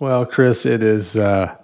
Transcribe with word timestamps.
Well, 0.00 0.24
Chris, 0.24 0.64
it 0.64 0.82
is. 0.82 1.16
Uh, 1.16 1.54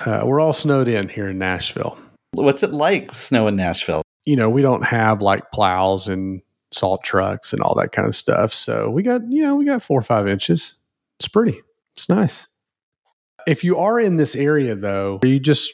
uh, 0.00 0.20
we're 0.24 0.40
all 0.40 0.52
snowed 0.52 0.88
in 0.88 1.08
here 1.08 1.30
in 1.30 1.38
Nashville. 1.38 1.98
What's 2.32 2.62
it 2.62 2.70
like 2.70 3.14
snow 3.16 3.48
in 3.48 3.56
Nashville? 3.56 4.02
You 4.26 4.36
know, 4.36 4.50
we 4.50 4.60
don't 4.60 4.84
have 4.84 5.22
like 5.22 5.50
plows 5.52 6.06
and 6.06 6.42
salt 6.70 7.02
trucks 7.02 7.54
and 7.54 7.62
all 7.62 7.74
that 7.76 7.92
kind 7.92 8.06
of 8.06 8.14
stuff. 8.14 8.52
So 8.52 8.90
we 8.90 9.02
got, 9.02 9.22
you 9.30 9.42
know, 9.42 9.56
we 9.56 9.64
got 9.64 9.82
four 9.82 9.98
or 9.98 10.02
five 10.02 10.28
inches. 10.28 10.74
It's 11.18 11.28
pretty. 11.28 11.62
It's 11.96 12.10
nice. 12.10 12.46
If 13.46 13.64
you 13.64 13.78
are 13.78 13.98
in 13.98 14.18
this 14.18 14.36
area, 14.36 14.76
though, 14.76 15.18
you 15.24 15.40
just 15.40 15.72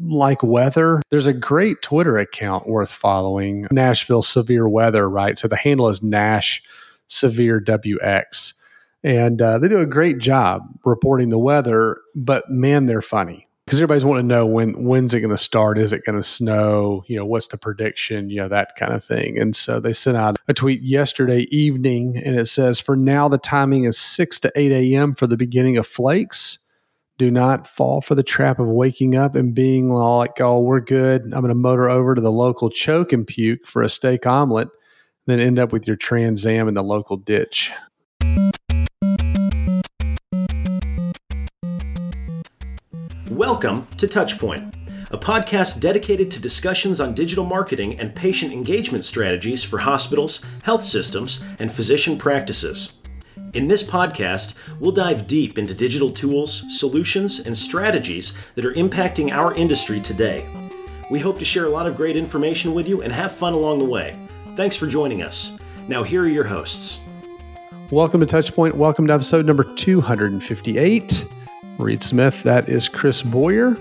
like 0.00 0.42
weather, 0.42 1.02
there's 1.10 1.26
a 1.26 1.34
great 1.34 1.82
Twitter 1.82 2.16
account 2.16 2.66
worth 2.66 2.90
following 2.90 3.66
Nashville 3.70 4.22
Severe 4.22 4.66
Weather, 4.66 5.08
right? 5.08 5.38
So 5.38 5.48
the 5.48 5.56
handle 5.56 5.90
is 5.90 6.02
Nash 6.02 6.62
Severe 7.08 7.60
WX. 7.60 8.54
And 9.04 9.42
uh, 9.42 9.58
they 9.58 9.68
do 9.68 9.80
a 9.80 9.86
great 9.86 10.18
job 10.18 10.62
reporting 10.84 11.30
the 11.30 11.38
weather, 11.38 11.98
but 12.14 12.48
man, 12.48 12.86
they're 12.86 13.02
funny 13.02 13.48
because 13.66 13.78
everybody's 13.78 14.04
wanting 14.04 14.28
to 14.28 14.34
know 14.34 14.46
when 14.46 14.84
when's 14.84 15.14
it 15.14 15.20
going 15.20 15.30
to 15.30 15.38
start? 15.38 15.78
Is 15.78 15.92
it 15.92 16.04
going 16.04 16.16
to 16.16 16.22
snow? 16.22 17.04
You 17.06 17.16
know, 17.16 17.24
what's 17.24 17.48
the 17.48 17.58
prediction? 17.58 18.28
You 18.30 18.42
know, 18.42 18.48
that 18.48 18.76
kind 18.76 18.92
of 18.92 19.04
thing. 19.04 19.38
And 19.38 19.56
so 19.56 19.80
they 19.80 19.92
sent 19.92 20.16
out 20.16 20.38
a 20.48 20.54
tweet 20.54 20.82
yesterday 20.82 21.46
evening, 21.50 22.20
and 22.24 22.38
it 22.38 22.46
says, 22.46 22.78
"For 22.78 22.96
now, 22.96 23.28
the 23.28 23.38
timing 23.38 23.84
is 23.84 23.98
six 23.98 24.38
to 24.40 24.52
eight 24.54 24.72
a.m. 24.72 25.14
for 25.14 25.26
the 25.26 25.36
beginning 25.36 25.76
of 25.76 25.86
flakes." 25.86 26.58
Do 27.18 27.30
not 27.30 27.66
fall 27.66 28.00
for 28.00 28.14
the 28.14 28.22
trap 28.22 28.58
of 28.58 28.66
waking 28.66 29.14
up 29.14 29.36
and 29.36 29.54
being 29.54 29.90
like, 29.90 30.40
oh, 30.40 30.60
we're 30.60 30.80
good. 30.80 31.22
I'm 31.22 31.30
going 31.42 31.48
to 31.48 31.54
motor 31.54 31.88
over 31.88 32.14
to 32.14 32.20
the 32.20 32.32
local 32.32 32.68
choke 32.68 33.12
and 33.12 33.26
puke 33.26 33.66
for 33.66 33.82
a 33.82 33.88
steak 33.88 34.26
omelet, 34.26 34.68
then 35.26 35.38
end 35.38 35.58
up 35.58 35.72
with 35.72 35.86
your 35.86 35.94
Trans 35.94 36.44
Am 36.46 36.66
in 36.66 36.74
the 36.74 36.82
local 36.82 37.18
ditch. 37.18 37.70
Welcome 43.46 43.88
to 43.96 44.06
Touchpoint, 44.06 44.72
a 45.10 45.18
podcast 45.18 45.80
dedicated 45.80 46.30
to 46.30 46.40
discussions 46.40 47.00
on 47.00 47.12
digital 47.12 47.44
marketing 47.44 47.98
and 47.98 48.14
patient 48.14 48.52
engagement 48.52 49.04
strategies 49.04 49.64
for 49.64 49.78
hospitals, 49.78 50.44
health 50.62 50.84
systems, 50.84 51.44
and 51.58 51.70
physician 51.72 52.16
practices. 52.16 52.98
In 53.54 53.66
this 53.66 53.82
podcast, 53.82 54.54
we'll 54.78 54.92
dive 54.92 55.26
deep 55.26 55.58
into 55.58 55.74
digital 55.74 56.12
tools, 56.12 56.62
solutions, 56.78 57.40
and 57.40 57.58
strategies 57.58 58.38
that 58.54 58.64
are 58.64 58.74
impacting 58.74 59.32
our 59.32 59.52
industry 59.54 60.00
today. 60.00 60.48
We 61.10 61.18
hope 61.18 61.40
to 61.40 61.44
share 61.44 61.66
a 61.66 61.70
lot 61.70 61.88
of 61.88 61.96
great 61.96 62.16
information 62.16 62.74
with 62.74 62.88
you 62.88 63.02
and 63.02 63.12
have 63.12 63.32
fun 63.32 63.54
along 63.54 63.80
the 63.80 63.86
way. 63.86 64.16
Thanks 64.54 64.76
for 64.76 64.86
joining 64.86 65.20
us. 65.20 65.58
Now, 65.88 66.04
here 66.04 66.22
are 66.22 66.28
your 66.28 66.44
hosts. 66.44 67.00
Welcome 67.90 68.20
to 68.20 68.26
Touchpoint. 68.26 68.74
Welcome 68.74 69.08
to 69.08 69.14
episode 69.14 69.46
number 69.46 69.64
258. 69.64 71.26
Reed 71.78 72.02
Smith, 72.02 72.42
that 72.42 72.68
is 72.68 72.88
Chris 72.88 73.22
Boyer. 73.22 73.76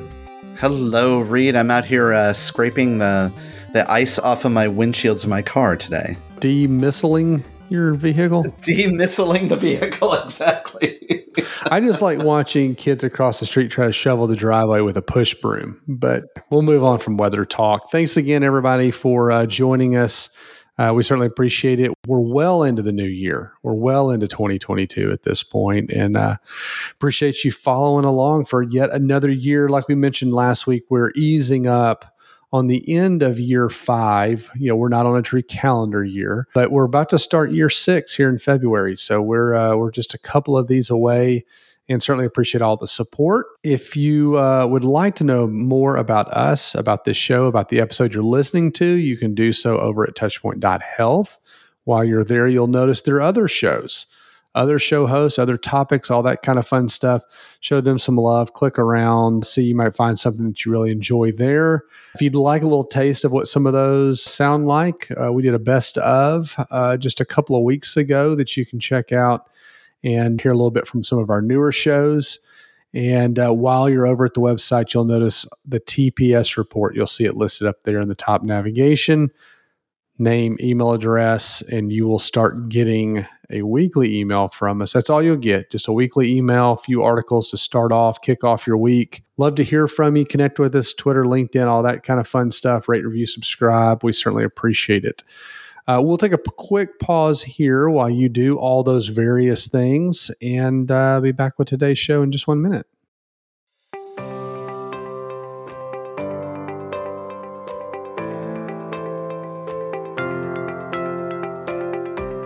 Hello, 0.58 1.20
Reed. 1.20 1.56
I'm 1.56 1.72
out 1.72 1.86
here 1.86 2.14
uh, 2.14 2.34
scraping 2.34 3.00
the 3.00 3.32
the 3.74 3.90
ice 3.90 4.20
off 4.20 4.44
of 4.46 4.52
my 4.52 4.68
windshields 4.68 5.24
of 5.24 5.30
my 5.30 5.42
car 5.42 5.76
today. 5.76 6.18
Demissiling 6.40 7.44
your 7.70 7.94
vehicle? 7.94 8.44
Demissiling 8.62 9.50
the 9.50 9.56
vehicle, 9.56 10.14
exactly. 10.24 11.26
I 11.70 11.80
just 11.80 12.02
like 12.02 12.20
watching 12.20 12.76
kids 12.76 13.04
across 13.04 13.40
the 13.40 13.46
street 13.46 13.72
try 13.72 13.88
to 13.88 13.94
shovel 13.94 14.28
the 14.28 14.36
driveway 14.36 14.82
with 14.82 14.98
a 14.98 15.02
push 15.02 15.34
broom. 15.36 15.82
But 15.88 16.26
we'll 16.50 16.64
move 16.64 16.84
on 16.84 17.00
from 17.00 17.18
weather 17.18 17.46
talk. 17.46 17.90
Thanks 17.90 18.18
again, 18.18 18.44
everybody, 18.44 18.92
for 18.92 19.32
uh, 19.32 19.46
joining 19.46 19.96
us. 19.96 20.30
Uh, 20.82 20.92
we 20.92 21.04
certainly 21.04 21.28
appreciate 21.28 21.80
it. 21.80 21.92
We're 22.08 22.20
well 22.22 22.64
into 22.64 22.82
the 22.82 22.92
new 22.92 23.06
year. 23.06 23.54
We're 23.62 23.76
well 23.76 24.10
into 24.10 24.28
2022 24.28 25.12
at 25.12 25.22
this 25.22 25.44
point, 25.44 25.92
and 25.92 26.18
uh, 26.18 26.38
appreciate 26.94 27.44
you 27.44 27.52
following 27.52 28.04
along 28.04 28.46
for 28.46 28.64
yet 28.64 28.90
another 28.90 29.30
year. 29.30 29.70
Like 29.70 29.88
we 29.88 29.94
mentioned 29.94 30.34
last 30.34 30.66
week, 30.66 30.86
we're 30.90 31.12
easing 31.12 31.68
up 31.68 32.18
on 32.52 32.66
the 32.66 32.84
end 32.92 33.22
of 33.22 33.40
year 33.40 33.70
five. 33.70 34.50
You 34.56 34.70
know, 34.70 34.76
we're 34.76 34.90
not 34.90 35.06
on 35.06 35.16
a 35.16 35.22
true 35.22 35.44
calendar 35.44 36.04
year, 36.04 36.48
but 36.56 36.72
we're 36.72 36.86
about 36.86 37.10
to 37.10 37.20
start 37.20 37.52
year 37.52 37.70
six 37.70 38.16
here 38.16 38.30
in 38.30 38.40
February. 38.40 38.96
So 38.98 39.22
we're 39.22 39.54
uh, 39.54 39.76
we're 39.76 39.92
just 39.92 40.16
a 40.16 40.20
couple 40.20 40.58
of 40.58 40.68
these 40.68 40.90
away. 40.90 41.46
And 41.90 42.02
certainly 42.02 42.26
appreciate 42.26 42.62
all 42.62 42.78
the 42.78 42.88
support. 42.88 43.48
If 43.64 43.98
you 43.98 44.38
uh, 44.38 44.66
would 44.68 44.86
like 44.86 45.16
to 45.18 45.24
know 45.24 45.48
more 45.48 45.98
about 45.98 46.32
us, 46.32 46.74
about 46.74 47.04
this 47.04 47.18
show, 47.18 47.48
about 47.48 47.70
the 47.70 47.82
episode 47.82 48.14
you're 48.14 48.24
listening 48.24 48.72
to, 48.74 48.86
you 48.86 49.18
can 49.18 49.36
do 49.36 49.52
so 49.52 49.78
over 49.78 50.04
at 50.04 50.16
touchpoint.health. 50.16 51.38
While 51.84 52.06
you're 52.06 52.24
there, 52.24 52.48
you'll 52.48 52.68
notice 52.68 53.02
there 53.02 53.16
are 53.16 53.22
other 53.22 53.48
shows 53.48 54.06
other 54.56 54.78
show 54.78 55.08
hosts, 55.08 55.40
other 55.40 55.58
topics, 55.58 56.12
all 56.12 56.24
that 56.24 56.44
kind 56.44 56.60
of 56.60 56.68
fun 56.68 56.90
stuff. 56.90 57.24
Show 57.60 57.82
them 57.82 57.98
some 57.98 58.18
love, 58.18 58.54
click 58.54 58.78
around, 58.78 59.46
see 59.46 59.64
you 59.64 59.76
might 59.76 59.96
find 59.96 60.20
something 60.20 60.46
that 60.48 60.66
you 60.66 60.72
really 60.72 60.92
enjoy 60.92 61.32
there. 61.32 61.86
If 62.16 62.22
you'd 62.22 62.36
like 62.36 62.62
a 62.62 62.66
little 62.68 62.84
taste 62.84 63.24
of 63.24 63.32
what 63.32 63.48
some 63.48 63.66
of 63.66 63.74
those 63.74 64.22
sound 64.22 64.68
like, 64.68 65.10
uh, 65.22 65.32
we 65.32 65.42
did 65.42 65.54
a 65.54 65.60
best 65.60 65.98
of 66.00 66.56
uh, 66.70 66.98
just 66.98 67.22
a 67.22 67.26
couple 67.26 67.56
of 67.56 67.64
weeks 67.64 67.96
ago 67.96 68.36
that 68.36 68.58
you 68.58 68.66
can 68.66 68.80
check 68.80 69.12
out 69.12 69.48
and 70.04 70.40
hear 70.42 70.52
a 70.52 70.56
little 70.56 70.72
bit 70.72 70.88
from 70.88 71.04
some 71.04 71.20
of 71.20 71.30
our 71.30 71.42
newer 71.42 71.72
shows. 71.72 72.40
And 72.94 73.40
uh, 73.40 73.54
while 73.54 73.90
you're 73.90 74.08
over 74.08 74.26
at 74.26 74.34
the 74.34 74.42
website, 74.42 74.94
you'll 74.94 75.06
notice 75.06 75.46
the 75.66 75.80
TPS 75.80 76.58
report. 76.58 76.96
You'll 76.96 77.08
see 77.08 77.26
it 77.26 77.38
listed 77.38 77.68
up 77.68 77.84
there 77.84 78.00
in 78.00 78.10
the 78.10 78.16
top 78.16 78.44
navigation 78.44 79.32
name, 80.22 80.56
email 80.62 80.94
address, 80.94 81.62
and 81.64 81.92
you 81.92 82.08
will 82.08 82.20
start 82.20 82.70
getting 82.70 83.26
a 83.50 83.64
weekly 83.64 84.18
email 84.20 84.48
from 84.50 84.82
us. 84.82 84.94
That's 84.94 85.10
all 85.10 85.22
you'll 85.22 85.36
get. 85.36 85.72
Just 85.72 85.88
a 85.88 85.94
weekly 85.94 86.38
email, 86.38 86.74
a 86.74 86.78
few 86.78 87.04
articles 87.04 87.50
to 87.50 87.58
start 87.58 87.92
off, 87.92 88.22
kick 88.22 88.44
off 88.44 88.66
your 88.66 88.78
week. 88.78 89.24
Love 89.38 89.56
to 89.56 89.64
hear 89.64 89.88
from 89.88 90.16
you. 90.16 90.26
Connect 90.26 90.60
with 90.60 90.76
us, 90.76 90.94
Twitter, 90.94 91.26
LinkedIn, 91.26 91.68
all 91.68 91.84
that 91.84 92.04
kind 92.04 92.20
of 92.20 92.28
fun 92.28 92.52
stuff. 92.52 92.88
Rate, 92.88 93.04
review, 93.04 93.26
subscribe. 93.26 94.04
We 94.04 94.14
certainly 94.14 94.44
appreciate 94.44 95.04
it. 95.04 95.24
Uh, 95.92 96.00
we'll 96.00 96.18
take 96.18 96.32
a 96.32 96.38
quick 96.38 97.00
pause 97.00 97.44
here 97.44 97.90
while 97.90 98.10
you 98.10 98.30
do 98.30 98.58
all 98.58 98.82
those 98.82 99.10
various 99.10 99.68
things 99.68 100.32
and 100.42 100.90
uh, 100.90 101.20
be 101.20 101.34
back 101.34 101.60
with 101.60 101.68
today's 101.68 102.00
show 102.00 102.24
in 102.24 102.32
just 102.32 102.48
one 102.48 102.62
minute. 102.62 102.88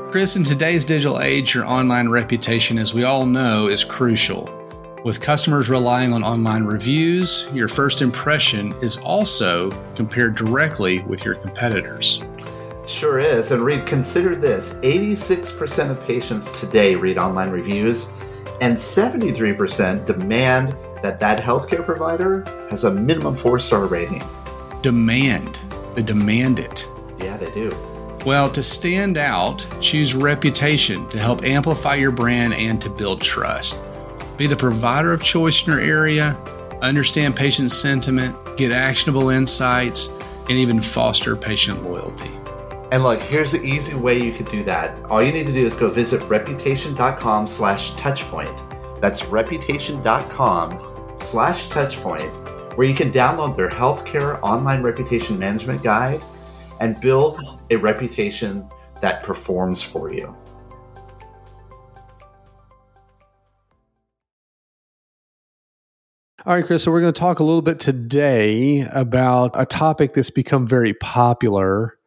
Chris, 0.09 0.35
in 0.35 0.43
today's 0.43 0.83
digital 0.83 1.21
age, 1.21 1.53
your 1.53 1.67
online 1.67 2.09
reputation, 2.09 2.79
as 2.79 2.95
we 2.95 3.03
all 3.03 3.27
know, 3.27 3.67
is 3.67 3.83
crucial. 3.83 4.49
With 5.03 5.21
customers 5.21 5.69
relying 5.69 6.13
on 6.13 6.23
online 6.23 6.63
reviews, 6.63 7.47
your 7.53 7.67
first 7.67 8.01
impression 8.01 8.73
is 8.81 8.97
also 8.97 9.69
compared 9.93 10.33
directly 10.33 11.03
with 11.03 11.23
your 11.23 11.35
competitors. 11.35 12.23
Sure 12.87 13.19
is. 13.19 13.51
And 13.51 13.63
Reed, 13.63 13.85
consider 13.85 14.35
this 14.35 14.73
86% 14.75 15.89
of 15.89 16.05
patients 16.05 16.59
today 16.59 16.95
read 16.95 17.17
online 17.17 17.49
reviews, 17.49 18.07
and 18.61 18.75
73% 18.77 20.05
demand 20.05 20.75
that 21.01 21.19
that 21.19 21.39
healthcare 21.39 21.85
provider 21.85 22.43
has 22.69 22.83
a 22.83 22.91
minimum 22.91 23.35
four 23.35 23.59
star 23.59 23.85
rating. 23.85 24.23
Demand. 24.81 25.59
They 25.93 26.03
demand 26.03 26.59
it. 26.59 26.87
Yeah, 27.19 27.37
they 27.37 27.51
do. 27.51 27.75
Well, 28.25 28.49
to 28.51 28.63
stand 28.63 29.17
out, 29.17 29.65
choose 29.79 30.15
reputation 30.15 31.07
to 31.09 31.19
help 31.19 31.43
amplify 31.43 31.95
your 31.95 32.11
brand 32.11 32.53
and 32.53 32.81
to 32.81 32.89
build 32.89 33.21
trust. 33.21 33.79
Be 34.37 34.47
the 34.47 34.55
provider 34.55 35.13
of 35.13 35.23
choice 35.23 35.61
in 35.65 35.71
your 35.71 35.81
area, 35.81 36.35
understand 36.81 37.35
patient 37.35 37.71
sentiment, 37.71 38.35
get 38.57 38.71
actionable 38.71 39.29
insights, 39.29 40.09
and 40.49 40.51
even 40.51 40.81
foster 40.81 41.35
patient 41.35 41.83
loyalty. 41.83 42.31
And 42.91 43.03
look, 43.03 43.21
here's 43.21 43.51
the 43.51 43.63
easy 43.63 43.95
way 43.95 44.21
you 44.21 44.31
could 44.31 44.49
do 44.49 44.63
that. 44.65 45.03
All 45.05 45.23
you 45.23 45.31
need 45.31 45.47
to 45.47 45.53
do 45.53 45.65
is 45.65 45.75
go 45.75 45.89
visit 45.89 46.21
reputation.com 46.29 47.47
slash 47.47 47.93
touchpoint. 47.93 49.01
That's 49.01 49.25
reputation.com 49.25 51.17
slash 51.19 51.67
touchpoint, 51.67 52.77
where 52.77 52.87
you 52.87 52.93
can 52.93 53.11
download 53.11 53.57
their 53.57 53.69
healthcare 53.69 54.39
online 54.41 54.83
reputation 54.83 55.39
management 55.39 55.81
guide 55.81 56.21
and 56.79 56.99
build 57.01 57.41
a 57.71 57.75
reputation 57.75 58.69
that 59.01 59.23
performs 59.23 59.81
for 59.81 60.13
you. 60.13 60.35
All 66.45 66.53
right, 66.53 66.63
Chris. 66.63 66.83
So 66.83 66.91
we're 66.91 67.01
going 67.01 67.13
to 67.13 67.19
talk 67.19 67.39
a 67.39 67.43
little 67.43 67.63
bit 67.63 67.79
today 67.79 68.81
about 68.91 69.51
a 69.55 69.65
topic 69.65 70.13
that's 70.13 70.29
become 70.29 70.67
very 70.67 70.93
popular 70.93 71.97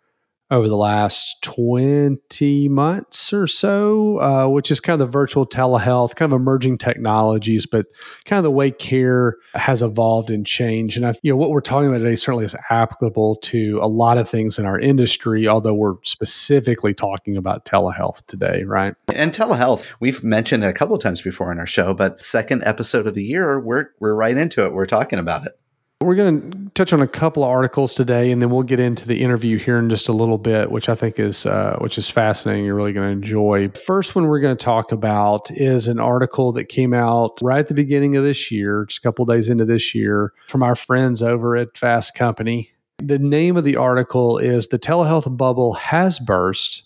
over 0.51 0.67
the 0.67 0.77
last 0.77 1.43
20 1.43 2.69
months 2.69 3.33
or 3.33 3.47
so, 3.47 4.21
uh, 4.21 4.49
which 4.49 4.71
is 4.71 4.81
kind 4.81 5.01
of 5.01 5.09
the 5.09 5.13
virtual 5.13 5.47
telehealth, 5.47 6.17
kind 6.17 6.33
of 6.33 6.41
emerging 6.41 6.79
technologies, 6.79 7.67
but 7.67 7.87
kind 8.25 8.39
of 8.39 8.45
the 8.45 8.51
way 8.51 8.71
care 8.71 9.37
has 9.55 9.83
evolved 9.83 10.31
and 10.31 10.47
changed. 10.47 10.97
And 10.97 11.07
I, 11.07 11.15
you 11.23 11.33
know, 11.33 11.37
what 11.37 11.51
we're 11.51 11.61
talking 11.61 11.89
about 11.89 11.99
today 11.99 12.17
certainly 12.17 12.47
is 12.47 12.57
applicable 12.71 13.37
to 13.37 13.79
a 13.83 13.89
lot 13.89 14.17
of 14.17 14.29
things 14.29 14.59
in 14.59 14.65
our 14.65 14.79
industry, 14.79 15.47
although 15.47 15.75
we're 15.75 15.97
specifically 16.03 16.95
talking 16.95 17.37
about 17.37 17.67
telehealth 17.67 18.25
today, 18.27 18.65
right? 18.65 18.95
And 19.13 19.33
telehealth, 19.33 19.85
we've 20.01 20.25
mentioned 20.25 20.65
it 20.65 20.69
a 20.69 20.73
couple 20.73 20.97
times 20.99 21.21
before 21.21 21.53
in 21.53 21.59
our 21.59 21.67
show, 21.67 21.93
but 21.93 22.23
second 22.23 22.63
episode 22.65 23.07
of 23.07 23.15
the 23.15 23.25
year, 23.25 23.61
we're 23.61 23.91
we're 24.01 24.15
right 24.15 24.37
into 24.37 24.65
it. 24.65 24.73
We're 24.73 24.87
talking 24.87 25.19
about 25.19 25.47
it. 25.47 25.59
We're 26.01 26.15
going 26.15 26.51
to 26.53 26.71
touch 26.75 26.93
on 26.93 27.03
a 27.03 27.09
couple 27.09 27.43
of 27.43 27.51
articles 27.51 27.93
today, 27.93 28.31
and 28.31 28.41
then 28.41 28.51
we'll 28.51 28.63
get 28.63 28.79
into 28.79 29.05
the 29.05 29.21
interview 29.21 29.59
here 29.59 29.79
in 29.79 29.91
just 29.91 30.09
a 30.09 30.13
little 30.13 30.39
bit, 30.39 30.71
which 30.71 30.89
I 30.89 30.95
think 30.95 31.19
is 31.19 31.45
uh, 31.45 31.77
which 31.81 31.99
is 31.99 32.09
fascinating. 32.09 32.65
You're 32.65 32.77
really 32.77 32.93
going 32.93 33.09
to 33.09 33.13
enjoy. 33.13 33.69
First 33.71 34.15
one 34.15 34.29
we're 34.29 34.39
going 34.39 34.57
to 34.57 34.65
talk 34.65 34.93
about 34.93 35.51
is 35.51 35.89
an 35.89 35.99
article 35.99 36.53
that 36.53 36.67
came 36.67 36.95
out 36.95 37.41
right 37.43 37.59
at 37.59 37.67
the 37.67 37.75
beginning 37.75 38.17
of 38.17 38.23
this 38.23 38.53
year, 38.53 38.85
just 38.85 38.99
a 38.99 39.03
couple 39.03 39.25
days 39.25 39.49
into 39.49 39.65
this 39.65 39.93
year, 39.93 40.33
from 40.47 40.63
our 40.63 40.77
friends 40.77 41.21
over 41.21 41.57
at 41.57 41.77
Fast 41.77 42.15
Company. 42.15 42.71
The 42.99 43.19
name 43.19 43.57
of 43.57 43.65
the 43.65 43.75
article 43.75 44.39
is 44.39 44.69
"The 44.69 44.79
Telehealth 44.79 45.37
Bubble 45.37 45.75
Has 45.75 46.21
Burst. 46.21 46.85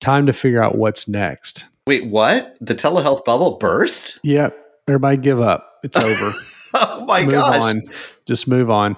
Time 0.00 0.26
to 0.26 0.34
figure 0.34 0.62
out 0.62 0.76
what's 0.76 1.08
next." 1.08 1.64
Wait, 1.86 2.06
what? 2.06 2.56
The 2.60 2.74
telehealth 2.74 3.24
bubble 3.24 3.56
burst? 3.58 4.20
Yep. 4.22 4.56
Everybody 4.86 5.16
give 5.16 5.40
up. 5.40 5.80
It's 5.82 5.98
over. 5.98 6.32
oh 6.74 7.04
my 7.04 7.22
move 7.22 7.32
gosh. 7.32 7.62
on. 7.62 7.82
Just 8.26 8.46
move 8.48 8.70
on. 8.70 8.96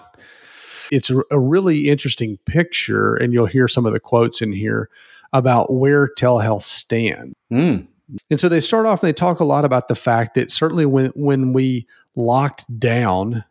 It's 0.90 1.10
a, 1.10 1.38
really 1.38 1.88
interesting 1.88 2.38
picture, 2.44 3.14
and 3.16 3.32
you'll 3.32 3.46
hear 3.46 3.68
some 3.68 3.86
of 3.86 3.92
the 3.92 4.00
quotes 4.00 4.42
in 4.42 4.52
here 4.52 4.90
about 5.32 5.72
where 5.72 6.08
telehealth 6.18 6.62
stands. 6.62 7.34
Mm. 7.52 7.86
And 8.30 8.38
so 8.38 8.48
they 8.48 8.60
start 8.60 8.86
off 8.86 9.02
and 9.02 9.08
they 9.08 9.14
talk 9.14 9.40
a 9.40 9.44
lot 9.44 9.64
about 9.64 9.88
the 9.88 9.94
fact 9.94 10.34
that 10.34 10.50
certainly 10.50 10.86
when 10.86 11.06
when 11.16 11.52
we 11.52 11.86
locked 12.14 12.64
down, 12.78 13.44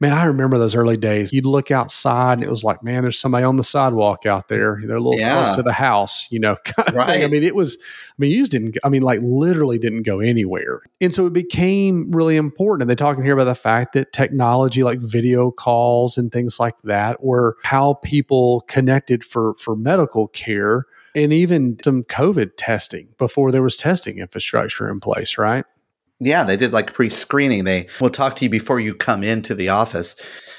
man, 0.00 0.12
I 0.12 0.24
remember 0.24 0.58
those 0.58 0.74
early 0.74 0.96
days. 0.96 1.32
You'd 1.32 1.46
look 1.46 1.70
outside 1.70 2.34
and 2.34 2.42
it 2.42 2.50
was 2.50 2.64
like, 2.64 2.82
man, 2.82 3.02
there's 3.02 3.18
somebody 3.18 3.44
on 3.44 3.56
the 3.56 3.64
sidewalk 3.64 4.26
out 4.26 4.48
there. 4.48 4.80
They're 4.84 4.96
a 4.96 5.00
little 5.00 5.18
Yeah. 5.18 5.42
close 5.44 5.56
to 5.56 5.62
the 5.62 5.72
house, 5.72 6.26
you 6.30 6.38
know, 6.40 6.56
kind 6.64 6.88
of 6.96 7.06
thing. 7.06 7.24
I 7.24 7.26
mean, 7.28 7.42
it 7.42 7.54
was, 7.54 7.76
I 7.80 8.14
mean, 8.18 8.30
you 8.30 8.38
just 8.38 8.50
didn't, 8.50 8.76
I 8.84 8.88
mean, 8.88 9.02
like 9.02 9.20
literally 9.22 9.78
didn't 9.78 10.02
go 10.02 10.20
anywhere. 10.20 10.82
And 11.00 11.14
so 11.14 11.26
it 11.26 11.32
became 11.32 12.10
really 12.10 12.36
important. 12.36 12.82
And 12.82 12.88
they're 12.88 12.96
talking 12.96 13.24
here 13.24 13.34
about 13.34 13.44
the 13.44 13.54
fact 13.54 13.92
that 13.94 14.12
technology 14.12 14.82
like 14.82 14.98
video 15.00 15.50
calls 15.50 16.18
and 16.18 16.30
things 16.32 16.58
like 16.60 16.80
that 16.82 17.22
were 17.22 17.56
how 17.64 17.94
people 18.02 18.62
connected 18.68 19.24
for 19.24 19.54
for 19.54 19.76
medical 19.76 20.28
care 20.28 20.84
and 21.16 21.32
even 21.32 21.78
some 21.84 22.02
COVID 22.04 22.52
testing 22.56 23.08
before 23.18 23.52
there 23.52 23.62
was 23.62 23.76
testing 23.76 24.18
infrastructure 24.18 24.90
in 24.90 24.98
place, 24.98 25.38
right? 25.38 25.64
Yeah, 26.20 26.44
they 26.44 26.56
did 26.56 26.72
like 26.72 26.94
pre 26.94 27.10
screening. 27.10 27.64
They 27.64 27.88
will 28.00 28.10
talk 28.10 28.36
to 28.36 28.44
you 28.44 28.50
before 28.50 28.80
you 28.80 28.94
come 28.94 29.22
into 29.22 29.54
the 29.54 29.68
office. 29.68 30.16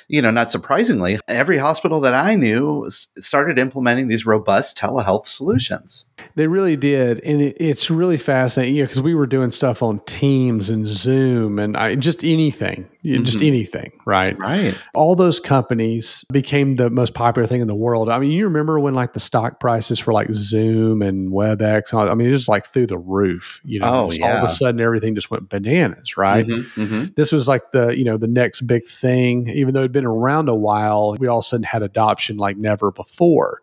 You 0.08 0.22
know, 0.22 0.32
not 0.32 0.52
surprisingly, 0.52 1.20
every 1.28 1.58
hospital 1.58 2.00
that 2.02 2.14
I 2.14 2.36
knew 2.36 2.88
started 2.90 3.58
implementing 3.58 4.08
these 4.08 4.26
robust 4.26 4.78
telehealth 4.78 5.26
solutions. 5.26 6.06
They 6.36 6.48
really 6.48 6.76
did, 6.78 7.20
and 7.22 7.42
it, 7.42 7.58
it's 7.60 7.90
really 7.90 8.18
fascinating. 8.18 8.76
Yeah, 8.76 8.84
because 8.84 9.02
we 9.02 9.16
were 9.16 9.26
doing 9.28 9.52
stuff 9.52 9.82
on 9.84 10.00
Teams 10.06 10.70
and 10.70 10.86
Zoom, 10.88 11.60
and 11.60 11.76
I, 11.78 11.96
just 11.96 12.24
anything, 12.24 12.88
yeah, 13.02 13.18
just 13.20 13.42
anything, 13.42 13.92
right? 14.06 14.38
Right. 14.38 14.76
All 14.94 15.16
those 15.16 15.40
companies 15.42 16.26
became 16.32 16.76
the 16.78 16.90
most 16.90 17.14
popular 17.14 17.48
thing 17.48 17.60
in 17.62 17.68
the 17.68 17.76
world. 17.76 18.10
I 18.10 18.20
mean, 18.20 18.32
you 18.32 18.46
remember 18.46 18.80
when 18.80 18.94
like 18.94 19.12
the 19.14 19.20
stock 19.20 19.60
prices 19.60 20.00
for 20.00 20.14
like 20.14 20.28
Zoom 20.34 21.02
and 21.02 21.32
WebEx? 21.32 21.92
and 21.92 22.00
all- 22.02 22.10
I 22.10 22.14
mean, 22.14 22.28
it 22.30 22.32
was 22.32 22.48
like 22.48 22.66
through 22.66 22.88
the 22.88 22.98
roof. 22.98 23.60
You 23.66 23.80
know, 23.80 24.06
Oh, 24.06 24.10
Just 24.10 24.22
all 24.22 24.30
of 24.38 24.44
a 24.44 24.48
sudden 24.50 24.80
everything 24.82 25.16
just 25.16 25.30
went 25.32 25.50
bananas, 25.50 26.16
right? 26.18 26.46
Mhm, 26.46 26.66
mhm. 26.76 27.16
this 27.16 27.32
was 27.34 27.48
like 27.48 27.72
the 27.72 27.90
you 27.90 28.06
know 28.06 28.18
the 28.18 28.28
next 28.28 28.62
big 28.62 28.88
thing 28.88 29.50
even 29.50 29.74
though 29.74 29.82
it'd 29.82 29.92
been 29.92 30.06
around 30.06 30.48
a 30.50 30.56
while 30.56 31.16
we 31.20 31.28
all 31.28 31.40
of 31.40 31.44
a 31.44 31.48
sudden 31.48 31.64
had 31.64 31.82
adoption 31.84 32.38
like 32.38 32.58
never 32.58 32.92
before 32.92 33.62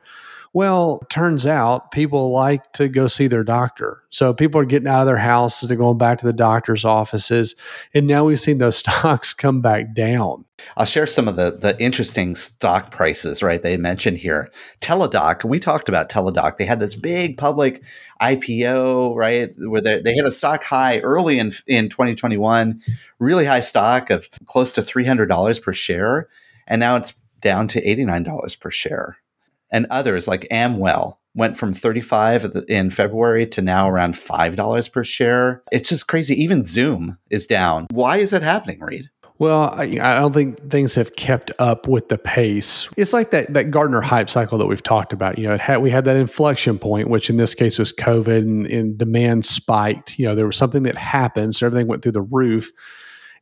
well 0.53 1.03
turns 1.11 1.47
out 1.47 1.91
people 1.91 2.33
like 2.33 2.73
to 2.73 2.89
go 2.89 3.07
see 3.07 3.27
their 3.27 3.45
doctor 3.45 4.03
so 4.11 4.33
people 4.35 4.61
are 4.61 4.65
getting 4.65 4.89
out 4.89 5.01
of 5.01 5.07
their 5.07 5.17
houses 5.17 5.69
they're 5.69 5.77
going 5.77 5.99
back 5.99 6.19
to 6.19 6.27
the 6.27 6.33
doctor's 6.33 6.85
offices 6.85 7.55
and 7.95 8.07
now 8.07 8.25
we've 8.25 8.41
seen 8.41 8.59
those 8.59 8.77
stocks 8.83 9.35
come 9.35 9.61
back 9.61 9.95
down 9.95 10.45
I'll 10.77 10.87
share 10.87 11.07
some 11.07 11.29
of 11.29 11.37
the 11.37 11.51
the 11.51 11.81
interesting 11.83 12.37
stock 12.37 12.91
prices, 12.91 13.43
right? 13.43 13.63
They 13.63 13.77
mentioned 13.77 14.19
here. 14.19 14.51
Teladoc, 14.81 15.45
we 15.45 15.59
talked 15.59 15.89
about 15.89 16.09
Teladoc. 16.09 16.57
They 16.57 16.65
had 16.65 16.81
this 16.81 16.95
big 16.95 17.37
public 17.37 17.83
IPO, 18.21 19.17
right? 19.17 19.53
Where 19.59 19.81
they, 19.81 20.01
they 20.01 20.15
hit 20.15 20.25
a 20.25 20.33
stock 20.33 20.65
high 20.65 21.01
early 21.01 21.39
in 21.39 21.53
in 21.67 21.89
2021, 21.89 22.81
really 23.19 23.45
high 23.45 23.61
stock 23.61 24.11
of 24.11 24.29
close 24.47 24.73
to 24.75 24.83
$300 24.83 25.63
per 25.63 25.73
share, 25.73 26.29
and 26.67 26.81
now 26.81 26.97
it's 26.97 27.15
down 27.41 27.69
to 27.69 27.83
$89 27.83 28.61
per 28.61 28.71
share. 28.71 29.19
And 29.73 29.87
others 29.91 30.29
like 30.29 30.47
Amwell 30.51 31.19
went 31.35 31.57
from 31.57 31.73
35 31.73 32.45
at 32.45 32.69
in 32.69 32.91
February 32.91 33.47
to 33.47 33.63
now 33.63 33.89
around 33.89 34.15
$5 34.15 34.93
per 34.93 35.03
share. 35.03 35.63
It's 35.73 35.89
just 35.89 36.07
crazy. 36.07 36.41
Even 36.41 36.65
Zoom 36.65 37.19
is 37.31 37.47
down. 37.47 37.87
Why 37.91 38.19
is 38.19 38.31
that 38.31 38.43
happening, 38.43 38.81
Reed? 38.81 39.09
Well, 39.39 39.75
I, 39.75 39.99
I 40.01 40.15
don't 40.15 40.33
think 40.33 40.71
things 40.71 40.95
have 40.95 41.17
kept 41.17 41.51
up 41.59 41.89
with 41.89 42.09
the 42.09 42.17
pace. 42.17 42.89
It's 42.97 43.13
like 43.13 43.31
that 43.31 43.53
that 43.55 43.73
Gartner 43.73 44.01
hype 44.01 44.31
cycle 44.31 44.57
that 44.59 44.67
we've 44.67 44.83
talked 44.85 45.13
about. 45.13 45.37
You 45.37 45.49
know, 45.49 45.59
had 45.59 45.79
we 45.79 45.91
had 45.91 46.05
that 46.05 46.15
inflection 46.15 46.79
point, 46.79 47.11
which 47.11 47.29
in 47.29 47.39
this 47.39 47.53
case 47.53 47.77
was 47.77 47.93
COVID, 47.93 48.39
and, 48.39 48.67
and 48.67 48.97
demand 48.97 49.45
spiked. 49.45 50.17
You 50.17 50.27
know, 50.27 50.37
there 50.37 50.47
was 50.47 50.57
something 50.57 50.85
that 50.85 50.97
happened, 50.97 51.57
so 51.57 51.67
everything 51.67 51.89
went 51.89 52.03
through 52.03 52.13
the 52.13 52.23
roof, 52.23 52.71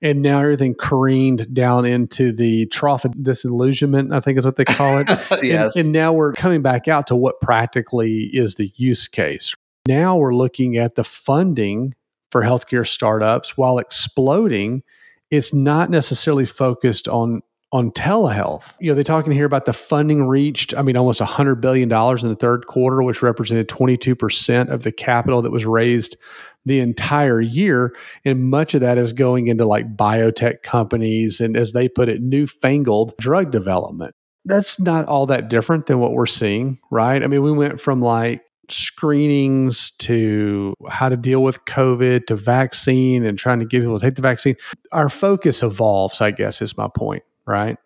and 0.03 0.23
now 0.23 0.41
everything 0.41 0.75
careened 0.75 1.53
down 1.53 1.85
into 1.85 2.33
the 2.33 2.67
trough 2.67 3.05
of 3.05 3.23
disillusionment. 3.23 4.13
I 4.13 4.21
think 4.21 4.39
is 4.39 4.45
what 4.45 4.57
they 4.57 4.65
call 4.65 4.99
it. 4.99 5.09
yes. 5.43 5.77
And, 5.77 5.87
and 5.87 5.93
now 5.93 6.13
we're 6.13 6.33
coming 6.33 6.63
back 6.63 6.89
out 6.89 7.07
to 7.09 7.17
what 7.17 7.41
practically 7.41 8.31
is 8.33 8.55
the 8.55 8.73
use 8.77 9.09
case. 9.09 9.55
Now 9.87 10.17
we're 10.17 10.35
looking 10.35 10.77
at 10.77 10.95
the 10.95 11.05
funding 11.05 11.95
for 12.31 12.43
healthcare 12.43 12.87
startups 12.87 13.57
while 13.57 13.79
exploding. 13.79 14.83
It's 15.31 15.53
not 15.53 15.91
necessarily 15.91 16.47
focused 16.47 17.09
on 17.09 17.43
on 17.73 17.93
telehealth. 17.93 18.75
You 18.81 18.91
know, 18.91 18.95
they're 18.97 19.05
talking 19.05 19.33
here 19.33 19.47
about 19.47 19.65
the 19.65 19.73
funding 19.73 20.27
reached, 20.27 20.75
I 20.75 20.83
mean, 20.83 20.97
almost 20.97 21.21
$100 21.21 21.61
billion 21.61 21.91
in 21.91 22.29
the 22.29 22.37
third 22.37 22.67
quarter, 22.67 23.01
which 23.03 23.23
represented 23.23 23.69
22% 23.69 24.69
of 24.69 24.83
the 24.83 24.91
capital 24.91 25.41
that 25.43 25.53
was 25.53 25.65
raised 25.65 26.17
the 26.67 26.81
entire 26.81 27.41
year. 27.41 27.95
And 28.25 28.51
much 28.51 28.75
of 28.75 28.81
that 28.81 28.99
is 28.99 29.13
going 29.13 29.49
into 29.49 29.65
like 29.65 29.97
biotech 29.97 30.63
companies 30.63 31.41
and, 31.41 31.57
as 31.57 31.73
they 31.73 31.89
put 31.89 32.09
it, 32.09 32.23
newfangled 32.23 33.17
drug 33.19 33.51
development 33.51 34.15
that's 34.45 34.81
not 34.81 35.07
all 35.07 35.27
that 35.27 35.49
different 35.49 35.87
than 35.87 35.99
what 35.99 36.13
we're 36.13 36.27
seeing, 36.27 36.79
right? 36.91 37.23
I 37.23 37.27
mean, 37.27 37.43
we 37.43 37.53
went 37.53 37.81
from 37.81 38.01
like 38.01 38.43
screenings 38.69 39.91
to 39.99 40.75
how 40.89 41.09
to 41.09 41.17
deal 41.17 41.43
with 41.43 41.65
COVID 41.65 42.27
to 42.27 42.37
vaccine 42.37 43.25
and 43.25 43.39
trying 43.39 43.59
to 43.59 43.65
get 43.65 43.81
people 43.81 43.99
to 43.99 44.07
take 44.07 44.15
the 44.15 44.23
vaccine. 44.23 44.57
Our 44.93 45.09
focus 45.09 45.63
evolves, 45.63 46.21
I 46.21 46.31
guess, 46.31 46.63
is 46.63 46.77
my 46.77 46.89
point, 46.95 47.23
right? 47.47 47.77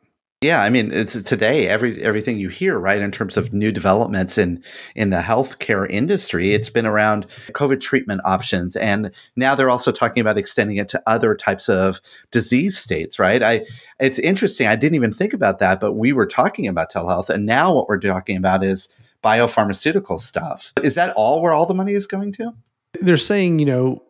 Yeah, 0.41 0.63
I 0.63 0.69
mean, 0.69 0.93
it's 0.93 1.19
today 1.23 1.69
every 1.69 2.03
everything 2.03 2.39
you 2.39 2.51
hear, 2.51 2.79
right, 2.79 3.01
in 3.01 3.11
terms 3.11 3.39
of 3.39 3.55
new 3.55 3.73
developments 3.73 4.37
in 4.37 4.63
in 4.95 5.09
the 5.09 5.21
healthcare 5.21 5.89
industry, 5.89 6.53
it's 6.53 6.69
been 6.69 6.85
around 6.85 7.27
COVID 7.53 7.81
treatment 7.81 8.21
options, 8.27 8.77
and 8.77 9.11
now 9.37 9.55
they're 9.55 9.71
also 9.71 9.91
talking 9.91 10.21
about 10.21 10.37
extending 10.37 10.77
it 10.77 10.91
to 10.91 11.03
other 11.07 11.35
types 11.35 11.71
of 11.71 11.99
disease 12.31 12.77
states, 12.77 13.19
right? 13.19 13.43
I 13.43 13.65
it's 13.99 14.19
interesting. 14.19 14.67
I 14.67 14.77
didn't 14.77 14.97
even 14.97 15.15
think 15.15 15.33
about 15.33 15.61
that, 15.61 15.81
but 15.81 15.95
we 15.95 16.13
were 16.13 16.27
talking 16.27 16.67
about 16.67 16.93
telehealth, 16.93 17.31
and 17.31 17.47
now 17.47 17.75
what 17.75 17.89
we're 17.89 17.99
talking 17.99 18.37
about 18.37 18.63
is 18.63 18.91
biopharmaceutical 19.23 20.21
stuff. 20.21 20.75
Is 20.83 20.95
that 20.95 21.15
all 21.17 21.41
where 21.41 21.55
all 21.55 21.65
the 21.65 21.73
money 21.73 21.93
is 21.93 22.07
going 22.07 22.33
to? 22.33 22.53
They're 23.01 23.17
saying, 23.17 23.61
you 23.61 23.67
know, 23.67 24.03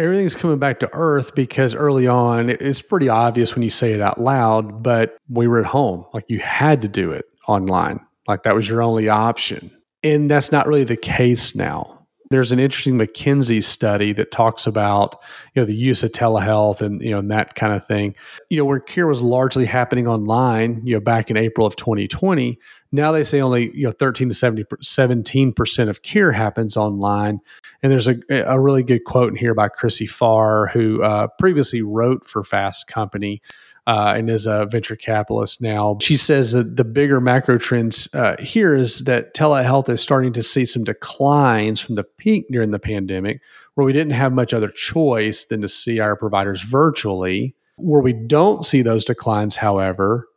everything's 0.00 0.34
coming 0.34 0.58
back 0.58 0.80
to 0.80 0.90
earth 0.92 1.34
because 1.34 1.74
early 1.74 2.06
on 2.06 2.50
it's 2.50 2.80
pretty 2.80 3.08
obvious 3.08 3.54
when 3.54 3.62
you 3.62 3.70
say 3.70 3.92
it 3.92 4.00
out 4.00 4.20
loud, 4.20 4.82
but 4.82 5.16
we 5.28 5.46
were 5.46 5.60
at 5.60 5.66
home. 5.66 6.04
Like 6.14 6.24
you 6.28 6.38
had 6.38 6.82
to 6.82 6.88
do 6.88 7.12
it 7.12 7.26
online. 7.46 8.00
Like 8.26 8.42
that 8.44 8.54
was 8.54 8.68
your 8.68 8.82
only 8.82 9.08
option. 9.08 9.70
And 10.02 10.30
that's 10.30 10.50
not 10.50 10.66
really 10.66 10.84
the 10.84 10.96
case 10.96 11.54
now. 11.54 11.98
There's 12.30 12.52
an 12.52 12.60
interesting 12.60 12.96
McKinsey 12.96 13.62
study 13.62 14.12
that 14.12 14.30
talks 14.30 14.64
about, 14.64 15.16
you 15.54 15.60
know, 15.60 15.66
the 15.66 15.74
use 15.74 16.04
of 16.04 16.12
telehealth 16.12 16.80
and, 16.80 17.02
you 17.02 17.10
know, 17.10 17.18
and 17.18 17.30
that 17.32 17.56
kind 17.56 17.74
of 17.74 17.84
thing. 17.84 18.14
You 18.50 18.58
know, 18.58 18.64
where 18.64 18.78
care 18.78 19.08
was 19.08 19.20
largely 19.20 19.66
happening 19.66 20.06
online, 20.06 20.80
you 20.84 20.94
know, 20.94 21.00
back 21.00 21.28
in 21.28 21.36
April 21.36 21.66
of 21.66 21.74
2020. 21.74 22.56
Now 22.92 23.10
they 23.10 23.24
say 23.24 23.40
only, 23.40 23.76
you 23.76 23.84
know, 23.84 23.92
13 23.92 24.28
to 24.28 24.34
70, 24.34 24.62
17% 24.64 25.88
of 25.88 26.02
care 26.02 26.30
happens 26.30 26.76
online. 26.76 27.40
And 27.82 27.90
there's 27.90 28.08
a, 28.08 28.16
a 28.30 28.60
really 28.60 28.82
good 28.82 29.04
quote 29.04 29.30
in 29.30 29.36
here 29.36 29.54
by 29.54 29.68
Chrissy 29.68 30.06
Farr, 30.06 30.66
who 30.68 31.02
uh, 31.02 31.28
previously 31.38 31.82
wrote 31.82 32.28
for 32.28 32.44
Fast 32.44 32.86
Company 32.86 33.40
uh, 33.86 34.14
and 34.16 34.28
is 34.28 34.46
a 34.46 34.66
venture 34.66 34.96
capitalist 34.96 35.60
now. 35.62 35.98
She 36.00 36.16
says 36.16 36.52
that 36.52 36.76
the 36.76 36.84
bigger 36.84 37.20
macro 37.20 37.58
trends 37.58 38.08
uh, 38.14 38.36
here 38.38 38.76
is 38.76 39.00
that 39.00 39.34
telehealth 39.34 39.88
is 39.88 40.00
starting 40.00 40.32
to 40.34 40.42
see 40.42 40.64
some 40.64 40.84
declines 40.84 41.80
from 41.80 41.94
the 41.94 42.04
peak 42.04 42.46
during 42.50 42.70
the 42.70 42.78
pandemic, 42.78 43.40
where 43.74 43.84
we 43.84 43.92
didn't 43.92 44.12
have 44.12 44.32
much 44.32 44.52
other 44.52 44.70
choice 44.70 45.44
than 45.44 45.60
to 45.62 45.68
see 45.68 45.98
our 46.00 46.16
providers 46.16 46.62
virtually. 46.62 47.54
Where 47.76 48.02
we 48.02 48.12
don't 48.12 48.64
see 48.64 48.82
those 48.82 49.06
declines, 49.06 49.56
however, 49.56 50.28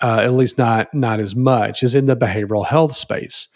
uh, 0.00 0.20
at 0.22 0.34
least 0.34 0.56
not 0.56 0.94
not 0.94 1.18
as 1.18 1.34
much, 1.34 1.82
is 1.82 1.96
in 1.96 2.06
the 2.06 2.16
behavioral 2.16 2.64
health 2.64 2.94
space. 2.94 3.48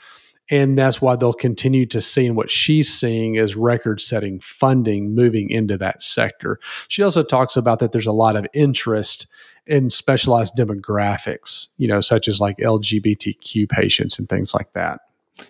And 0.50 0.78
that's 0.78 1.00
why 1.00 1.16
they'll 1.16 1.32
continue 1.32 1.86
to 1.86 2.00
see, 2.00 2.26
and 2.26 2.36
what 2.36 2.50
she's 2.50 2.92
seeing 2.92 3.34
is 3.34 3.56
record 3.56 4.00
setting 4.00 4.38
funding 4.40 5.14
moving 5.14 5.50
into 5.50 5.76
that 5.78 6.02
sector. 6.02 6.58
She 6.88 7.02
also 7.02 7.22
talks 7.22 7.56
about 7.56 7.80
that 7.80 7.92
there's 7.92 8.06
a 8.06 8.12
lot 8.12 8.36
of 8.36 8.46
interest 8.54 9.26
in 9.66 9.90
specialized 9.90 10.54
demographics, 10.56 11.66
you 11.76 11.88
know, 11.88 12.00
such 12.00 12.28
as 12.28 12.40
like 12.40 12.58
LGBTQ 12.58 13.68
patients 13.68 14.18
and 14.18 14.28
things 14.28 14.54
like 14.54 14.72
that. 14.74 15.00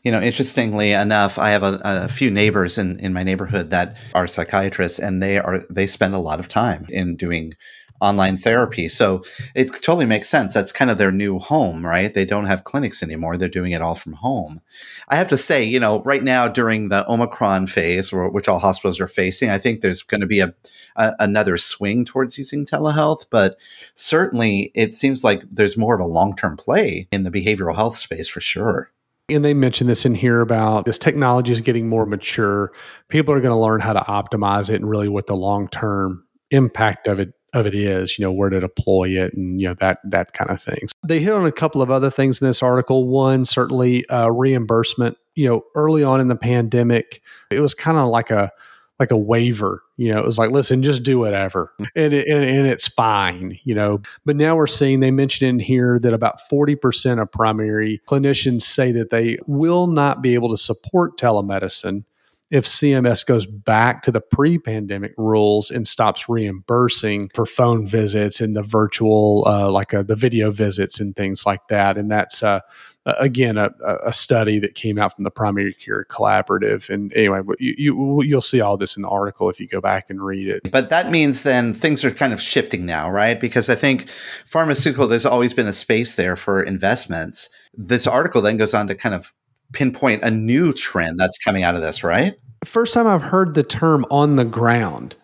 You 0.02 0.10
know, 0.10 0.20
interestingly 0.20 0.92
enough, 0.92 1.38
I 1.38 1.50
have 1.50 1.62
a, 1.62 1.80
a, 1.84 2.08
few 2.08 2.28
neighbors 2.28 2.76
in, 2.76 2.98
in 2.98 3.12
my 3.12 3.22
neighborhood 3.22 3.70
that 3.70 3.96
are 4.14 4.26
psychiatrists, 4.26 4.98
and 4.98 5.22
they 5.22 5.38
are 5.38 5.60
they 5.70 5.86
spend 5.86 6.14
a 6.14 6.18
lot 6.18 6.40
of 6.40 6.48
time 6.48 6.86
in 6.88 7.14
doing 7.14 7.54
online 8.00 8.36
therapy. 8.36 8.88
So 8.88 9.22
it 9.54 9.72
totally 9.72 10.06
makes 10.06 10.28
sense. 10.28 10.54
That's 10.54 10.72
kind 10.72 10.90
of 10.90 10.98
their 10.98 11.12
new 11.12 11.38
home, 11.38 11.84
right? 11.84 12.12
They 12.12 12.24
don't 12.24 12.46
have 12.46 12.64
clinics 12.64 13.02
anymore. 13.02 13.36
They're 13.36 13.48
doing 13.48 13.72
it 13.72 13.82
all 13.82 13.94
from 13.94 14.14
home. 14.14 14.60
I 15.08 15.16
have 15.16 15.28
to 15.28 15.38
say, 15.38 15.64
you 15.64 15.80
know, 15.80 16.02
right 16.02 16.22
now 16.22 16.48
during 16.48 16.88
the 16.88 17.08
Omicron 17.10 17.66
phase, 17.66 18.12
which 18.12 18.48
all 18.48 18.58
hospitals 18.58 19.00
are 19.00 19.06
facing, 19.06 19.50
I 19.50 19.58
think 19.58 19.80
there's 19.80 20.02
going 20.02 20.20
to 20.20 20.26
be 20.26 20.40
a, 20.40 20.54
a 20.96 21.14
another 21.18 21.56
swing 21.56 22.04
towards 22.04 22.38
using 22.38 22.66
telehealth. 22.66 23.26
But 23.30 23.56
certainly, 23.94 24.72
it 24.74 24.94
seems 24.94 25.24
like 25.24 25.42
there's 25.50 25.76
more 25.76 25.94
of 25.94 26.00
a 26.00 26.06
long 26.06 26.36
term 26.36 26.56
play 26.56 27.08
in 27.10 27.24
the 27.24 27.30
behavioral 27.30 27.74
health 27.74 27.96
space 27.96 28.28
for 28.28 28.40
sure. 28.40 28.90
And 29.28 29.44
they 29.44 29.54
mentioned 29.54 29.90
this 29.90 30.04
in 30.04 30.14
here 30.14 30.40
about 30.40 30.84
this 30.84 30.98
technology 30.98 31.52
is 31.52 31.60
getting 31.60 31.88
more 31.88 32.06
mature. 32.06 32.70
People 33.08 33.34
are 33.34 33.40
going 33.40 33.54
to 33.54 33.60
learn 33.60 33.80
how 33.80 33.92
to 33.92 34.00
optimize 34.00 34.70
it 34.70 34.76
and 34.76 34.88
really 34.88 35.08
what 35.08 35.26
the 35.26 35.34
long 35.34 35.68
term 35.68 36.24
impact 36.52 37.08
of 37.08 37.18
it 37.18 37.32
of 37.54 37.66
it 37.66 37.74
is, 37.74 38.18
you 38.18 38.24
know, 38.24 38.32
where 38.32 38.50
to 38.50 38.60
deploy 38.60 39.10
it 39.10 39.34
and, 39.34 39.60
you 39.60 39.68
know, 39.68 39.74
that, 39.74 39.98
that 40.04 40.32
kind 40.32 40.50
of 40.50 40.62
things. 40.62 40.92
They 41.06 41.20
hit 41.20 41.32
on 41.32 41.46
a 41.46 41.52
couple 41.52 41.80
of 41.82 41.90
other 41.90 42.10
things 42.10 42.40
in 42.40 42.46
this 42.46 42.62
article. 42.62 43.08
One, 43.08 43.44
certainly 43.44 44.06
uh, 44.08 44.28
reimbursement. 44.28 45.16
You 45.34 45.48
know, 45.48 45.64
early 45.74 46.02
on 46.02 46.20
in 46.20 46.28
the 46.28 46.36
pandemic, 46.36 47.22
it 47.50 47.60
was 47.60 47.74
kind 47.74 47.98
of 47.98 48.08
like 48.08 48.30
a, 48.30 48.50
like 48.98 49.10
a 49.10 49.16
waiver, 49.16 49.82
you 49.98 50.10
know, 50.12 50.18
it 50.18 50.24
was 50.24 50.38
like, 50.38 50.50
listen, 50.50 50.82
just 50.82 51.02
do 51.02 51.18
whatever 51.18 51.72
and, 51.94 52.14
it, 52.14 52.26
and, 52.28 52.42
and 52.42 52.66
it's 52.66 52.88
fine, 52.88 53.58
you 53.64 53.74
know. 53.74 54.00
But 54.24 54.36
now 54.36 54.56
we're 54.56 54.66
seeing, 54.66 55.00
they 55.00 55.10
mentioned 55.10 55.48
in 55.48 55.58
here 55.58 55.98
that 55.98 56.14
about 56.14 56.40
40% 56.50 57.20
of 57.20 57.30
primary 57.30 58.00
clinicians 58.08 58.62
say 58.62 58.92
that 58.92 59.10
they 59.10 59.38
will 59.46 59.86
not 59.86 60.22
be 60.22 60.34
able 60.34 60.50
to 60.50 60.56
support 60.56 61.18
telemedicine 61.18 62.04
if 62.50 62.64
CMS 62.64 63.26
goes 63.26 63.44
back 63.44 64.02
to 64.04 64.12
the 64.12 64.20
pre 64.20 64.58
pandemic 64.58 65.12
rules 65.16 65.70
and 65.70 65.86
stops 65.86 66.28
reimbursing 66.28 67.30
for 67.34 67.44
phone 67.44 67.86
visits 67.86 68.40
and 68.40 68.56
the 68.56 68.62
virtual, 68.62 69.44
uh, 69.46 69.70
like 69.70 69.92
uh, 69.92 70.02
the 70.02 70.14
video 70.14 70.50
visits 70.50 71.00
and 71.00 71.16
things 71.16 71.44
like 71.44 71.66
that. 71.68 71.98
And 71.98 72.10
that's, 72.10 72.42
uh, 72.42 72.60
again, 73.04 73.56
a, 73.56 73.70
a, 74.04 74.12
study 74.12 74.58
that 74.58 74.74
came 74.74 74.98
out 74.98 75.14
from 75.14 75.24
the 75.24 75.30
Primary 75.30 75.72
Care 75.74 76.04
Collaborative. 76.08 76.90
And 76.90 77.12
anyway, 77.14 77.40
you, 77.58 77.74
you, 77.78 78.22
you'll 78.22 78.40
see 78.40 78.60
all 78.60 78.76
this 78.76 78.96
in 78.96 79.02
the 79.02 79.08
article 79.08 79.48
if 79.48 79.60
you 79.60 79.68
go 79.68 79.80
back 79.80 80.10
and 80.10 80.20
read 80.20 80.48
it. 80.48 80.70
But 80.70 80.88
that 80.90 81.10
means 81.10 81.42
then 81.44 81.72
things 81.72 82.04
are 82.04 82.10
kind 82.10 82.32
of 82.32 82.40
shifting 82.40 82.84
now, 82.84 83.10
right? 83.10 83.40
Because 83.40 83.68
I 83.68 83.76
think 83.76 84.08
pharmaceutical, 84.44 85.06
there's 85.06 85.26
always 85.26 85.54
been 85.54 85.68
a 85.68 85.72
space 85.72 86.16
there 86.16 86.36
for 86.36 86.62
investments. 86.62 87.48
This 87.74 88.06
article 88.06 88.42
then 88.42 88.56
goes 88.56 88.74
on 88.74 88.88
to 88.88 88.94
kind 88.94 89.14
of 89.14 89.32
pinpoint 89.72 90.22
a 90.22 90.30
new 90.30 90.72
trend 90.72 91.18
that's 91.18 91.38
coming 91.38 91.62
out 91.62 91.74
of 91.74 91.82
this, 91.82 92.04
right? 92.04 92.34
First 92.64 92.94
time 92.94 93.06
I've 93.06 93.22
heard 93.22 93.54
the 93.54 93.62
term 93.62 94.06
on 94.10 94.36
the 94.36 94.44
ground. 94.44 95.16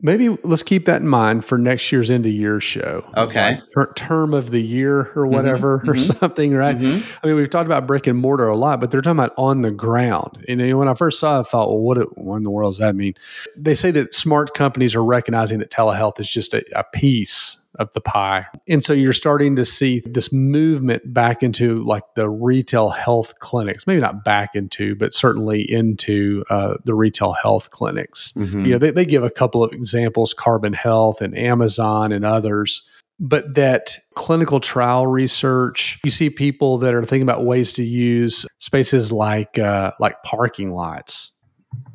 Maybe 0.00 0.28
let's 0.44 0.62
keep 0.62 0.84
that 0.84 1.02
in 1.02 1.08
mind 1.08 1.44
for 1.44 1.58
next 1.58 1.90
year's 1.90 2.08
end 2.08 2.24
of 2.24 2.30
year 2.30 2.60
show. 2.60 3.04
Okay. 3.16 3.60
Like 3.74 3.96
term 3.96 4.32
of 4.32 4.50
the 4.50 4.62
year 4.62 5.00
or 5.16 5.24
mm-hmm, 5.24 5.34
whatever 5.34 5.78
mm-hmm, 5.78 5.90
or 5.90 5.94
mm-hmm. 5.94 6.18
something, 6.20 6.54
right? 6.54 6.78
Mm-hmm. 6.78 7.04
I 7.22 7.26
mean, 7.26 7.34
we've 7.34 7.50
talked 7.50 7.66
about 7.66 7.88
brick 7.88 8.06
and 8.06 8.16
mortar 8.16 8.46
a 8.46 8.56
lot, 8.56 8.78
but 8.78 8.92
they're 8.92 9.00
talking 9.00 9.18
about 9.18 9.34
on 9.36 9.62
the 9.62 9.72
ground. 9.72 10.44
And 10.48 10.60
you 10.60 10.68
know, 10.68 10.78
when 10.78 10.86
I 10.86 10.94
first 10.94 11.18
saw 11.18 11.38
it, 11.38 11.40
I 11.40 11.42
thought, 11.44 11.68
well, 11.68 11.80
what, 11.80 12.16
what 12.16 12.36
in 12.36 12.44
the 12.44 12.50
world 12.50 12.74
does 12.74 12.78
that 12.78 12.94
mean? 12.94 13.14
They 13.56 13.74
say 13.74 13.90
that 13.90 14.14
smart 14.14 14.54
companies 14.54 14.94
are 14.94 15.02
recognizing 15.02 15.58
that 15.58 15.72
telehealth 15.72 16.20
is 16.20 16.30
just 16.30 16.54
a, 16.54 16.64
a 16.78 16.84
piece 16.84 17.57
of 17.76 17.92
the 17.92 18.00
pie. 18.00 18.46
And 18.66 18.84
so 18.84 18.92
you're 18.92 19.12
starting 19.12 19.56
to 19.56 19.64
see 19.64 20.02
this 20.04 20.32
movement 20.32 21.12
back 21.12 21.42
into 21.42 21.82
like 21.84 22.02
the 22.16 22.28
retail 22.28 22.90
health 22.90 23.38
clinics, 23.38 23.86
maybe 23.86 24.00
not 24.00 24.24
back 24.24 24.50
into, 24.54 24.94
but 24.96 25.14
certainly 25.14 25.62
into 25.70 26.44
uh, 26.50 26.74
the 26.84 26.94
retail 26.94 27.32
health 27.32 27.70
clinics. 27.70 28.32
Mm-hmm. 28.32 28.64
You 28.64 28.72
know, 28.72 28.78
they, 28.78 28.90
they 28.90 29.04
give 29.04 29.22
a 29.22 29.30
couple 29.30 29.62
of 29.62 29.72
examples 29.72 30.34
Carbon 30.34 30.72
Health 30.72 31.20
and 31.20 31.36
Amazon 31.36 32.12
and 32.12 32.24
others. 32.24 32.82
But 33.20 33.54
that 33.54 33.98
clinical 34.14 34.60
trial 34.60 35.06
research, 35.06 35.98
you 36.04 36.10
see 36.10 36.30
people 36.30 36.78
that 36.78 36.94
are 36.94 37.04
thinking 37.04 37.22
about 37.22 37.44
ways 37.44 37.72
to 37.74 37.82
use 37.82 38.46
spaces 38.58 39.10
like 39.10 39.58
uh, 39.58 39.92
like 39.98 40.22
parking 40.22 40.70
lots. 40.70 41.32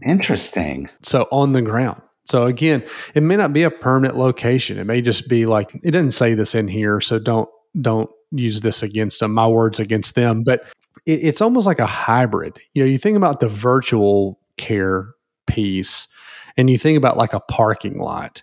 Interesting. 0.06 0.90
So 1.02 1.28
on 1.32 1.54
the 1.54 1.62
ground. 1.62 2.02
So 2.26 2.46
again, 2.46 2.84
it 3.16 3.24
may 3.24 3.36
not 3.36 3.54
be 3.54 3.64
a 3.64 3.72
permanent 3.72 4.18
location. 4.18 4.78
It 4.78 4.86
may 4.86 5.02
just 5.02 5.28
be 5.28 5.46
like 5.46 5.74
it 5.76 5.92
didn't 5.92 6.12
say 6.12 6.34
this 6.34 6.56
in 6.56 6.68
here, 6.68 7.02
so 7.02 7.20
don't 7.20 7.50
don't 7.82 8.10
use 8.32 8.62
this 8.62 8.82
against 8.82 9.20
them. 9.20 9.34
My 9.34 9.48
words 9.48 9.80
against 9.80 10.16
them, 10.16 10.44
but 10.44 10.66
it, 11.06 11.20
it's 11.22 11.42
almost 11.42 11.68
like 11.68 11.80
a 11.80 11.86
hybrid. 11.86 12.60
You 12.74 12.84
know, 12.84 12.90
you 12.90 12.98
think 12.98 13.18
about 13.18 13.40
the 13.40 13.48
virtual 13.48 14.40
care 14.58 15.14
piece, 15.48 16.08
and 16.56 16.70
you 16.70 16.78
think 16.78 16.98
about 16.98 17.18
like 17.18 17.34
a 17.34 17.40
parking 17.42 17.98
lot. 17.98 18.42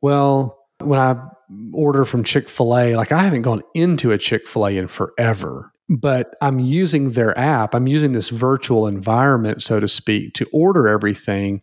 Well, 0.00 0.58
when 0.80 0.98
I 0.98 1.16
order 1.72 2.04
from 2.04 2.24
Chick 2.24 2.48
Fil 2.48 2.76
A, 2.76 2.96
like 2.96 3.12
I 3.12 3.22
haven't 3.22 3.42
gone 3.42 3.62
into 3.74 4.12
a 4.12 4.18
Chick 4.18 4.48
Fil 4.48 4.66
A 4.66 4.76
in 4.76 4.88
forever 4.88 5.72
but 5.88 6.36
I'm 6.42 6.58
using 6.58 7.12
their 7.12 7.36
app. 7.38 7.74
I'm 7.74 7.86
using 7.86 8.12
this 8.12 8.28
virtual 8.28 8.86
environment, 8.86 9.62
so 9.62 9.80
to 9.80 9.88
speak, 9.88 10.34
to 10.34 10.46
order 10.52 10.86
everything. 10.86 11.62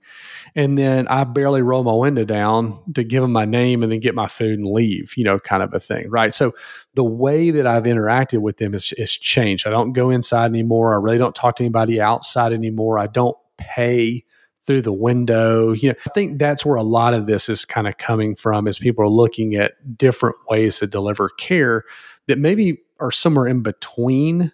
And 0.55 0.77
then 0.77 1.08
I 1.10 1.25
barely 1.25 1.62
roll 1.62 1.84
my 1.84 1.94
window 1.94 2.25
down 2.25 2.79
to 2.96 3.03
give 3.03 3.22
them 3.22 3.34
my 3.34 3.46
name 3.46 3.84
and 3.84 3.91
then 3.91 4.00
get 4.00 4.15
my 4.15 4.27
food 4.27 4.58
and 4.58 4.67
leave, 4.67 5.13
you 5.15 5.24
know, 5.24 5.38
kind 5.38 5.62
of 5.62 5.74
a 5.74 5.79
thing. 5.79 6.10
Right. 6.10 6.34
So 6.34 6.53
the 6.96 7.03
way 7.03 7.51
that 7.51 7.67
I've 7.67 7.84
interacted 7.84 8.39
with 8.39 8.58
them 8.58 8.74
is, 8.74 8.94
is 8.94 9.12
changed. 9.12 9.67
I 9.67 9.70
don't 9.70 9.94
go 9.94 10.10
inside 10.10 10.46
anymore. 10.46 10.94
I 10.94 10.98
really 10.98 11.17
don't 11.17 11.36
talk 11.36 11.58
to 11.58 11.63
anybody 11.63 12.01
outside 12.01 12.51
anymore. 12.51 12.98
I 12.98 13.08
don't 13.08 13.38
pay 13.58 14.24
through 14.65 14.82
the 14.82 14.94
window. 14.94 15.74
You 15.74 15.89
know, 15.89 15.96
I 16.08 16.10
think 16.12 16.39
that's 16.39 16.65
where 16.65 16.77
a 16.77 16.84
lot 16.84 17.13
of 17.13 17.27
this 17.27 17.48
is 17.48 17.65
kind 17.65 17.88
of 17.88 17.98
coming 17.98 18.36
from 18.36 18.67
as 18.67 18.79
people 18.79 19.03
are 19.03 19.10
looking 19.10 19.55
at 19.55 19.98
different 19.98 20.38
ways 20.50 20.79
to 20.79 20.88
deliver 20.88 21.29
care 21.29 21.84
that 22.27 22.39
maybe 22.39 22.79
are 22.99 23.11
somewhere 23.11 23.47
in 23.47 23.61
between 23.61 24.51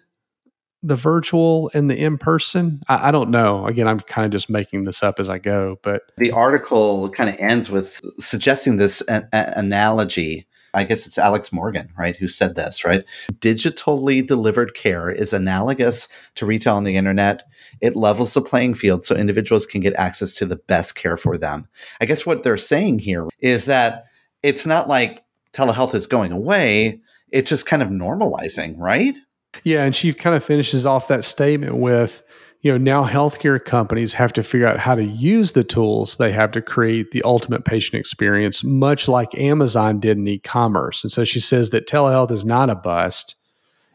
the 0.82 0.96
virtual 0.96 1.70
and 1.74 1.88
the 1.88 1.96
in 1.96 2.18
person? 2.18 2.82
I, 2.88 3.08
I, 3.08 3.10
don't 3.10 3.30
know. 3.30 3.66
Again, 3.66 3.86
I'm 3.86 4.00
kind 4.00 4.26
of 4.26 4.32
just 4.32 4.50
making 4.50 4.84
this 4.84 5.02
up 5.02 5.20
as 5.20 5.28
I 5.28 5.38
go, 5.38 5.78
but 5.82 6.02
the 6.16 6.32
article 6.32 7.08
kind 7.10 7.30
of 7.30 7.36
ends 7.38 7.70
with 7.70 8.00
suggesting 8.18 8.76
this 8.76 9.02
a- 9.08 9.28
a- 9.32 9.52
analogy. 9.56 10.46
I 10.74 10.84
guess 10.84 11.06
it's 11.06 11.18
Alex 11.18 11.52
Morgan, 11.52 11.90
right, 11.98 12.16
who 12.16 12.28
said 12.28 12.54
this, 12.54 12.82
right? 12.82 13.04
Digitally 13.34 14.26
delivered 14.26 14.74
care 14.74 15.10
is 15.10 15.34
analogous 15.34 16.08
to 16.36 16.46
retail 16.46 16.76
on 16.76 16.84
the 16.84 16.96
internet. 16.96 17.42
It 17.82 17.94
levels 17.94 18.32
the 18.32 18.40
playing 18.40 18.74
field 18.74 19.04
so 19.04 19.14
individuals 19.14 19.66
can 19.66 19.82
get 19.82 19.94
access 19.94 20.32
to 20.34 20.46
the 20.46 20.56
best 20.56 20.94
care 20.94 21.18
for 21.18 21.36
them. 21.36 21.68
I 22.00 22.06
guess 22.06 22.24
what 22.24 22.42
they're 22.42 22.56
saying 22.56 23.00
here 23.00 23.28
is 23.38 23.66
that 23.66 24.06
it's 24.42 24.66
not 24.66 24.88
like 24.88 25.22
telehealth 25.52 25.94
is 25.94 26.06
going 26.06 26.32
away 26.32 27.00
it's 27.32 27.50
just 27.50 27.66
kind 27.66 27.82
of 27.82 27.88
normalizing, 27.88 28.78
right? 28.78 29.16
Yeah, 29.64 29.84
and 29.84 29.96
she 29.96 30.12
kind 30.12 30.36
of 30.36 30.44
finishes 30.44 30.86
off 30.86 31.08
that 31.08 31.24
statement 31.24 31.76
with, 31.76 32.22
you 32.60 32.70
know, 32.70 32.78
now 32.78 33.04
healthcare 33.04 33.62
companies 33.62 34.14
have 34.14 34.32
to 34.34 34.42
figure 34.42 34.66
out 34.66 34.78
how 34.78 34.94
to 34.94 35.04
use 35.04 35.52
the 35.52 35.64
tools 35.64 36.16
they 36.16 36.30
have 36.32 36.52
to 36.52 36.62
create 36.62 37.10
the 37.10 37.22
ultimate 37.22 37.64
patient 37.64 37.98
experience, 37.98 38.62
much 38.62 39.08
like 39.08 39.34
Amazon 39.34 39.98
did 40.00 40.16
in 40.16 40.28
e-commerce. 40.28 41.02
And 41.02 41.10
so 41.10 41.24
she 41.24 41.40
says 41.40 41.70
that 41.70 41.88
telehealth 41.88 42.30
is 42.30 42.44
not 42.44 42.70
a 42.70 42.74
bust; 42.74 43.34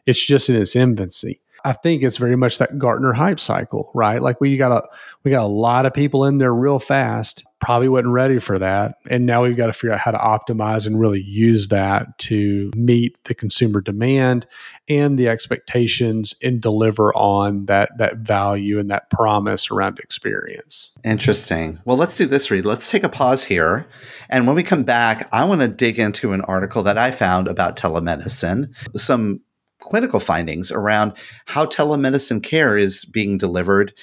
it's 0.06 0.24
just 0.24 0.50
in 0.50 0.56
its 0.56 0.75
infancy. 0.75 1.41
I 1.64 1.74
think 1.74 2.04
it's 2.04 2.18
very 2.18 2.36
much 2.36 2.58
that 2.60 2.78
Gartner 2.78 3.14
hype 3.14 3.40
cycle, 3.40 3.92
right? 3.94 4.22
Like 4.22 4.40
we 4.40 4.58
got 4.58 4.72
a 4.72 4.88
we 5.24 5.32
got 5.32 5.44
a 5.44 5.48
lot 5.48 5.86
of 5.86 5.94
people 5.94 6.26
in 6.26 6.38
there 6.38 6.54
real 6.54 6.80
fast. 6.80 7.44
Probably 7.60 7.90
wasn't 7.90 8.14
ready 8.14 8.38
for 8.38 8.60
that, 8.60 8.98
and 9.10 9.26
now 9.26 9.44
we've 9.44 9.58
got 9.58 9.66
to 9.66 9.74
figure 9.74 9.92
out 9.92 10.00
how 10.00 10.12
to 10.12 10.18
optimize 10.18 10.86
and 10.86 11.00
really 11.00 11.22
use 11.22 11.70
that 11.70 12.18
to 12.20 12.70
meet 12.76 13.18
the 13.24 13.34
consumer 13.34 13.82
demand 13.82 14.46
and 14.88 15.18
the 15.18 15.28
expectations 15.28 16.36
and 16.44 16.62
deliver 16.62 17.12
on 17.16 17.66
that 17.66 17.90
that 17.98 18.18
value 18.18 18.78
and 18.78 18.92
that 18.92 19.10
promise 19.10 19.72
around 19.72 19.98
experience. 20.00 20.92
Interesting. 21.04 21.80
Well, 21.84 21.98
let's 21.98 22.16
do 22.16 22.28
this, 22.28 22.52
Reed. 22.52 22.66
Let's 22.66 22.92
take 22.92 23.04
a 23.04 23.10
pause 23.10 23.44
here, 23.44 23.88
and 24.30 24.46
when 24.46 24.56
we 24.56 24.62
come 24.62 24.84
back, 24.84 25.28
I 25.32 25.44
want 25.46 25.62
to 25.62 25.68
dig 25.68 25.98
into 25.98 26.34
an 26.34 26.42
article 26.42 26.84
that 26.84 27.00
I 27.00 27.10
found 27.10 27.48
about 27.48 27.76
telemedicine. 27.76 28.72
Some 28.96 29.42
clinical 29.80 30.20
findings 30.20 30.72
around 30.72 31.14
how 31.46 31.66
telemedicine 31.66 32.42
care 32.42 32.76
is 32.78 33.06
being 33.06 33.38
delivered 33.38 33.94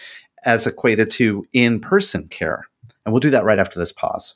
as 0.45 0.67
equated 0.67 1.11
to 1.11 1.47
in 1.53 1.81
person 1.81 2.29
care. 2.29 2.67
And 3.05 3.13
we'll 3.13 3.21
do 3.21 3.31
that 3.31 3.45
right 3.45 3.59
after 3.59 3.79
this 3.79 3.93
pause. 3.93 4.35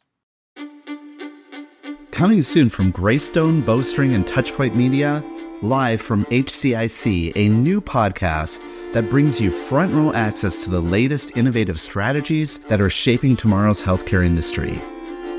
Coming 2.11 2.42
soon 2.42 2.68
from 2.68 2.90
Greystone, 2.90 3.62
Bowstring, 3.62 4.14
and 4.14 4.26
Touchpoint 4.26 4.75
Media, 4.75 5.23
live 5.62 6.00
from 6.00 6.25
HCIC, 6.26 7.33
a 7.37 7.49
new 7.49 7.80
podcast 7.80 8.61
that 8.92 9.11
brings 9.11 9.40
you 9.40 9.50
front 9.50 9.92
row 9.92 10.12
access 10.12 10.64
to 10.64 10.71
the 10.71 10.80
latest 10.80 11.37
innovative 11.37 11.78
strategies 11.78 12.59
that 12.68 12.80
are 12.80 12.90
shaping 12.90 13.37
tomorrow's 13.37 13.83
healthcare 13.83 14.25
industry. 14.25 14.83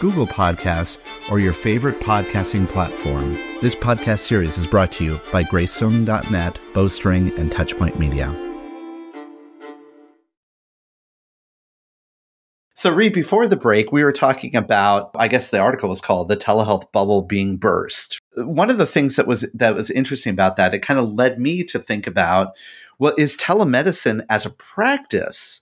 Google 0.00 0.26
Podcasts, 0.26 0.98
or 1.30 1.38
your 1.38 1.52
favorite 1.52 2.00
podcasting 2.00 2.66
platform. 2.66 3.34
This 3.60 3.74
podcast 3.74 4.20
series 4.20 4.56
is 4.56 4.66
brought 4.66 4.90
to 4.92 5.04
you 5.04 5.20
by 5.30 5.44
Greystone.net, 5.44 6.58
Bowstring, 6.72 7.38
and 7.38 7.52
Touchpoint 7.52 7.98
Media. 7.98 8.34
So, 12.74 12.90
Reed, 12.90 13.12
before 13.12 13.46
the 13.46 13.58
break, 13.58 13.92
we 13.92 14.02
were 14.02 14.10
talking 14.10 14.56
about, 14.56 15.10
I 15.14 15.28
guess 15.28 15.50
the 15.50 15.58
article 15.58 15.90
was 15.90 16.00
called 16.00 16.30
The 16.30 16.36
Telehealth 16.38 16.90
Bubble 16.92 17.20
Being 17.20 17.58
Burst. 17.58 18.18
One 18.36 18.70
of 18.70 18.78
the 18.78 18.86
things 18.86 19.16
that 19.16 19.26
was 19.26 19.42
that 19.52 19.74
was 19.74 19.90
interesting 19.90 20.32
about 20.32 20.56
that, 20.56 20.72
it 20.72 20.78
kind 20.78 20.98
of 20.98 21.12
led 21.12 21.38
me 21.38 21.62
to 21.64 21.78
think 21.78 22.06
about, 22.06 22.56
well, 22.98 23.12
is 23.18 23.36
telemedicine 23.36 24.24
as 24.30 24.46
a 24.46 24.50
practice 24.50 25.60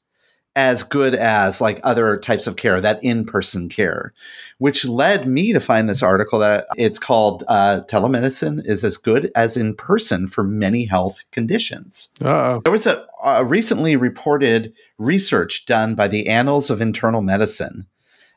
as 0.59 0.83
good 0.83 1.15
as 1.15 1.61
like 1.61 1.79
other 1.85 2.17
types 2.17 2.49
of 2.49 2.57
care, 2.57 2.81
that 2.81 2.99
in 3.01 3.25
person 3.25 3.69
care, 3.69 4.13
which 4.59 4.85
led 4.85 5.25
me 5.25 5.53
to 5.53 5.61
find 5.61 5.89
this 5.89 6.03
article 6.03 6.41
that 6.41 6.67
it's 6.77 6.99
called 6.99 7.45
uh, 7.47 7.83
Telemedicine 7.89 8.67
is 8.67 8.83
as 8.83 8.97
good 8.97 9.31
as 9.37 9.57
in 9.57 9.73
person 9.73 10.27
for 10.27 10.43
many 10.43 10.85
health 10.85 11.23
conditions. 11.31 12.09
Uh-oh. 12.21 12.61
There 12.65 12.73
was 12.73 12.89
a, 12.89 13.07
a 13.25 13.45
recently 13.45 13.95
reported 13.95 14.75
research 14.99 15.65
done 15.65 15.95
by 15.95 16.09
the 16.09 16.27
Annals 16.27 16.71
of 16.71 16.81
Internal 16.81 17.21
Medicine. 17.21 17.87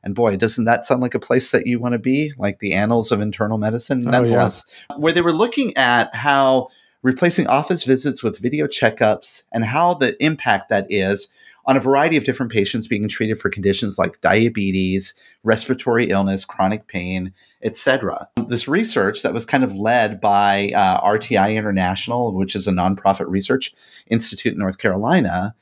And 0.03 0.13
boy, 0.13 0.37
doesn't 0.37 0.65
that 0.65 0.85
sound 0.85 1.01
like 1.01 1.15
a 1.15 1.19
place 1.19 1.49
that 1.49 1.65
you 1.65 1.79
want 1.79 1.93
to 1.93 1.99
be? 1.99 2.33
Like 2.37 2.59
the 2.59 2.73
Annals 2.73 3.11
of 3.11 3.19
Internal 3.19 3.57
Medicine, 3.57 4.03
nonetheless, 4.03 4.63
oh, 4.67 4.93
yeah. 4.93 4.99
where 4.99 5.13
they 5.13 5.21
were 5.21 5.33
looking 5.33 5.75
at 5.75 6.13
how 6.13 6.67
replacing 7.01 7.47
office 7.47 7.83
visits 7.83 8.21
with 8.21 8.37
video 8.37 8.67
checkups 8.67 9.41
and 9.51 9.65
how 9.65 9.95
the 9.95 10.23
impact 10.23 10.69
that 10.69 10.85
is 10.87 11.29
on 11.65 11.77
a 11.77 11.81
variety 11.81 12.17
of 12.17 12.23
different 12.23 12.51
patients 12.51 12.87
being 12.87 13.07
treated 13.07 13.39
for 13.39 13.49
conditions 13.49 13.97
like 13.97 14.21
diabetes, 14.21 15.13
respiratory 15.43 16.09
illness, 16.09 16.45
chronic 16.45 16.87
pain, 16.87 17.33
etc. 17.63 18.27
This 18.47 18.67
research 18.67 19.21
that 19.21 19.33
was 19.33 19.45
kind 19.45 19.63
of 19.63 19.75
led 19.75 20.19
by 20.19 20.71
uh, 20.75 21.01
RTI 21.01 21.55
International, 21.55 22.33
which 22.33 22.55
is 22.55 22.67
a 22.67 22.71
nonprofit 22.71 23.27
research 23.27 23.73
institute 24.07 24.53
in 24.53 24.59
North 24.59 24.77
Carolina, 24.77 25.55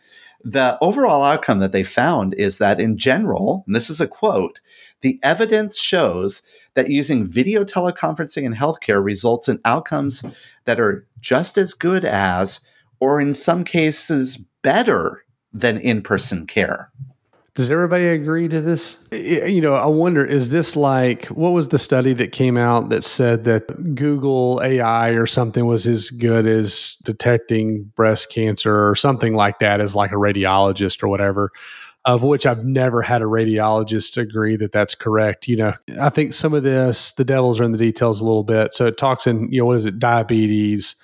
the 0.44 0.78
overall 0.80 1.24
outcome 1.24 1.60
that 1.60 1.74
they 1.74 1.84
found 1.84 2.34
is 2.36 2.60
that 2.60 2.80
in 2.80 2.98
general, 2.98 3.64
and 3.68 3.76
this 3.76 3.90
is 3.90 4.00
a 4.00 4.08
quote, 4.08 4.62
the 5.02 5.20
evidence 5.22 5.80
shows 5.80 6.42
that 6.76 6.90
using 6.90 7.28
video 7.28 7.66
teleconferencing 7.66 8.44
in 8.44 8.54
healthcare 8.54 9.04
results 9.04 9.50
in 9.50 9.60
outcomes 9.66 10.24
that 10.64 10.80
are 10.80 11.06
just 11.20 11.58
as 11.58 11.74
good 11.74 12.06
as, 12.06 12.62
or 13.02 13.20
in 13.20 13.34
some 13.34 13.66
cases 13.66 14.38
better 14.62 15.26
than 15.54 15.80
in 15.80 16.02
person 16.02 16.46
care. 16.48 16.92
Does 17.56 17.72
everybody 17.72 18.08
agree 18.08 18.48
to 18.48 18.62
this? 18.62 18.96
You 19.12 19.60
know, 19.60 19.74
I 19.74 19.88
wonder 19.88 20.24
is 20.24 20.50
this 20.50 20.78
like 20.78 21.26
what 21.26 21.50
was 21.50 21.68
the 21.68 21.78
study 21.78 22.14
that 22.14 22.32
came 22.32 22.56
out 22.56 22.88
that 22.88 23.04
said 23.04 23.44
that 23.44 23.96
Google 23.96 24.62
AI 24.64 25.10
or 25.10 25.28
something 25.28 25.66
was 25.66 25.86
as 25.86 26.10
good 26.10 26.48
as 26.48 26.96
detecting 27.04 27.84
breast 27.96 28.32
cancer 28.32 28.88
or 28.88 28.96
something 28.96 29.34
like 29.34 29.60
that 29.60 29.82
as 29.82 29.94
like 29.94 30.12
a 30.12 30.16
radiologist 30.16 31.04
or 31.04 31.10
whatever? 31.10 31.52
Of 32.06 32.24
which 32.24 32.46
I've 32.46 32.64
never 32.64 33.02
had 33.02 33.22
a 33.22 33.26
radiologist 33.26 34.16
agree 34.16 34.56
that 34.56 34.72
that's 34.72 34.96
correct. 34.96 35.50
You 35.50 35.58
know, 35.58 35.74
I 36.00 36.08
think 36.08 36.34
some 36.34 36.54
of 36.54 36.64
this, 36.64 37.12
the 37.12 37.26
devil's 37.26 37.60
are 37.60 37.66
in 37.66 37.74
the 37.74 37.78
details 37.78 38.22
a 38.22 38.24
little 38.24 38.46
bit. 38.46 38.74
So 38.74 38.86
it 38.86 38.98
talks 38.98 39.28
in, 39.28 39.52
you 39.52 39.60
know, 39.60 39.66
what 39.66 39.76
is 39.76 39.86
it, 39.86 40.00
diabetes, 40.00 40.96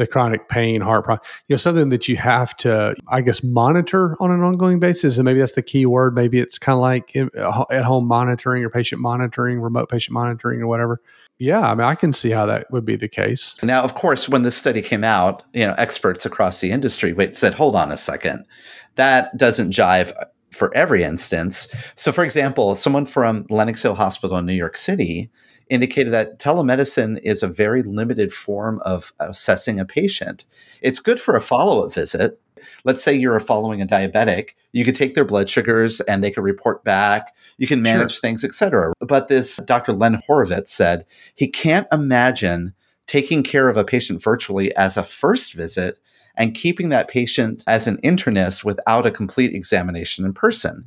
the 0.00 0.06
chronic 0.06 0.48
pain, 0.48 0.80
heart 0.80 1.04
problem, 1.04 1.22
you 1.46 1.52
know, 1.52 1.58
something 1.58 1.90
that 1.90 2.08
you 2.08 2.16
have 2.16 2.56
to, 2.56 2.94
I 3.08 3.20
guess, 3.20 3.42
monitor 3.44 4.16
on 4.18 4.30
an 4.30 4.40
ongoing 4.40 4.80
basis. 4.80 5.18
And 5.18 5.26
maybe 5.26 5.40
that's 5.40 5.52
the 5.52 5.62
key 5.62 5.84
word. 5.84 6.14
Maybe 6.14 6.38
it's 6.38 6.58
kind 6.58 6.74
of 6.74 6.80
like 6.80 7.14
uh, 7.36 7.64
at 7.70 7.84
home 7.84 8.06
monitoring 8.06 8.64
or 8.64 8.70
patient 8.70 9.02
monitoring, 9.02 9.60
remote 9.60 9.90
patient 9.90 10.14
monitoring 10.14 10.62
or 10.62 10.68
whatever. 10.68 11.02
Yeah, 11.38 11.60
I 11.60 11.74
mean, 11.74 11.86
I 11.86 11.94
can 11.96 12.14
see 12.14 12.30
how 12.30 12.46
that 12.46 12.70
would 12.70 12.86
be 12.86 12.96
the 12.96 13.08
case. 13.08 13.54
Now, 13.62 13.82
of 13.82 13.94
course, 13.94 14.26
when 14.26 14.42
this 14.42 14.56
study 14.56 14.80
came 14.80 15.04
out, 15.04 15.44
you 15.52 15.66
know, 15.66 15.74
experts 15.76 16.24
across 16.24 16.60
the 16.60 16.70
industry 16.70 17.14
said, 17.32 17.52
hold 17.52 17.76
on 17.76 17.92
a 17.92 17.98
second. 17.98 18.46
That 18.94 19.36
doesn't 19.36 19.70
jive 19.70 20.12
for 20.50 20.74
every 20.74 21.02
instance. 21.02 21.68
So, 21.94 22.10
for 22.10 22.24
example, 22.24 22.74
someone 22.74 23.04
from 23.04 23.44
Lenox 23.50 23.82
Hill 23.82 23.96
Hospital 23.96 24.38
in 24.38 24.46
New 24.46 24.54
York 24.54 24.78
City 24.78 25.30
indicated 25.70 26.12
that 26.12 26.38
telemedicine 26.38 27.18
is 27.22 27.42
a 27.42 27.48
very 27.48 27.82
limited 27.82 28.32
form 28.32 28.80
of 28.84 29.12
assessing 29.20 29.80
a 29.80 29.84
patient. 29.84 30.44
It's 30.82 30.98
good 30.98 31.20
for 31.20 31.36
a 31.36 31.40
follow 31.40 31.86
up 31.86 31.94
visit. 31.94 32.40
Let's 32.84 33.02
say 33.02 33.14
you're 33.14 33.40
following 33.40 33.80
a 33.80 33.86
diabetic, 33.86 34.50
you 34.72 34.84
could 34.84 34.94
take 34.94 35.14
their 35.14 35.24
blood 35.24 35.48
sugars 35.48 36.00
and 36.02 36.22
they 36.22 36.30
could 36.30 36.44
report 36.44 36.84
back. 36.84 37.34
You 37.56 37.66
can 37.66 37.80
manage 37.80 38.12
sure. 38.12 38.20
things, 38.20 38.44
etc. 38.44 38.92
But 39.00 39.28
this 39.28 39.56
Dr. 39.64 39.92
Len 39.92 40.20
Horovitz 40.28 40.68
said 40.68 41.06
he 41.34 41.46
can't 41.46 41.86
imagine 41.90 42.74
taking 43.06 43.42
care 43.42 43.68
of 43.68 43.76
a 43.76 43.84
patient 43.84 44.22
virtually 44.22 44.74
as 44.76 44.96
a 44.96 45.02
first 45.02 45.54
visit 45.54 45.98
and 46.36 46.54
keeping 46.54 46.90
that 46.90 47.08
patient 47.08 47.64
as 47.66 47.86
an 47.86 47.96
internist 47.98 48.64
without 48.64 49.06
a 49.06 49.10
complete 49.10 49.54
examination 49.54 50.24
in 50.24 50.32
person 50.32 50.84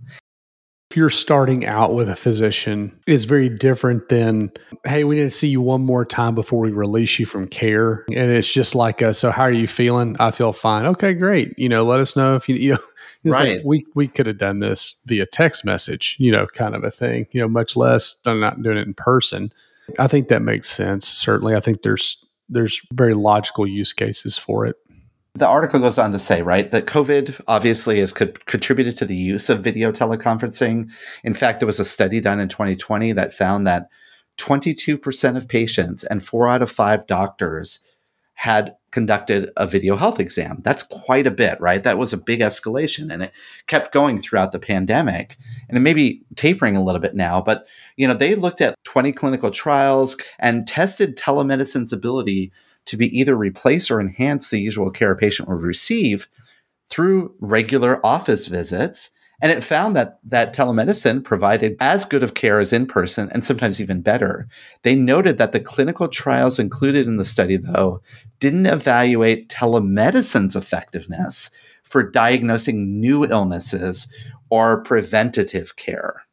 if 0.93 0.97
you're 0.97 1.09
starting 1.09 1.65
out 1.65 1.95
with 1.95 2.07
a 2.07 2.15
physician 2.15 2.95
is 3.07 3.25
very 3.25 3.49
different 3.49 4.09
than 4.09 4.51
hey 4.85 5.03
we 5.03 5.15
need 5.15 5.23
to 5.23 5.31
see 5.31 5.47
you 5.47 5.59
one 5.59 5.81
more 5.81 6.05
time 6.05 6.35
before 6.35 6.59
we 6.59 6.69
release 6.69 7.17
you 7.17 7.25
from 7.25 7.47
care. 7.47 8.05
And 8.09 8.29
it's 8.29 8.53
just 8.53 8.75
like 8.75 9.01
a, 9.01 9.11
so 9.11 9.31
how 9.31 9.41
are 9.41 9.51
you 9.51 9.65
feeling? 9.65 10.15
I 10.19 10.29
feel 10.29 10.53
fine. 10.53 10.85
Okay 10.85 11.15
great. 11.15 11.57
You 11.57 11.67
know 11.67 11.83
let 11.83 11.99
us 11.99 12.15
know 12.15 12.35
if 12.35 12.47
you 12.47 12.55
you 12.57 12.73
know 12.73 12.79
right 13.23 13.55
like 13.55 13.65
we 13.65 13.87
we 13.95 14.07
could 14.07 14.27
have 14.27 14.37
done 14.37 14.59
this 14.59 14.93
via 15.07 15.25
text 15.25 15.65
message 15.65 16.15
you 16.19 16.31
know 16.31 16.45
kind 16.45 16.75
of 16.75 16.83
a 16.83 16.91
thing 16.91 17.25
you 17.31 17.41
know 17.41 17.47
much 17.47 17.75
less 17.75 18.15
not 18.23 18.61
doing 18.61 18.77
it 18.77 18.85
in 18.85 18.93
person. 18.93 19.51
I 19.97 20.05
think 20.05 20.27
that 20.27 20.43
makes 20.43 20.69
sense 20.69 21.07
certainly. 21.07 21.55
I 21.55 21.59
think 21.59 21.81
there's 21.81 22.23
there's 22.49 22.79
very 22.91 23.15
logical 23.15 23.65
use 23.65 23.93
cases 23.93 24.37
for 24.37 24.67
it 24.67 24.75
the 25.35 25.47
article 25.47 25.79
goes 25.79 25.97
on 25.97 26.11
to 26.11 26.19
say, 26.19 26.43
right, 26.43 26.69
that 26.71 26.85
COVID 26.85 27.41
obviously 27.47 27.99
has 27.99 28.13
co- 28.13 28.27
contributed 28.45 28.95
to 28.97 29.05
the 29.05 29.15
use 29.15 29.49
of 29.49 29.63
video 29.63 29.91
teleconferencing. 29.91 30.91
In 31.23 31.33
fact, 31.33 31.59
there 31.59 31.65
was 31.65 31.79
a 31.79 31.85
study 31.85 32.19
done 32.19 32.39
in 32.39 32.49
2020 32.49 33.13
that 33.13 33.33
found 33.33 33.65
that 33.65 33.89
22% 34.37 35.37
of 35.37 35.47
patients 35.47 36.03
and 36.03 36.23
four 36.23 36.47
out 36.47 36.61
of 36.61 36.71
five 36.71 37.07
doctors 37.07 37.79
had 38.35 38.75
conducted 38.91 39.51
a 39.57 39.65
video 39.65 39.95
health 39.95 40.19
exam. 40.19 40.59
That's 40.63 40.83
quite 40.83 41.25
a 41.25 41.31
bit, 41.31 41.59
right? 41.59 41.83
That 41.83 41.97
was 41.97 42.13
a 42.13 42.17
big 42.17 42.41
escalation 42.41 43.11
and 43.11 43.23
it 43.23 43.31
kept 43.67 43.91
going 43.91 44.19
throughout 44.19 44.51
the 44.51 44.59
pandemic. 44.59 45.37
And 45.67 45.77
it 45.77 45.81
may 45.81 45.93
be 45.93 46.23
tapering 46.35 46.75
a 46.75 46.83
little 46.83 47.01
bit 47.01 47.15
now, 47.15 47.41
but 47.41 47.67
you 47.95 48.07
know, 48.07 48.13
they 48.13 48.35
looked 48.35 48.61
at 48.61 48.75
20 48.85 49.11
clinical 49.13 49.49
trials 49.49 50.17
and 50.39 50.67
tested 50.67 51.15
telemedicine's 51.17 51.93
ability 51.93 52.51
to 52.85 52.97
be 52.97 53.17
either 53.17 53.35
replace 53.35 53.89
or 53.89 53.99
enhance 53.99 54.49
the 54.49 54.59
usual 54.59 54.91
care 54.91 55.11
a 55.11 55.15
patient 55.15 55.47
would 55.49 55.61
receive 55.61 56.27
through 56.89 57.33
regular 57.39 58.05
office 58.05 58.47
visits 58.47 59.11
And 59.43 59.51
it 59.51 59.61
found 59.61 59.93
that 59.97 60.19
that 60.23 60.55
telemedicine 60.55 61.21
provided 61.21 61.75
as 61.81 62.05
good 62.05 62.23
of 62.23 62.33
care 62.33 62.61
as 62.61 62.71
in 62.71 62.85
person 62.85 63.29
and 63.33 63.43
sometimes 63.43 63.81
even 63.81 63.99
better. 63.99 64.47
They 64.83 64.95
noted 64.95 65.37
that 65.37 65.51
the 65.51 65.59
clinical 65.59 66.07
trials 66.07 66.59
included 66.59 67.07
in 67.07 67.17
the 67.17 67.25
study, 67.25 67.57
though, 67.57 68.01
didn't 68.39 68.67
evaluate 68.67 69.49
telemedicine's 69.49 70.55
effectiveness 70.55 71.51
for 71.83 72.09
diagnosing 72.09 73.01
new 73.01 73.25
illnesses 73.25 74.07
or 74.49 74.81
preventative 74.81 75.75
care. 75.75 76.23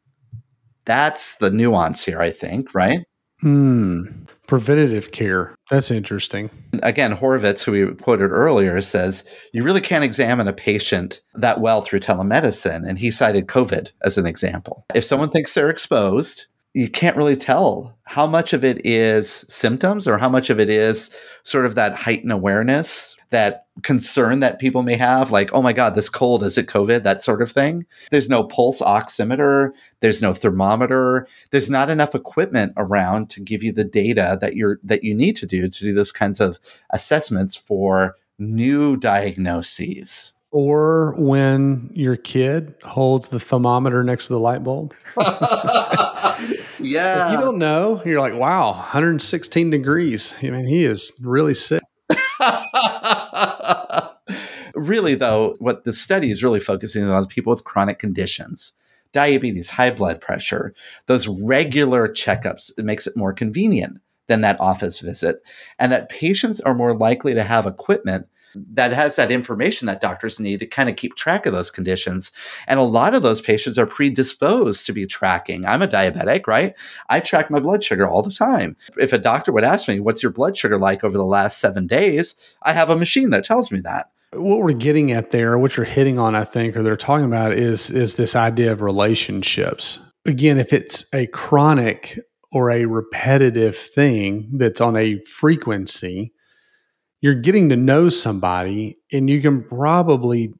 That's 0.85 1.35
the 1.35 1.51
nuance 1.51 2.05
here, 2.05 2.21
I 2.21 2.31
think, 2.31 2.73
right? 2.73 3.03
Hmm. 3.41 4.23
Preventative 4.51 5.13
care. 5.13 5.55
That's 5.69 5.91
interesting. 5.91 6.49
Again, 6.83 7.15
Horovitz, 7.15 7.63
who 7.63 7.71
we 7.71 7.95
quoted 7.95 8.31
earlier, 8.31 8.81
says 8.81 9.23
you 9.53 9.63
really 9.63 9.79
can't 9.79 10.03
examine 10.03 10.45
a 10.45 10.51
patient 10.51 11.21
that 11.35 11.61
well 11.61 11.81
through 11.81 12.01
telemedicine. 12.01 12.85
And 12.85 12.97
he 12.97 13.11
cited 13.11 13.47
COVID 13.47 13.91
as 14.03 14.17
an 14.17 14.25
example. 14.25 14.83
If 14.93 15.05
someone 15.05 15.29
thinks 15.29 15.53
they're 15.53 15.69
exposed, 15.69 16.47
you 16.73 16.89
can't 16.89 17.15
really 17.15 17.37
tell 17.37 17.97
how 18.07 18.27
much 18.27 18.51
of 18.51 18.65
it 18.65 18.85
is 18.85 19.45
symptoms 19.47 20.05
or 20.05 20.17
how 20.17 20.27
much 20.27 20.49
of 20.49 20.59
it 20.59 20.69
is 20.69 21.11
sort 21.43 21.65
of 21.65 21.75
that 21.75 21.95
heightened 21.95 22.33
awareness 22.33 23.15
that 23.31 23.65
concern 23.81 24.41
that 24.41 24.59
people 24.59 24.83
may 24.83 24.95
have, 24.95 25.31
like, 25.31 25.49
oh 25.53 25.61
my 25.61 25.73
God, 25.73 25.95
this 25.95 26.09
cold, 26.09 26.43
is 26.43 26.57
it 26.57 26.67
COVID? 26.67 27.03
That 27.03 27.23
sort 27.23 27.41
of 27.41 27.51
thing. 27.51 27.85
There's 28.11 28.29
no 28.29 28.43
pulse 28.43 28.81
oximeter, 28.81 29.71
there's 30.01 30.21
no 30.21 30.33
thermometer, 30.33 31.27
there's 31.49 31.69
not 31.69 31.89
enough 31.89 32.13
equipment 32.13 32.73
around 32.77 33.29
to 33.31 33.41
give 33.41 33.63
you 33.63 33.71
the 33.71 33.83
data 33.83 34.37
that 34.41 34.55
you're 34.55 34.79
that 34.83 35.03
you 35.03 35.15
need 35.15 35.35
to 35.37 35.45
do 35.45 35.67
to 35.67 35.79
do 35.79 35.93
those 35.93 36.11
kinds 36.11 36.39
of 36.39 36.59
assessments 36.91 37.55
for 37.55 38.15
new 38.37 38.97
diagnoses. 38.97 40.33
Or 40.51 41.15
when 41.17 41.89
your 41.93 42.17
kid 42.17 42.75
holds 42.83 43.29
the 43.29 43.39
thermometer 43.39 44.03
next 44.03 44.27
to 44.27 44.33
the 44.33 44.39
light 44.39 44.65
bulb. 44.65 44.93
yeah. 46.77 47.27
If 47.27 47.31
you 47.31 47.39
don't 47.39 47.57
know, 47.57 48.01
you're 48.03 48.19
like, 48.19 48.33
wow, 48.33 48.71
116 48.71 49.69
degrees. 49.69 50.33
I 50.41 50.49
mean, 50.49 50.65
he 50.65 50.83
is 50.83 51.13
really 51.21 51.53
sick. 51.53 51.80
really, 54.75 55.15
though, 55.15 55.55
what 55.59 55.83
the 55.83 55.93
study 55.93 56.31
is 56.31 56.43
really 56.43 56.59
focusing 56.59 57.03
on 57.03 57.21
is 57.21 57.27
people 57.27 57.51
with 57.51 57.63
chronic 57.63 57.99
conditions, 57.99 58.73
diabetes, 59.11 59.71
high 59.71 59.91
blood 59.91 60.21
pressure, 60.21 60.73
those 61.07 61.27
regular 61.27 62.07
checkups. 62.07 62.71
It 62.77 62.85
makes 62.85 63.07
it 63.07 63.17
more 63.17 63.33
convenient 63.33 63.99
than 64.27 64.41
that 64.41 64.61
office 64.61 64.99
visit, 64.99 65.41
and 65.77 65.91
that 65.91 66.09
patients 66.09 66.61
are 66.61 66.73
more 66.73 66.95
likely 66.95 67.33
to 67.33 67.43
have 67.43 67.65
equipment 67.65 68.27
that 68.55 68.91
has 68.91 69.15
that 69.15 69.31
information 69.31 69.85
that 69.87 70.01
doctors 70.01 70.39
need 70.39 70.59
to 70.59 70.65
kind 70.65 70.89
of 70.89 70.95
keep 70.95 71.15
track 71.15 71.45
of 71.45 71.53
those 71.53 71.71
conditions. 71.71 72.31
And 72.67 72.79
a 72.79 72.83
lot 72.83 73.13
of 73.13 73.23
those 73.23 73.41
patients 73.41 73.77
are 73.77 73.85
predisposed 73.85 74.85
to 74.85 74.93
be 74.93 75.05
tracking. 75.05 75.65
I'm 75.65 75.81
a 75.81 75.87
diabetic, 75.87 76.47
right? 76.47 76.73
I 77.09 77.19
track 77.19 77.49
my 77.49 77.59
blood 77.59 77.83
sugar 77.83 78.07
all 78.07 78.21
the 78.21 78.31
time. 78.31 78.75
If 78.97 79.13
a 79.13 79.17
doctor 79.17 79.51
would 79.51 79.63
ask 79.63 79.87
me, 79.87 79.99
What's 79.99 80.23
your 80.23 80.31
blood 80.31 80.57
sugar 80.57 80.77
like 80.77 81.03
over 81.03 81.17
the 81.17 81.25
last 81.25 81.59
seven 81.59 81.87
days? 81.87 82.35
I 82.63 82.73
have 82.73 82.89
a 82.89 82.95
machine 82.95 83.29
that 83.29 83.43
tells 83.43 83.71
me 83.71 83.79
that 83.81 84.09
what 84.33 84.61
we're 84.61 84.73
getting 84.73 85.11
at 85.11 85.31
there, 85.31 85.57
what 85.57 85.75
you're 85.75 85.85
hitting 85.85 86.17
on, 86.17 86.35
I 86.35 86.43
think, 86.43 86.75
or 86.75 86.83
they're 86.83 86.95
talking 86.95 87.25
about 87.25 87.53
is 87.53 87.89
is 87.89 88.15
this 88.15 88.35
idea 88.35 88.71
of 88.71 88.81
relationships. 88.81 89.99
Again, 90.25 90.57
if 90.57 90.71
it's 90.71 91.05
a 91.13 91.27
chronic 91.27 92.19
or 92.51 92.69
a 92.69 92.85
repetitive 92.85 93.75
thing 93.75 94.49
that's 94.53 94.81
on 94.81 94.95
a 94.95 95.19
frequency, 95.23 96.33
you're 97.21 97.35
getting 97.35 97.69
to 97.69 97.75
know 97.75 98.09
somebody 98.09 98.97
and 99.11 99.29
you 99.29 99.41
can 99.41 99.63
probably 99.63 100.53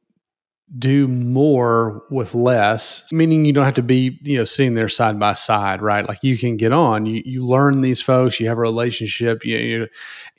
do 0.77 1.05
more 1.05 2.03
with 2.09 2.33
less 2.33 3.03
meaning 3.11 3.43
you 3.43 3.51
don't 3.51 3.65
have 3.65 3.73
to 3.73 3.83
be 3.83 4.17
you 4.21 4.37
know 4.37 4.45
sitting 4.45 4.73
there 4.73 4.87
side 4.87 5.19
by 5.19 5.33
side 5.33 5.81
right 5.81 6.07
like 6.07 6.23
you 6.23 6.37
can 6.37 6.55
get 6.55 6.71
on 6.71 7.05
you, 7.05 7.21
you 7.25 7.45
learn 7.45 7.81
these 7.81 8.01
folks 8.01 8.39
you 8.39 8.47
have 8.47 8.57
a 8.57 8.61
relationship 8.61 9.43
you, 9.43 9.57
you, 9.57 9.87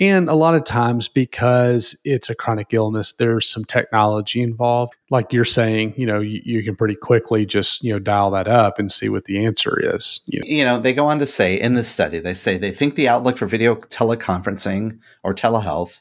and 0.01 0.31
a 0.31 0.35
lot 0.35 0.55
of 0.55 0.65
times 0.65 1.07
because 1.07 1.95
it's 2.05 2.31
a 2.31 2.35
chronic 2.35 2.73
illness 2.73 3.13
there's 3.13 3.47
some 3.47 3.65
technology 3.65 4.41
involved 4.41 4.95
like 5.11 5.35
you're 5.35 5.45
saying 5.45 5.93
you 5.99 6.07
know 6.07 6.21
you, 6.21 6.41
you 6.45 6.63
can 6.63 6.75
pretty 6.75 6.97
quickly 6.97 7.45
just 7.45 7.85
you 7.85 7.93
know 7.93 7.99
dial 7.99 8.31
that 8.31 8.49
up 8.49 8.79
and 8.79 8.91
see 8.91 9.11
what 9.11 9.27
the 9.27 9.45
answer 9.45 9.79
is 9.95 10.21
you 10.25 10.41
know. 10.41 10.47
you 10.47 10.65
know 10.65 10.81
they 10.81 10.95
go 10.95 11.05
on 11.05 11.19
to 11.19 11.27
say 11.27 11.61
in 11.61 11.75
this 11.75 11.89
study 11.89 12.19
they 12.19 12.35
say 12.35 12.57
they 12.57 12.73
think 12.73 12.95
the 12.95 13.07
outlook 13.09 13.37
for 13.37 13.47
video 13.47 13.75
teleconferencing 13.75 14.99
or 15.23 15.35
telehealth 15.35 16.01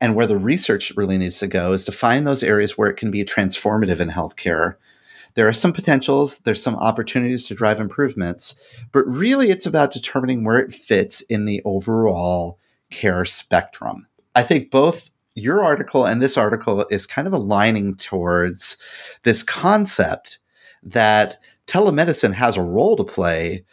and 0.00 0.14
where 0.14 0.26
the 0.26 0.38
research 0.38 0.92
really 0.96 1.18
needs 1.18 1.38
to 1.40 1.46
go 1.46 1.72
is 1.72 1.84
to 1.84 1.92
find 1.92 2.26
those 2.26 2.42
areas 2.42 2.78
where 2.78 2.88
it 2.88 2.96
can 2.96 3.10
be 3.10 3.24
transformative 3.24 4.00
in 4.00 4.10
healthcare. 4.10 4.76
There 5.34 5.48
are 5.48 5.52
some 5.52 5.72
potentials, 5.72 6.38
there's 6.38 6.62
some 6.62 6.76
opportunities 6.76 7.46
to 7.46 7.54
drive 7.54 7.80
improvements, 7.80 8.56
but 8.92 9.06
really 9.06 9.50
it's 9.50 9.66
about 9.66 9.92
determining 9.92 10.44
where 10.44 10.58
it 10.58 10.74
fits 10.74 11.20
in 11.22 11.44
the 11.44 11.62
overall 11.64 12.58
care 12.90 13.24
spectrum. 13.24 14.06
I 14.34 14.42
think 14.42 14.70
both 14.70 15.10
your 15.34 15.62
article 15.62 16.04
and 16.04 16.20
this 16.20 16.36
article 16.36 16.86
is 16.90 17.06
kind 17.06 17.28
of 17.28 17.34
aligning 17.34 17.94
towards 17.94 18.76
this 19.22 19.42
concept 19.42 20.38
that 20.82 21.38
telemedicine 21.66 22.34
has 22.34 22.56
a 22.56 22.62
role 22.62 22.96
to 22.96 23.04
play. 23.04 23.64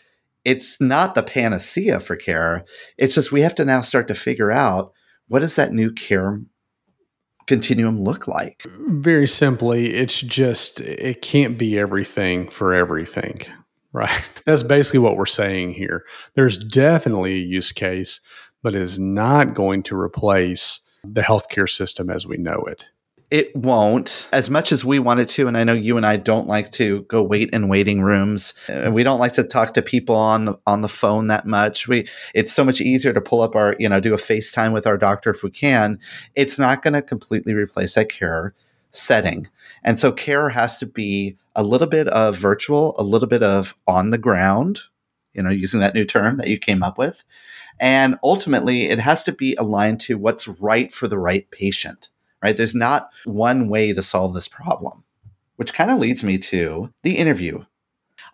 It's 0.43 0.79
not 0.79 1.15
the 1.15 1.23
panacea 1.23 1.99
for 1.99 2.15
care. 2.15 2.65
It's 2.97 3.15
just 3.15 3.31
we 3.31 3.41
have 3.41 3.55
to 3.55 3.65
now 3.65 3.81
start 3.81 4.07
to 4.09 4.15
figure 4.15 4.51
out 4.51 4.93
what 5.27 5.39
does 5.39 5.55
that 5.55 5.73
new 5.73 5.91
care 5.91 6.41
continuum 7.47 8.03
look 8.03 8.27
like? 8.27 8.65
Very 8.87 9.27
simply, 9.27 9.93
it's 9.93 10.19
just, 10.19 10.81
it 10.81 11.21
can't 11.21 11.57
be 11.57 11.77
everything 11.77 12.49
for 12.49 12.73
everything, 12.73 13.41
right? 13.93 14.23
That's 14.45 14.63
basically 14.63 14.99
what 14.99 15.17
we're 15.17 15.25
saying 15.25 15.73
here. 15.73 16.03
There's 16.35 16.57
definitely 16.57 17.33
a 17.33 17.45
use 17.45 17.71
case, 17.71 18.19
but 18.63 18.75
is 18.75 18.97
not 18.97 19.53
going 19.53 19.83
to 19.83 19.99
replace 19.99 20.79
the 21.03 21.21
healthcare 21.21 21.69
system 21.69 22.09
as 22.09 22.25
we 22.25 22.37
know 22.37 22.63
it 22.67 22.85
it 23.35 23.53
won't. 23.53 24.29
As 24.31 24.49
much 24.49 24.71
as 24.71 24.85
we 24.85 24.97
wanted 24.97 25.27
to 25.27 25.45
and 25.45 25.57
i 25.57 25.65
know 25.65 25.73
you 25.73 25.97
and 25.97 26.05
i 26.05 26.15
don't 26.15 26.47
like 26.47 26.71
to 26.71 27.01
go 27.01 27.21
wait 27.21 27.49
in 27.49 27.67
waiting 27.67 28.01
rooms 28.01 28.53
and 28.69 28.93
we 28.93 29.03
don't 29.03 29.19
like 29.19 29.33
to 29.33 29.43
talk 29.43 29.73
to 29.73 29.81
people 29.81 30.15
on 30.15 30.57
on 30.65 30.79
the 30.79 30.87
phone 30.87 31.27
that 31.27 31.45
much. 31.45 31.85
We 31.85 32.07
it's 32.33 32.53
so 32.53 32.63
much 32.63 32.79
easier 32.79 33.11
to 33.11 33.19
pull 33.19 33.41
up 33.41 33.53
our 33.57 33.75
you 33.77 33.89
know 33.89 33.99
do 33.99 34.13
a 34.13 34.17
facetime 34.17 34.71
with 34.71 34.87
our 34.87 34.97
doctor 34.97 35.31
if 35.31 35.43
we 35.43 35.51
can. 35.51 35.99
It's 36.33 36.57
not 36.57 36.81
going 36.81 36.93
to 36.93 37.01
completely 37.01 37.53
replace 37.53 37.95
that 37.95 38.07
care 38.07 38.53
setting. 38.93 39.49
And 39.83 39.99
so 39.99 40.13
care 40.13 40.47
has 40.47 40.77
to 40.77 40.85
be 40.85 41.35
a 41.57 41.63
little 41.63 41.87
bit 41.87 42.07
of 42.07 42.37
virtual 42.37 42.95
a 42.97 43.03
little 43.03 43.27
bit 43.27 43.43
of 43.43 43.75
on 43.85 44.11
the 44.11 44.17
ground 44.17 44.79
you 45.33 45.43
know 45.43 45.49
using 45.49 45.81
that 45.81 45.93
new 45.93 46.05
term 46.05 46.37
that 46.37 46.47
you 46.47 46.57
came 46.57 46.83
up 46.83 46.97
with. 46.97 47.25
And 47.81 48.17
ultimately 48.23 48.83
it 48.83 48.99
has 48.99 49.25
to 49.25 49.33
be 49.33 49.55
aligned 49.55 49.99
to 50.01 50.17
what's 50.17 50.47
right 50.47 50.89
for 50.93 51.09
the 51.09 51.19
right 51.19 51.51
patient 51.51 52.07
right? 52.45 52.55
There's 52.55 52.75
not 52.75 53.09
one 53.23 53.69
way 53.69 53.91
to 53.91 54.03
solve 54.03 54.35
this 54.35 54.47
problem, 54.47 55.03
which 55.55 55.73
kind 55.73 55.89
of 55.89 55.97
leads 55.97 56.23
me 56.23 56.37
to 56.37 56.91
the 57.01 57.17
interview. 57.17 57.65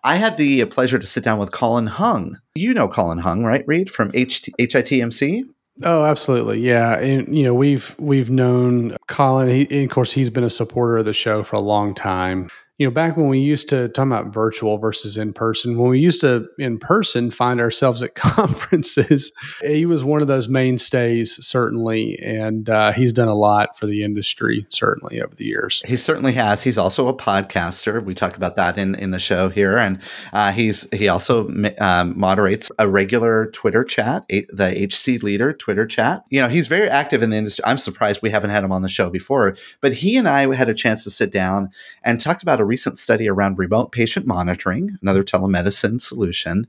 I 0.04 0.16
had 0.16 0.36
the 0.36 0.66
pleasure 0.66 0.98
to 0.98 1.06
sit 1.06 1.24
down 1.24 1.38
with 1.38 1.50
Colin 1.50 1.86
Hung. 1.86 2.36
You 2.54 2.74
know 2.74 2.88
Colin 2.88 3.18
Hung, 3.18 3.42
right, 3.42 3.64
Reed, 3.66 3.88
from 3.88 4.10
H- 4.12 4.50
HITMC? 4.60 5.44
Oh, 5.82 6.04
absolutely, 6.04 6.60
yeah. 6.60 6.98
And 6.98 7.34
you 7.34 7.42
know, 7.42 7.54
we've 7.54 7.94
we've 7.98 8.28
known 8.28 8.98
Colin. 9.08 9.48
He, 9.48 9.82
of 9.82 9.90
course, 9.90 10.12
he's 10.12 10.28
been 10.28 10.44
a 10.44 10.50
supporter 10.50 10.98
of 10.98 11.06
the 11.06 11.14
show 11.14 11.42
for 11.42 11.56
a 11.56 11.60
long 11.60 11.94
time 11.94 12.50
you 12.82 12.88
know, 12.88 12.90
back 12.90 13.16
when 13.16 13.28
we 13.28 13.38
used 13.38 13.68
to 13.68 13.88
talk 13.90 14.06
about 14.06 14.34
virtual 14.34 14.76
versus 14.76 15.16
in 15.16 15.32
person, 15.32 15.78
when 15.78 15.88
we 15.88 16.00
used 16.00 16.20
to 16.22 16.48
in 16.58 16.78
person 16.78 17.30
find 17.30 17.60
ourselves 17.60 18.02
at 18.02 18.14
conferences, 18.16 19.30
he 19.60 19.86
was 19.86 20.02
one 20.02 20.20
of 20.20 20.26
those 20.26 20.48
mainstays, 20.48 21.38
certainly. 21.46 22.18
And 22.18 22.68
uh, 22.68 22.90
he's 22.90 23.12
done 23.12 23.28
a 23.28 23.36
lot 23.36 23.78
for 23.78 23.86
the 23.86 24.02
industry, 24.02 24.66
certainly, 24.68 25.22
over 25.22 25.32
the 25.32 25.44
years. 25.44 25.80
He 25.86 25.94
certainly 25.94 26.32
has. 26.32 26.64
He's 26.64 26.76
also 26.76 27.06
a 27.06 27.14
podcaster. 27.14 28.04
We 28.04 28.14
talk 28.14 28.36
about 28.36 28.56
that 28.56 28.76
in, 28.76 28.96
in 28.96 29.12
the 29.12 29.20
show 29.20 29.48
here. 29.48 29.78
And 29.78 30.00
uh, 30.32 30.50
he's 30.50 30.88
he 30.92 31.06
also 31.06 31.54
um, 31.78 32.18
moderates 32.18 32.72
a 32.80 32.88
regular 32.88 33.46
Twitter 33.52 33.84
chat, 33.84 34.26
the 34.28 34.88
HC 34.90 35.22
Leader 35.22 35.52
Twitter 35.52 35.86
chat. 35.86 36.24
You 36.30 36.40
know, 36.40 36.48
he's 36.48 36.66
very 36.66 36.88
active 36.88 37.22
in 37.22 37.30
the 37.30 37.36
industry. 37.36 37.64
I'm 37.64 37.78
surprised 37.78 38.22
we 38.22 38.30
haven't 38.30 38.50
had 38.50 38.64
him 38.64 38.72
on 38.72 38.82
the 38.82 38.88
show 38.88 39.08
before, 39.08 39.56
but 39.80 39.92
he 39.92 40.16
and 40.16 40.28
I 40.28 40.52
had 40.52 40.68
a 40.68 40.74
chance 40.74 41.04
to 41.04 41.12
sit 41.12 41.30
down 41.30 41.70
and 42.02 42.18
talked 42.18 42.42
about 42.42 42.58
a 42.58 42.71
recent 42.72 42.96
study 42.98 43.28
around 43.28 43.58
remote 43.58 43.92
patient 43.92 44.26
monitoring, 44.26 44.96
another 45.02 45.22
telemedicine 45.22 46.00
solution. 46.00 46.66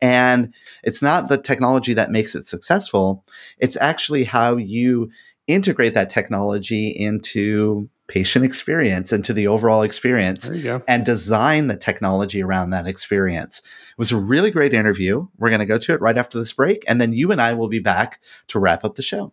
And 0.00 0.54
it's 0.82 1.02
not 1.02 1.28
the 1.28 1.36
technology 1.36 1.92
that 1.92 2.10
makes 2.10 2.34
it 2.34 2.46
successful, 2.46 3.22
it's 3.58 3.76
actually 3.76 4.24
how 4.24 4.56
you 4.56 5.10
integrate 5.46 5.92
that 5.92 6.08
technology 6.08 6.88
into 6.88 7.90
patient 8.08 8.44
experience 8.44 9.12
into 9.12 9.32
the 9.32 9.46
overall 9.46 9.82
experience 9.82 10.48
and 10.88 11.04
design 11.04 11.68
the 11.68 11.76
technology 11.76 12.42
around 12.42 12.70
that 12.70 12.86
experience. 12.86 13.58
It 13.58 13.98
was 13.98 14.12
a 14.12 14.16
really 14.16 14.50
great 14.50 14.74
interview. 14.74 15.26
We're 15.38 15.50
going 15.50 15.66
to 15.66 15.74
go 15.74 15.78
to 15.78 15.92
it 15.94 16.00
right 16.00 16.18
after 16.18 16.38
this 16.38 16.52
break, 16.52 16.84
and 16.88 17.00
then 17.00 17.12
you 17.12 17.30
and 17.32 17.40
I 17.40 17.52
will 17.54 17.68
be 17.68 17.78
back 17.78 18.20
to 18.48 18.58
wrap 18.58 18.84
up 18.84 18.94
the 18.94 19.02
show. 19.02 19.32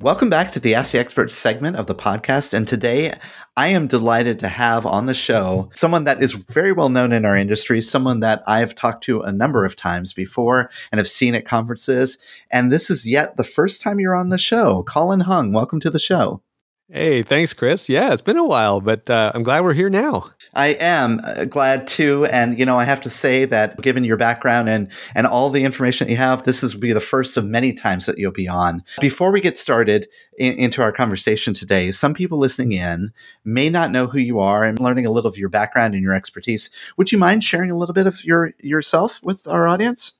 Welcome 0.00 0.30
back 0.30 0.52
to 0.52 0.60
the 0.60 0.76
Ask 0.76 0.92
the 0.92 1.00
Expert 1.00 1.28
segment 1.28 1.74
of 1.74 1.88
the 1.88 1.94
podcast. 1.94 2.54
And 2.54 2.68
today 2.68 3.14
I 3.56 3.66
am 3.66 3.88
delighted 3.88 4.38
to 4.38 4.48
have 4.48 4.86
on 4.86 5.06
the 5.06 5.12
show 5.12 5.70
someone 5.74 6.04
that 6.04 6.22
is 6.22 6.34
very 6.34 6.70
well 6.70 6.88
known 6.88 7.12
in 7.12 7.24
our 7.24 7.34
industry, 7.36 7.82
someone 7.82 8.20
that 8.20 8.44
I've 8.46 8.76
talked 8.76 9.02
to 9.04 9.22
a 9.22 9.32
number 9.32 9.64
of 9.64 9.74
times 9.74 10.12
before 10.12 10.70
and 10.92 11.00
have 11.00 11.08
seen 11.08 11.34
at 11.34 11.46
conferences. 11.46 12.16
And 12.48 12.70
this 12.70 12.90
is 12.90 13.06
yet 13.06 13.36
the 13.36 13.42
first 13.42 13.82
time 13.82 13.98
you're 13.98 14.14
on 14.14 14.28
the 14.28 14.38
show. 14.38 14.84
Colin 14.84 15.18
Hung, 15.18 15.52
welcome 15.52 15.80
to 15.80 15.90
the 15.90 15.98
show. 15.98 16.42
Hey, 16.90 17.22
thanks, 17.22 17.52
Chris. 17.52 17.90
Yeah, 17.90 18.14
it's 18.14 18.22
been 18.22 18.38
a 18.38 18.46
while, 18.46 18.80
but 18.80 19.10
uh, 19.10 19.30
I'm 19.34 19.42
glad 19.42 19.62
we're 19.62 19.74
here 19.74 19.90
now. 19.90 20.24
I 20.54 20.68
am 20.68 21.20
uh, 21.22 21.44
glad 21.44 21.86
too, 21.86 22.24
and 22.24 22.58
you 22.58 22.64
know, 22.64 22.78
I 22.78 22.84
have 22.84 23.02
to 23.02 23.10
say 23.10 23.44
that 23.44 23.78
given 23.82 24.04
your 24.04 24.16
background 24.16 24.70
and 24.70 24.90
and 25.14 25.26
all 25.26 25.50
the 25.50 25.64
information 25.64 26.06
that 26.06 26.12
you 26.12 26.16
have, 26.16 26.44
this 26.44 26.62
is 26.62 26.74
be 26.74 26.94
the 26.94 27.00
first 27.00 27.36
of 27.36 27.44
many 27.44 27.74
times 27.74 28.06
that 28.06 28.16
you'll 28.16 28.32
be 28.32 28.48
on. 28.48 28.82
Before 29.02 29.30
we 29.30 29.42
get 29.42 29.58
started 29.58 30.08
in, 30.38 30.54
into 30.54 30.80
our 30.80 30.90
conversation 30.90 31.52
today, 31.52 31.92
some 31.92 32.14
people 32.14 32.38
listening 32.38 32.72
in 32.72 33.12
may 33.44 33.68
not 33.68 33.90
know 33.90 34.06
who 34.06 34.18
you 34.18 34.40
are 34.40 34.64
and 34.64 34.80
learning 34.80 35.04
a 35.04 35.10
little 35.10 35.30
of 35.30 35.36
your 35.36 35.50
background 35.50 35.92
and 35.92 36.02
your 36.02 36.14
expertise. 36.14 36.70
Would 36.96 37.12
you 37.12 37.18
mind 37.18 37.44
sharing 37.44 37.70
a 37.70 37.76
little 37.76 37.92
bit 37.94 38.06
of 38.06 38.24
your 38.24 38.54
yourself 38.60 39.20
with 39.22 39.46
our 39.46 39.68
audience? 39.68 40.14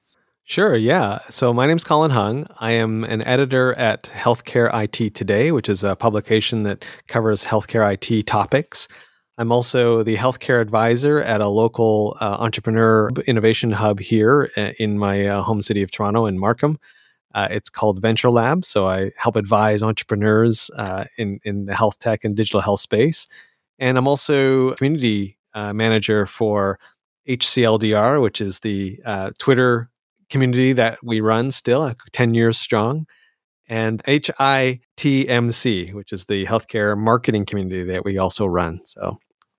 Sure, 0.48 0.74
yeah. 0.74 1.18
So 1.28 1.52
my 1.52 1.66
name's 1.66 1.84
Colin 1.84 2.10
Hung. 2.10 2.46
I 2.58 2.72
am 2.72 3.04
an 3.04 3.22
editor 3.26 3.74
at 3.74 4.04
Healthcare 4.04 4.70
IT 4.82 5.14
Today, 5.14 5.52
which 5.52 5.68
is 5.68 5.84
a 5.84 5.94
publication 5.94 6.62
that 6.62 6.86
covers 7.06 7.44
healthcare 7.44 7.84
IT 7.92 8.26
topics. 8.26 8.88
I'm 9.36 9.52
also 9.52 10.02
the 10.02 10.16
healthcare 10.16 10.62
advisor 10.62 11.20
at 11.20 11.42
a 11.42 11.48
local 11.48 12.16
uh, 12.22 12.38
entrepreneur 12.40 13.10
innovation 13.26 13.72
hub 13.72 14.00
here 14.00 14.48
uh, 14.56 14.72
in 14.78 14.98
my 14.98 15.26
uh, 15.26 15.42
home 15.42 15.60
city 15.60 15.82
of 15.82 15.90
Toronto 15.90 16.24
in 16.24 16.38
Markham. 16.38 16.78
Uh, 17.34 17.48
it's 17.50 17.68
called 17.68 18.00
Venture 18.00 18.30
Lab. 18.30 18.64
So 18.64 18.86
I 18.86 19.10
help 19.18 19.36
advise 19.36 19.82
entrepreneurs 19.82 20.70
uh, 20.78 21.04
in, 21.18 21.40
in 21.44 21.66
the 21.66 21.74
health 21.74 21.98
tech 21.98 22.24
and 22.24 22.34
digital 22.34 22.62
health 22.62 22.80
space. 22.80 23.28
And 23.78 23.98
I'm 23.98 24.08
also 24.08 24.72
community 24.76 25.36
uh, 25.52 25.74
manager 25.74 26.24
for 26.24 26.80
HCLDR, 27.28 28.22
which 28.22 28.40
is 28.40 28.60
the 28.60 28.98
Twitter 29.38 29.90
community 30.28 30.72
that 30.74 30.98
we 31.02 31.20
run 31.20 31.50
still, 31.50 31.82
uh, 31.82 31.94
10 32.12 32.34
years 32.34 32.58
strong, 32.58 33.06
and 33.68 34.02
HITMC, 34.04 35.92
which 35.92 36.12
is 36.12 36.24
the 36.24 36.46
healthcare 36.46 36.96
marketing 36.96 37.44
community 37.44 37.84
that 37.84 38.04
we 38.04 38.18
also 38.18 38.46
run. 38.46 38.78
So, 38.86 39.18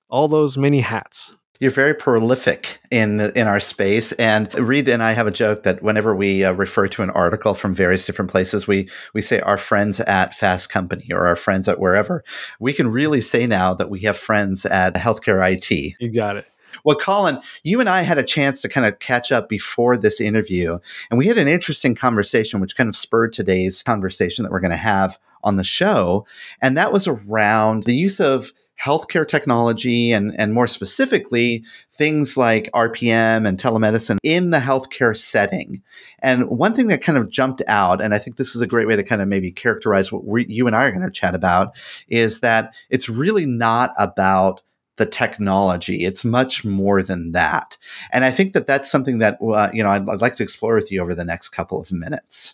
all 0.10 0.28
those 0.28 0.58
many 0.58 0.80
hats. 0.80 1.34
You're 1.60 1.72
very 1.72 1.94
prolific 1.94 2.80
in 2.90 3.20
in 3.36 3.46
our 3.46 3.60
space, 3.60 4.14
and 4.14 4.54
Reed 4.56 4.88
and 4.88 5.04
I 5.04 5.12
have 5.12 5.28
a 5.28 5.32
joke 5.32 5.64
that 5.64 5.84
whenever 5.84 6.16
we 6.16 6.46
uh, 6.46 6.54
refer 6.54 6.88
to 6.88 7.04
an 7.04 7.10
article 7.10 7.54
from 7.54 7.76
various 7.76 8.06
different 8.06 8.32
places, 8.32 8.66
we 8.66 8.88
we 9.14 9.22
say 9.22 9.42
our 9.42 9.58
friends 9.58 10.00
at 10.00 10.34
Fast 10.34 10.70
Company 10.70 11.12
or 11.12 11.28
our 11.28 11.36
friends 11.36 11.68
at 11.68 11.78
wherever. 11.78 12.24
We 12.62 12.72
can 12.72 12.88
really 12.88 13.20
say 13.20 13.46
now 13.46 13.74
that 13.74 13.90
we 13.90 14.00
have 14.02 14.16
friends 14.16 14.66
at 14.66 14.96
Healthcare 14.96 15.46
IT. 15.54 15.96
You 16.00 16.14
got 16.14 16.38
it. 16.38 16.46
Well, 16.84 16.98
Colin, 16.98 17.40
you 17.64 17.80
and 17.80 17.90
I 17.90 18.02
had 18.02 18.18
a 18.18 18.24
chance 18.24 18.62
to 18.62 18.70
kind 18.70 18.86
of 18.88 19.00
catch 19.00 19.32
up 19.32 19.50
before 19.50 19.98
this 19.98 20.22
interview, 20.22 20.80
and 21.10 21.18
we 21.18 21.28
had 21.28 21.38
an 21.38 21.48
interesting 21.48 21.96
conversation, 21.96 22.60
which 22.60 22.76
kind 22.76 22.90
of 22.90 22.96
spurred 22.96 23.34
today's 23.34 23.84
conversation 23.84 24.44
that 24.44 24.52
we're 24.52 24.60
going 24.60 24.72
to 24.72 24.78
have 24.78 25.18
on 25.44 25.56
the 25.56 25.64
show. 25.64 26.26
And 26.62 26.78
that 26.78 26.92
was 26.92 27.08
around 27.08 27.84
the 27.84 27.96
use 27.96 28.20
of 28.20 28.52
healthcare 28.82 29.28
technology 29.28 30.12
and, 30.12 30.34
and 30.40 30.54
more 30.54 30.68
specifically, 30.68 31.64
things 31.92 32.38
like 32.38 32.70
RPM 32.74 33.46
and 33.46 33.58
telemedicine 33.58 34.18
in 34.24 34.52
the 34.52 34.60
healthcare 34.60 35.16
setting. 35.16 35.82
And 36.20 36.50
one 36.50 36.74
thing 36.74 36.88
that 36.88 37.02
kind 37.02 37.18
of 37.18 37.30
jumped 37.30 37.62
out, 37.68 38.02
and 38.02 38.14
I 38.14 38.18
think 38.20 38.38
this 38.38 38.56
is 38.56 38.62
a 38.62 38.68
great 38.68 38.88
way 38.88 38.96
to 38.96 39.04
kind 39.04 39.22
of 39.22 39.28
maybe 39.28 39.52
characterize 39.52 40.12
what 40.12 40.26
we, 40.26 40.46
you 40.48 40.66
and 40.66 40.76
I 40.76 40.86
are 40.86 40.92
going 40.92 41.04
to 41.04 41.12
chat 41.12 41.36
about, 41.36 41.76
is 42.08 42.40
that 42.40 42.74
it's 42.90 43.10
really 43.10 43.46
not 43.46 43.92
about 43.98 44.62
the 45.00 45.08
technology. 45.08 46.06
It's 46.06 46.24
much 46.24 46.64
more 46.64 47.02
than 47.02 47.32
that. 47.32 47.76
And 48.12 48.24
I 48.24 48.30
think 48.30 48.54
that 48.54 48.68
that's 48.68 48.92
something 48.92 49.18
that, 49.18 49.40
uh, 49.42 49.70
you 49.74 49.82
know, 49.82 49.90
I'd, 49.90 50.08
I'd 50.08 50.22
like 50.22 50.36
to 50.36 50.44
explore 50.44 50.76
with 50.76 50.92
you 50.92 51.02
over 51.02 51.16
the 51.16 51.26
next 51.26 51.50
couple 51.50 51.82
of 51.82 51.92
minutes. 51.92 52.54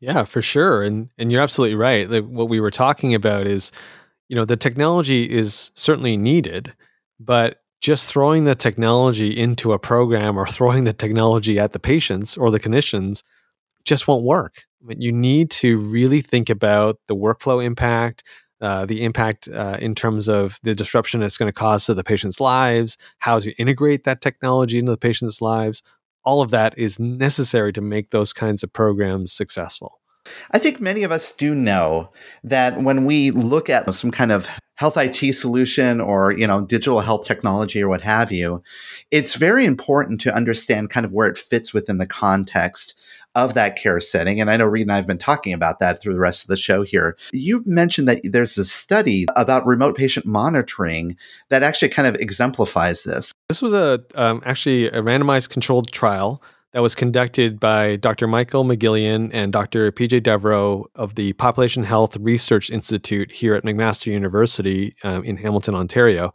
Yeah, 0.00 0.24
for 0.24 0.42
sure. 0.42 0.82
And, 0.82 1.10
and 1.16 1.30
you're 1.30 1.40
absolutely 1.40 1.76
right. 1.76 2.10
Like 2.10 2.24
what 2.24 2.48
we 2.48 2.58
were 2.58 2.72
talking 2.72 3.14
about 3.14 3.46
is, 3.46 3.70
you 4.28 4.34
know, 4.34 4.44
the 4.44 4.56
technology 4.56 5.30
is 5.30 5.70
certainly 5.74 6.16
needed, 6.16 6.74
but 7.20 7.60
just 7.80 8.08
throwing 8.08 8.44
the 8.44 8.54
technology 8.54 9.28
into 9.28 9.72
a 9.72 9.78
program 9.78 10.36
or 10.38 10.46
throwing 10.46 10.84
the 10.84 10.92
technology 10.92 11.58
at 11.58 11.72
the 11.72 11.78
patients 11.78 12.36
or 12.36 12.50
the 12.50 12.58
clinicians 12.58 13.22
just 13.84 14.08
won't 14.08 14.24
work. 14.24 14.64
I 14.82 14.86
mean, 14.86 15.00
you 15.00 15.12
need 15.12 15.50
to 15.52 15.78
really 15.78 16.22
think 16.22 16.50
about 16.50 16.98
the 17.08 17.16
workflow 17.16 17.64
impact, 17.64 18.24
uh, 18.60 18.86
the 18.86 19.02
impact 19.04 19.48
uh, 19.48 19.76
in 19.80 19.94
terms 19.94 20.28
of 20.28 20.58
the 20.62 20.74
disruption 20.74 21.22
it's 21.22 21.36
going 21.36 21.48
to 21.48 21.52
cause 21.52 21.86
to 21.86 21.94
the 21.94 22.04
patient's 22.04 22.40
lives, 22.40 22.96
how 23.18 23.40
to 23.40 23.52
integrate 23.52 24.04
that 24.04 24.20
technology 24.20 24.78
into 24.78 24.92
the 24.92 24.98
patient's 24.98 25.40
lives. 25.40 25.82
All 26.24 26.40
of 26.40 26.50
that 26.50 26.76
is 26.78 26.98
necessary 26.98 27.72
to 27.72 27.80
make 27.80 28.10
those 28.10 28.32
kinds 28.32 28.62
of 28.62 28.72
programs 28.72 29.32
successful. 29.32 30.00
I 30.52 30.58
think 30.58 30.80
many 30.80 31.02
of 31.02 31.12
us 31.12 31.32
do 31.32 31.54
know 31.54 32.10
that 32.42 32.80
when 32.80 33.04
we 33.04 33.30
look 33.30 33.68
at 33.68 33.92
some 33.94 34.10
kind 34.10 34.32
of 34.32 34.48
health 34.76 34.96
IT 34.96 35.34
solution 35.34 36.00
or, 36.00 36.32
you 36.32 36.46
know, 36.46 36.62
digital 36.62 37.00
health 37.00 37.26
technology 37.26 37.82
or 37.82 37.88
what 37.88 38.00
have 38.00 38.32
you, 38.32 38.62
it's 39.10 39.34
very 39.34 39.64
important 39.64 40.20
to 40.22 40.34
understand 40.34 40.90
kind 40.90 41.04
of 41.04 41.12
where 41.12 41.28
it 41.28 41.38
fits 41.38 41.74
within 41.74 41.98
the 41.98 42.06
context 42.06 42.94
of 43.34 43.54
that 43.54 43.76
care 43.76 44.00
setting. 44.00 44.40
And 44.40 44.50
I 44.50 44.56
know 44.56 44.66
Reed 44.66 44.82
and 44.82 44.92
I 44.92 44.96
have 44.96 45.06
been 45.06 45.18
talking 45.18 45.52
about 45.52 45.80
that 45.80 46.00
through 46.00 46.14
the 46.14 46.20
rest 46.20 46.44
of 46.44 46.48
the 46.48 46.56
show 46.56 46.82
here. 46.82 47.16
You 47.32 47.62
mentioned 47.66 48.08
that 48.08 48.20
there's 48.24 48.56
a 48.58 48.64
study 48.64 49.26
about 49.36 49.66
remote 49.66 49.96
patient 49.96 50.26
monitoring 50.26 51.16
that 51.48 51.62
actually 51.62 51.88
kind 51.88 52.06
of 52.06 52.14
exemplifies 52.16 53.04
this. 53.04 53.32
This 53.48 53.62
was 53.62 53.72
a 53.72 54.02
um, 54.14 54.42
actually 54.44 54.86
a 54.86 55.02
randomized 55.02 55.50
controlled 55.50 55.90
trial 55.92 56.42
that 56.72 56.82
was 56.82 56.94
conducted 56.96 57.60
by 57.60 57.96
Dr. 57.96 58.26
Michael 58.26 58.64
McGillion 58.64 59.30
and 59.32 59.52
Dr. 59.52 59.92
PJ 59.92 60.24
Devereux 60.24 60.84
of 60.96 61.14
the 61.14 61.32
Population 61.34 61.84
Health 61.84 62.16
Research 62.16 62.68
Institute 62.68 63.30
here 63.30 63.54
at 63.54 63.62
McMaster 63.62 64.06
University 64.06 64.92
um, 65.04 65.22
in 65.22 65.36
Hamilton, 65.36 65.76
Ontario. 65.76 66.32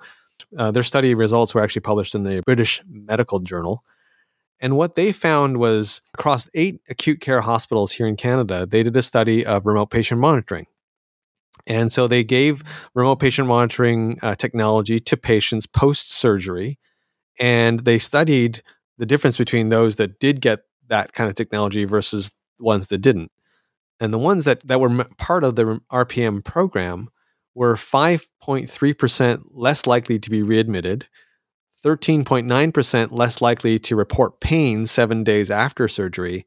Uh, 0.58 0.72
their 0.72 0.84
study 0.84 1.14
results 1.14 1.54
were 1.54 1.62
actually 1.62 1.82
published 1.82 2.16
in 2.16 2.24
the 2.24 2.42
British 2.46 2.82
Medical 2.88 3.42
Journal. 3.42 3.84
And 4.62 4.76
what 4.76 4.96
they 4.96 5.12
found 5.12 5.58
was 5.58 6.02
across 6.14 6.50
eight 6.54 6.82
acute 6.90 7.22
care 7.22 7.42
hospitals 7.42 7.94
here 7.94 8.08
in 8.08 8.16
Canada, 8.18 8.66
they 8.66 8.84
did 8.84 8.98
a 8.98 9.02
study 9.02 9.46
of 9.46 9.66
remote 9.66 9.90
patient 9.90 10.20
monitoring. 10.20 10.68
And 11.68 11.94
so 11.94 12.08
they 12.08 12.24
gave 12.24 12.64
remote 12.94 13.18
patient 13.18 13.48
monitoring 13.48 14.18
uh, 14.22 14.36
technology 14.36 15.00
to 15.00 15.18
patients 15.18 15.66
post 15.66 16.12
surgery. 16.12 16.78
And 17.40 17.82
they 17.82 18.00
studied 18.00 18.62
the 18.98 19.06
difference 19.06 19.38
between 19.38 19.70
those 19.70 19.96
that 19.96 20.20
did 20.20 20.42
get 20.42 20.60
that 20.88 21.14
kind 21.14 21.30
of 21.30 21.36
technology 21.36 21.86
versus 21.86 22.36
ones 22.60 22.88
that 22.88 22.98
didn't. 23.00 23.32
And 24.00 24.14
the 24.14 24.20
ones 24.20 24.46
that, 24.46 24.66
that 24.68 24.80
were 24.80 25.06
part 25.18 25.44
of 25.44 25.56
the 25.56 25.82
RPM 25.92 26.44
program 26.44 27.10
were 27.54 27.76
5.3% 27.76 29.42
less 29.52 29.86
likely 29.86 30.20
to 30.20 30.30
be 30.30 30.42
readmitted 30.42 31.08
13.9% 31.84 33.12
less 33.12 33.42
likely 33.42 33.80
to 33.80 33.96
report 33.96 34.40
pain 34.40 34.86
seven 34.86 35.24
days 35.24 35.50
after 35.50 35.88
surgery, 35.88 36.46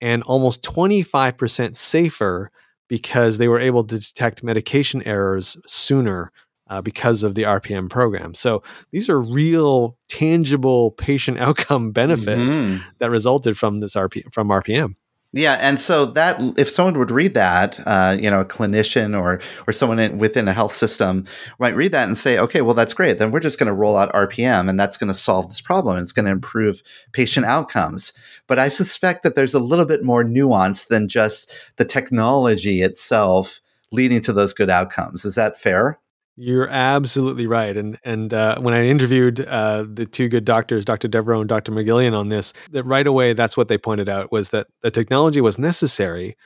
and 0.00 0.22
almost 0.24 0.62
25% 0.62 1.76
safer 1.76 2.50
because 2.88 3.38
they 3.38 3.48
were 3.48 3.60
able 3.60 3.84
to 3.84 3.98
detect 3.98 4.42
medication 4.42 5.02
errors 5.06 5.56
sooner 5.66 6.30
uh, 6.68 6.80
because 6.80 7.22
of 7.22 7.34
the 7.34 7.42
RPM 7.42 7.90
program. 7.90 8.34
So 8.34 8.62
these 8.90 9.08
are 9.08 9.18
real, 9.18 9.96
tangible 10.08 10.92
patient 10.92 11.38
outcome 11.40 11.92
benefits 11.92 12.58
mm-hmm. 12.58 12.86
that 12.98 13.10
resulted 13.10 13.56
from 13.56 13.78
this 13.78 13.94
RP 13.94 14.32
from 14.32 14.48
RPM. 14.48 14.94
Yeah, 15.36 15.54
and 15.54 15.80
so 15.80 16.06
that 16.06 16.40
if 16.56 16.70
someone 16.70 16.96
would 16.96 17.10
read 17.10 17.34
that, 17.34 17.80
uh, 17.88 18.16
you 18.16 18.30
know, 18.30 18.42
a 18.42 18.44
clinician 18.44 19.20
or 19.20 19.40
or 19.66 19.72
someone 19.72 19.98
in, 19.98 20.18
within 20.18 20.46
a 20.46 20.52
health 20.52 20.72
system 20.72 21.26
might 21.58 21.74
read 21.74 21.90
that 21.90 22.06
and 22.06 22.16
say, 22.16 22.38
okay, 22.38 22.60
well, 22.60 22.74
that's 22.74 22.94
great. 22.94 23.18
Then 23.18 23.32
we're 23.32 23.40
just 23.40 23.58
going 23.58 23.66
to 23.66 23.72
roll 23.72 23.96
out 23.96 24.12
RPM, 24.12 24.70
and 24.70 24.78
that's 24.78 24.96
going 24.96 25.08
to 25.08 25.14
solve 25.14 25.48
this 25.48 25.60
problem. 25.60 25.98
It's 25.98 26.12
going 26.12 26.26
to 26.26 26.30
improve 26.30 26.84
patient 27.10 27.46
outcomes. 27.46 28.12
But 28.46 28.60
I 28.60 28.68
suspect 28.68 29.24
that 29.24 29.34
there's 29.34 29.54
a 29.54 29.58
little 29.58 29.86
bit 29.86 30.04
more 30.04 30.22
nuance 30.22 30.84
than 30.84 31.08
just 31.08 31.50
the 31.78 31.84
technology 31.84 32.82
itself 32.82 33.60
leading 33.90 34.20
to 34.20 34.32
those 34.32 34.54
good 34.54 34.70
outcomes. 34.70 35.24
Is 35.24 35.34
that 35.34 35.58
fair? 35.58 35.98
You're 36.36 36.68
absolutely 36.68 37.46
right. 37.46 37.76
And 37.76 37.96
and 38.04 38.34
uh, 38.34 38.58
when 38.58 38.74
I 38.74 38.86
interviewed 38.86 39.40
uh, 39.40 39.84
the 39.88 40.04
two 40.04 40.28
good 40.28 40.44
doctors, 40.44 40.84
Dr. 40.84 41.06
Devereux 41.06 41.40
and 41.40 41.48
Dr. 41.48 41.70
McGillion, 41.70 42.16
on 42.16 42.28
this, 42.28 42.52
that 42.72 42.82
right 42.84 43.06
away, 43.06 43.34
that's 43.34 43.56
what 43.56 43.68
they 43.68 43.78
pointed 43.78 44.08
out 44.08 44.32
was 44.32 44.50
that 44.50 44.66
the 44.82 44.90
technology 44.90 45.40
was 45.40 45.58
necessary, 45.58 46.36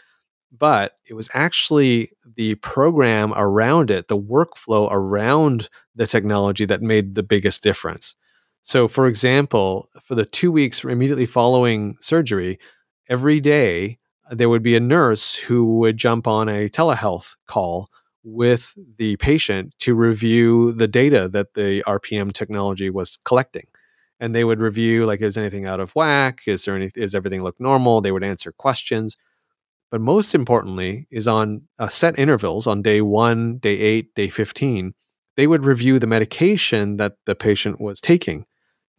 but 0.57 0.93
it 1.09 1.15
was 1.15 1.31
actually 1.33 2.11
the 2.37 2.55
program 2.57 3.33
around 3.35 3.91
it, 3.91 4.09
the 4.09 4.19
workflow 4.19 4.89
around 4.91 5.71
the 5.95 6.07
technology 6.07 6.67
that 6.67 6.83
made 6.83 7.15
the 7.15 7.23
biggest 7.23 7.63
difference. 7.63 8.15
So, 8.63 8.89
for 8.89 9.07
example, 9.07 9.89
for 10.03 10.15
the 10.15 10.27
two 10.27 10.53
weeks 10.53 10.85
immediately 10.85 11.27
following 11.27 11.97
surgery, 12.01 12.59
every 13.09 13.41
day 13.41 13.99
there 14.31 14.51
would 14.51 14.63
be 14.63 14.77
a 14.77 14.81
nurse 14.81 15.35
who 15.37 15.79
would 15.79 15.97
jump 15.97 16.27
on 16.27 16.51
a 16.51 16.69
telehealth 16.69 17.37
call 17.47 17.89
with 18.35 18.75
the 18.97 19.17
patient 19.17 19.75
to 19.81 19.95
review 19.95 20.73
the 20.73 20.89
data 20.89 21.29
that 21.29 21.55
the 21.55 21.83
RPM 21.87 22.33
technology 22.33 22.91
was 22.91 23.19
collecting. 23.25 23.67
And 24.21 24.35
they 24.35 24.45
would 24.45 24.61
review 24.61 25.07
like 25.07 25.21
is 25.21 25.37
anything 25.37 25.67
out 25.67 25.81
of 25.81 25.95
whack? 25.95 26.41
Is 26.47 26.65
there 26.65 26.77
any 26.77 26.91
is 26.97 27.15
everything 27.15 27.43
look 27.43 27.61
normal? 27.61 28.01
They 28.01 28.13
would 28.13 28.25
answer 28.25 28.53
questions. 28.53 29.17
But 29.91 30.01
most 30.01 30.35
importantly 30.35 31.07
is 31.11 31.27
on 31.27 31.63
uh, 31.79 31.89
set 31.89 32.19
intervals 32.19 32.67
on 32.67 32.83
day 32.83 33.01
1, 33.01 33.59
day 33.59 33.79
8, 33.79 34.15
day 34.15 34.29
15, 34.29 34.93
they 35.37 35.47
would 35.47 35.65
review 35.65 35.99
the 35.99 36.07
medication 36.07 36.97
that 36.97 37.15
the 37.25 37.35
patient 37.35 37.81
was 37.81 38.01
taking 38.01 38.45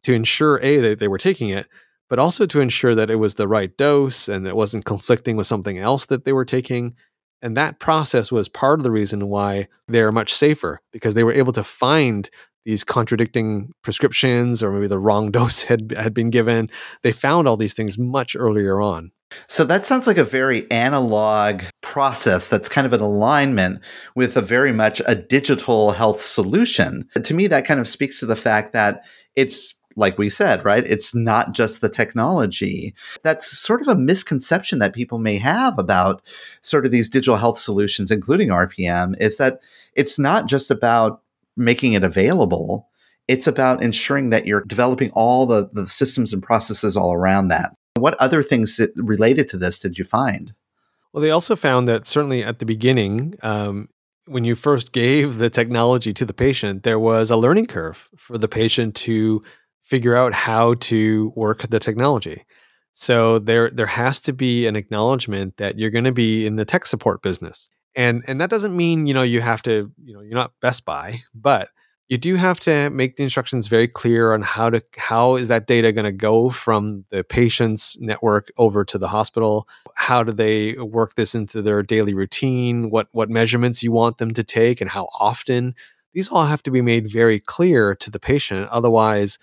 to 0.03 0.13
ensure 0.13 0.59
a 0.63 0.77
that 0.77 0.99
they 0.99 1.07
were 1.07 1.17
taking 1.17 1.49
it, 1.49 1.67
but 2.09 2.17
also 2.17 2.45
to 2.45 2.61
ensure 2.61 2.95
that 2.95 3.11
it 3.11 3.17
was 3.17 3.35
the 3.35 3.47
right 3.47 3.75
dose 3.77 4.27
and 4.27 4.47
it 4.47 4.55
wasn't 4.55 4.85
conflicting 4.93 5.35
with 5.35 5.47
something 5.47 5.77
else 5.77 6.05
that 6.07 6.25
they 6.25 6.33
were 6.33 6.45
taking 6.45 6.95
and 7.41 7.55
that 7.55 7.79
process 7.79 8.31
was 8.31 8.49
part 8.49 8.79
of 8.79 8.83
the 8.83 8.91
reason 8.91 9.29
why 9.29 9.67
they're 9.87 10.11
much 10.11 10.33
safer 10.33 10.81
because 10.91 11.13
they 11.13 11.23
were 11.23 11.33
able 11.33 11.53
to 11.53 11.63
find 11.63 12.29
these 12.65 12.83
contradicting 12.83 13.73
prescriptions 13.81 14.61
or 14.61 14.71
maybe 14.71 14.87
the 14.87 14.99
wrong 14.99 15.31
dose 15.31 15.63
had, 15.63 15.91
had 15.97 16.13
been 16.13 16.29
given. 16.29 16.69
They 17.03 17.11
found 17.11 17.47
all 17.47 17.57
these 17.57 17.73
things 17.73 17.97
much 17.97 18.35
earlier 18.37 18.81
on. 18.81 19.11
So 19.47 19.63
that 19.65 19.85
sounds 19.85 20.07
like 20.07 20.17
a 20.17 20.23
very 20.23 20.69
analog 20.71 21.61
process 21.81 22.49
that's 22.49 22.67
kind 22.67 22.87
of 22.87 22.93
an 22.93 23.01
alignment 23.01 23.79
with 24.15 24.35
a 24.35 24.41
very 24.41 24.71
much 24.71 25.01
a 25.05 25.13
digital 25.13 25.91
health 25.91 26.19
solution. 26.19 27.07
To 27.21 27.33
me, 27.33 27.45
that 27.47 27.65
kind 27.65 27.79
of 27.79 27.87
speaks 27.87 28.19
to 28.19 28.25
the 28.25 28.35
fact 28.35 28.73
that 28.73 29.05
it's 29.35 29.75
like 29.99 30.17
we 30.17 30.29
said, 30.29 30.63
right? 30.63 30.85
It's 30.87 31.13
not 31.13 31.51
just 31.51 31.81
the 31.81 31.89
technology. 31.89 32.95
That's 33.23 33.45
sort 33.45 33.81
of 33.81 33.87
a 33.87 33.95
misconception 33.95 34.79
that 34.79 34.95
people 34.95 35.19
may 35.19 35.37
have 35.37 35.77
about 35.77 36.21
sort 36.61 36.85
of 36.85 36.91
these 36.91 37.09
digital 37.09 37.35
health 37.35 37.59
solutions, 37.59 38.09
including 38.09 38.49
RPM, 38.49 39.19
is 39.19 39.37
that 39.37 39.59
it's 39.93 40.17
not 40.17 40.47
just 40.47 40.71
about 40.71 41.21
making 41.57 41.93
it 41.93 42.03
available. 42.03 42.87
It's 43.27 43.45
about 43.45 43.83
ensuring 43.83 44.29
that 44.29 44.47
you're 44.47 44.63
developing 44.63 45.11
all 45.11 45.45
the, 45.45 45.69
the 45.73 45.87
systems 45.87 46.33
and 46.33 46.41
processes 46.41 46.95
all 46.95 47.13
around 47.13 47.49
that. 47.49 47.75
What 47.95 48.15
other 48.15 48.41
things 48.41 48.77
that 48.77 48.91
related 48.95 49.47
to 49.49 49.57
this 49.57 49.79
did 49.79 49.99
you 49.99 50.05
find? 50.05 50.53
Well, 51.11 51.21
they 51.21 51.31
also 51.31 51.55
found 51.55 51.87
that 51.87 52.07
certainly 52.07 52.43
at 52.43 52.59
the 52.59 52.65
beginning, 52.65 53.35
um, 53.43 53.89
when 54.29 54.43
you 54.43 54.53
first 54.53 54.91
gave 54.91 55.39
the 55.39 55.49
technology 55.49 56.13
to 56.13 56.23
the 56.23 56.33
patient, 56.33 56.83
there 56.83 56.99
was 56.99 57.31
a 57.31 57.35
learning 57.35 57.65
curve 57.65 58.07
for 58.15 58.37
the 58.37 58.47
patient 58.47 58.95
to 58.95 59.43
figure 59.89 60.15
out 60.15 60.33
how 60.33 60.75
to 60.75 61.33
work 61.35 61.67
the 61.69 61.79
technology. 61.79 62.45
So 62.93 63.39
there 63.39 63.69
there 63.69 63.87
has 63.87 64.19
to 64.21 64.33
be 64.33 64.67
an 64.67 64.75
acknowledgement 64.75 65.57
that 65.57 65.79
you're 65.79 65.89
going 65.89 66.05
to 66.05 66.11
be 66.11 66.45
in 66.45 66.57
the 66.57 66.65
tech 66.65 66.85
support 66.85 67.21
business. 67.21 67.69
And 67.95 68.23
and 68.27 68.39
that 68.39 68.49
doesn't 68.49 68.75
mean, 68.75 69.07
you 69.07 69.13
know, 69.13 69.23
you 69.23 69.41
have 69.41 69.63
to, 69.63 69.91
you 70.03 70.13
know, 70.13 70.21
you're 70.21 70.35
not 70.35 70.53
Best 70.61 70.85
Buy, 70.85 71.23
but 71.33 71.69
you 72.09 72.17
do 72.17 72.35
have 72.35 72.59
to 72.61 72.89
make 72.89 73.15
the 73.15 73.23
instructions 73.23 73.67
very 73.67 73.87
clear 73.87 74.33
on 74.33 74.41
how 74.41 74.69
to 74.69 74.81
how 74.97 75.35
is 75.35 75.47
that 75.47 75.67
data 75.67 75.91
going 75.91 76.05
to 76.05 76.11
go 76.11 76.49
from 76.49 77.05
the 77.09 77.23
patient's 77.23 77.97
network 77.99 78.51
over 78.57 78.83
to 78.83 78.97
the 78.97 79.07
hospital 79.07 79.67
how 79.95 80.23
do 80.23 80.31
they 80.31 80.73
work 80.73 81.15
this 81.15 81.35
into 81.35 81.61
their 81.61 81.83
daily 81.83 82.13
routine 82.13 82.89
what 82.89 83.07
what 83.11 83.29
measurements 83.29 83.83
you 83.83 83.91
want 83.91 84.17
them 84.17 84.31
to 84.31 84.43
take 84.43 84.81
and 84.81 84.89
how 84.89 85.07
often 85.19 85.75
these 86.13 86.29
all 86.29 86.45
have 86.45 86.63
to 86.63 86.71
be 86.71 86.81
made 86.81 87.09
very 87.09 87.39
clear 87.39 87.95
to 87.95 88.09
the 88.09 88.19
patient 88.19 88.67
otherwise 88.69 89.37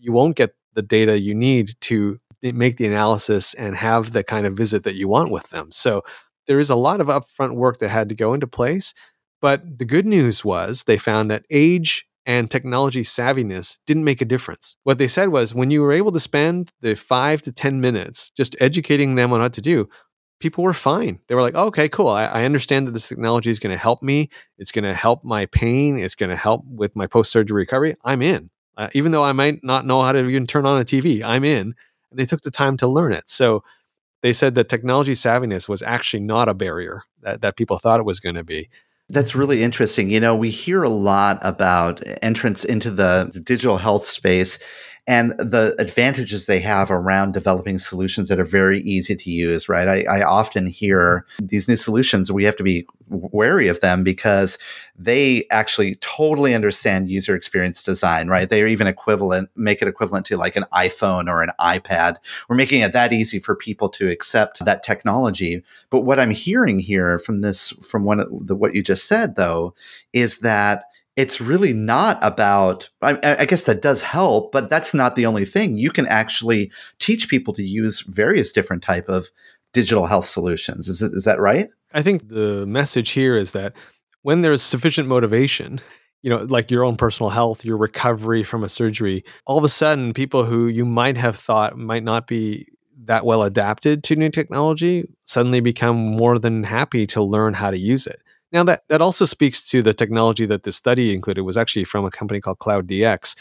you 0.00 0.12
won't 0.12 0.36
get 0.36 0.54
the 0.74 0.82
data 0.82 1.18
you 1.18 1.34
need 1.34 1.74
to 1.82 2.18
make 2.42 2.76
the 2.76 2.86
analysis 2.86 3.54
and 3.54 3.76
have 3.76 4.12
the 4.12 4.22
kind 4.22 4.46
of 4.46 4.56
visit 4.56 4.84
that 4.84 4.94
you 4.94 5.08
want 5.08 5.30
with 5.30 5.50
them. 5.50 5.70
So 5.72 6.02
there 6.46 6.60
is 6.60 6.70
a 6.70 6.76
lot 6.76 7.00
of 7.00 7.08
upfront 7.08 7.54
work 7.54 7.78
that 7.78 7.88
had 7.88 8.08
to 8.08 8.14
go 8.14 8.34
into 8.34 8.46
place. 8.46 8.94
But 9.40 9.78
the 9.78 9.84
good 9.84 10.06
news 10.06 10.44
was 10.44 10.84
they 10.84 10.98
found 10.98 11.30
that 11.30 11.44
age 11.50 12.06
and 12.26 12.50
technology 12.50 13.02
savviness 13.02 13.78
didn't 13.86 14.04
make 14.04 14.20
a 14.20 14.26
difference. 14.26 14.76
What 14.84 14.98
they 14.98 15.08
said 15.08 15.30
was 15.30 15.54
when 15.54 15.70
you 15.70 15.82
were 15.82 15.92
able 15.92 16.12
to 16.12 16.20
spend 16.20 16.70
the 16.80 16.94
five 16.94 17.42
to 17.42 17.52
10 17.52 17.80
minutes 17.80 18.30
just 18.36 18.56
educating 18.60 19.14
them 19.14 19.32
on 19.32 19.40
what 19.40 19.52
to 19.54 19.60
do, 19.60 19.88
people 20.38 20.62
were 20.62 20.74
fine. 20.74 21.20
They 21.26 21.34
were 21.34 21.42
like, 21.42 21.54
oh, 21.56 21.66
okay, 21.66 21.88
cool. 21.88 22.08
I, 22.08 22.26
I, 22.26 22.44
understand 22.44 22.86
that 22.86 22.92
this 22.92 23.08
technology 23.08 23.50
is 23.50 23.58
going 23.58 23.72
to 23.72 23.78
help 23.78 24.02
me. 24.02 24.28
It's 24.58 24.72
going 24.72 24.84
to 24.84 24.94
help 24.94 25.24
my 25.24 25.46
pain. 25.46 25.98
It's 25.98 26.14
going 26.14 26.30
to 26.30 26.36
help 26.36 26.64
with 26.66 26.94
my 26.94 27.06
post 27.06 27.32
surgery 27.32 27.62
recovery. 27.62 27.96
I'm 28.04 28.22
in 28.22 28.50
uh, 28.78 28.88
even 28.94 29.12
though 29.12 29.24
I 29.24 29.32
might 29.32 29.62
not 29.62 29.84
know 29.84 30.00
how 30.02 30.12
to 30.12 30.26
even 30.26 30.46
turn 30.46 30.64
on 30.64 30.80
a 30.80 30.84
TV, 30.84 31.22
I'm 31.22 31.44
in. 31.44 31.74
And 32.10 32.18
they 32.18 32.24
took 32.24 32.40
the 32.40 32.50
time 32.50 32.76
to 32.78 32.86
learn 32.86 33.12
it. 33.12 33.28
So 33.28 33.62
they 34.22 34.32
said 34.32 34.54
that 34.54 34.68
technology 34.68 35.12
savviness 35.12 35.68
was 35.68 35.82
actually 35.82 36.20
not 36.20 36.48
a 36.48 36.54
barrier 36.54 37.02
that, 37.22 37.40
that 37.42 37.56
people 37.56 37.78
thought 37.78 38.00
it 38.00 38.06
was 38.06 38.20
going 38.20 38.36
to 38.36 38.44
be. 38.44 38.70
That's 39.10 39.34
really 39.34 39.62
interesting. 39.62 40.10
You 40.10 40.20
know, 40.20 40.36
we 40.36 40.50
hear 40.50 40.82
a 40.82 40.88
lot 40.88 41.38
about 41.42 42.02
entrance 42.22 42.64
into 42.64 42.90
the, 42.90 43.30
the 43.32 43.40
digital 43.40 43.78
health 43.78 44.06
space 44.06 44.58
and 45.08 45.30
the 45.38 45.74
advantages 45.78 46.44
they 46.44 46.60
have 46.60 46.90
around 46.90 47.32
developing 47.32 47.78
solutions 47.78 48.28
that 48.28 48.38
are 48.38 48.44
very 48.44 48.80
easy 48.80 49.16
to 49.16 49.30
use, 49.30 49.66
right? 49.66 49.88
I, 49.88 50.02
I, 50.02 50.22
often 50.22 50.66
hear 50.66 51.24
these 51.40 51.66
new 51.66 51.76
solutions, 51.76 52.30
we 52.30 52.44
have 52.44 52.56
to 52.56 52.62
be 52.62 52.86
wary 53.08 53.68
of 53.68 53.80
them 53.80 54.04
because 54.04 54.58
they 54.98 55.46
actually 55.50 55.94
totally 55.96 56.54
understand 56.54 57.08
user 57.08 57.34
experience 57.34 57.82
design, 57.82 58.28
right? 58.28 58.50
They're 58.50 58.68
even 58.68 58.86
equivalent, 58.86 59.48
make 59.56 59.80
it 59.80 59.88
equivalent 59.88 60.26
to 60.26 60.36
like 60.36 60.56
an 60.56 60.66
iPhone 60.74 61.26
or 61.26 61.42
an 61.42 61.52
iPad. 61.58 62.16
We're 62.50 62.56
making 62.56 62.82
it 62.82 62.92
that 62.92 63.14
easy 63.14 63.38
for 63.38 63.56
people 63.56 63.88
to 63.88 64.10
accept 64.10 64.62
that 64.62 64.82
technology. 64.82 65.64
But 65.88 66.00
what 66.00 66.20
I'm 66.20 66.32
hearing 66.32 66.80
here 66.80 67.18
from 67.18 67.40
this, 67.40 67.70
from 67.82 68.04
one 68.04 68.20
of 68.20 68.28
the, 68.46 68.54
what 68.54 68.74
you 68.74 68.82
just 68.82 69.08
said 69.08 69.36
though, 69.36 69.74
is 70.12 70.40
that 70.40 70.84
it's 71.18 71.40
really 71.40 71.72
not 71.72 72.16
about 72.22 72.88
I, 73.02 73.18
I, 73.40 73.44
guess 73.44 73.64
that 73.64 73.82
does 73.82 74.02
help 74.02 74.52
but 74.52 74.70
that's 74.70 74.94
not 74.94 75.16
the 75.16 75.26
only 75.26 75.44
thing. 75.44 75.76
You 75.76 75.90
can 75.90 76.06
actually 76.06 76.70
teach 77.00 77.28
people 77.28 77.52
to 77.54 77.62
use 77.64 78.02
various 78.02 78.52
different 78.52 78.84
type 78.84 79.08
of 79.08 79.28
digital 79.72 80.06
health 80.06 80.26
solutions. 80.26 80.86
Is, 80.86 81.02
is 81.02 81.24
that 81.24 81.40
right? 81.40 81.70
I 81.92 82.02
think 82.02 82.28
the 82.28 82.64
message 82.66 83.10
here 83.10 83.34
is 83.34 83.50
that 83.52 83.72
when 84.22 84.42
there's 84.42 84.62
sufficient 84.62 85.08
motivation 85.08 85.80
you 86.22 86.30
know 86.30 86.44
like 86.44 86.70
your 86.70 86.84
own 86.84 86.96
personal 86.96 87.30
health 87.30 87.64
your 87.64 87.76
recovery 87.76 88.42
from 88.44 88.62
a 88.62 88.68
surgery 88.68 89.24
all 89.46 89.58
of 89.58 89.64
a 89.64 89.68
sudden 89.68 90.12
people 90.12 90.44
who 90.44 90.66
you 90.66 90.84
might 90.84 91.16
have 91.16 91.36
thought 91.36 91.76
might 91.76 92.02
not 92.02 92.26
be 92.26 92.66
that 93.04 93.24
well 93.24 93.42
adapted 93.42 94.02
to 94.02 94.16
new 94.16 94.28
technology 94.28 95.08
suddenly 95.24 95.60
become 95.60 95.96
more 95.96 96.38
than 96.38 96.64
happy 96.64 97.06
to 97.06 97.22
learn 97.22 97.54
how 97.54 97.70
to 97.70 97.78
use 97.78 98.06
it 98.06 98.20
now 98.52 98.64
that 98.64 98.82
that 98.88 99.02
also 99.02 99.24
speaks 99.24 99.68
to 99.70 99.82
the 99.82 99.94
technology 99.94 100.46
that 100.46 100.62
the 100.62 100.72
study 100.72 101.14
included 101.14 101.42
was 101.42 101.56
actually 101.56 101.84
from 101.84 102.04
a 102.04 102.10
company 102.10 102.40
called 102.40 102.58
Cloud 102.58 102.86
DX, 102.86 103.36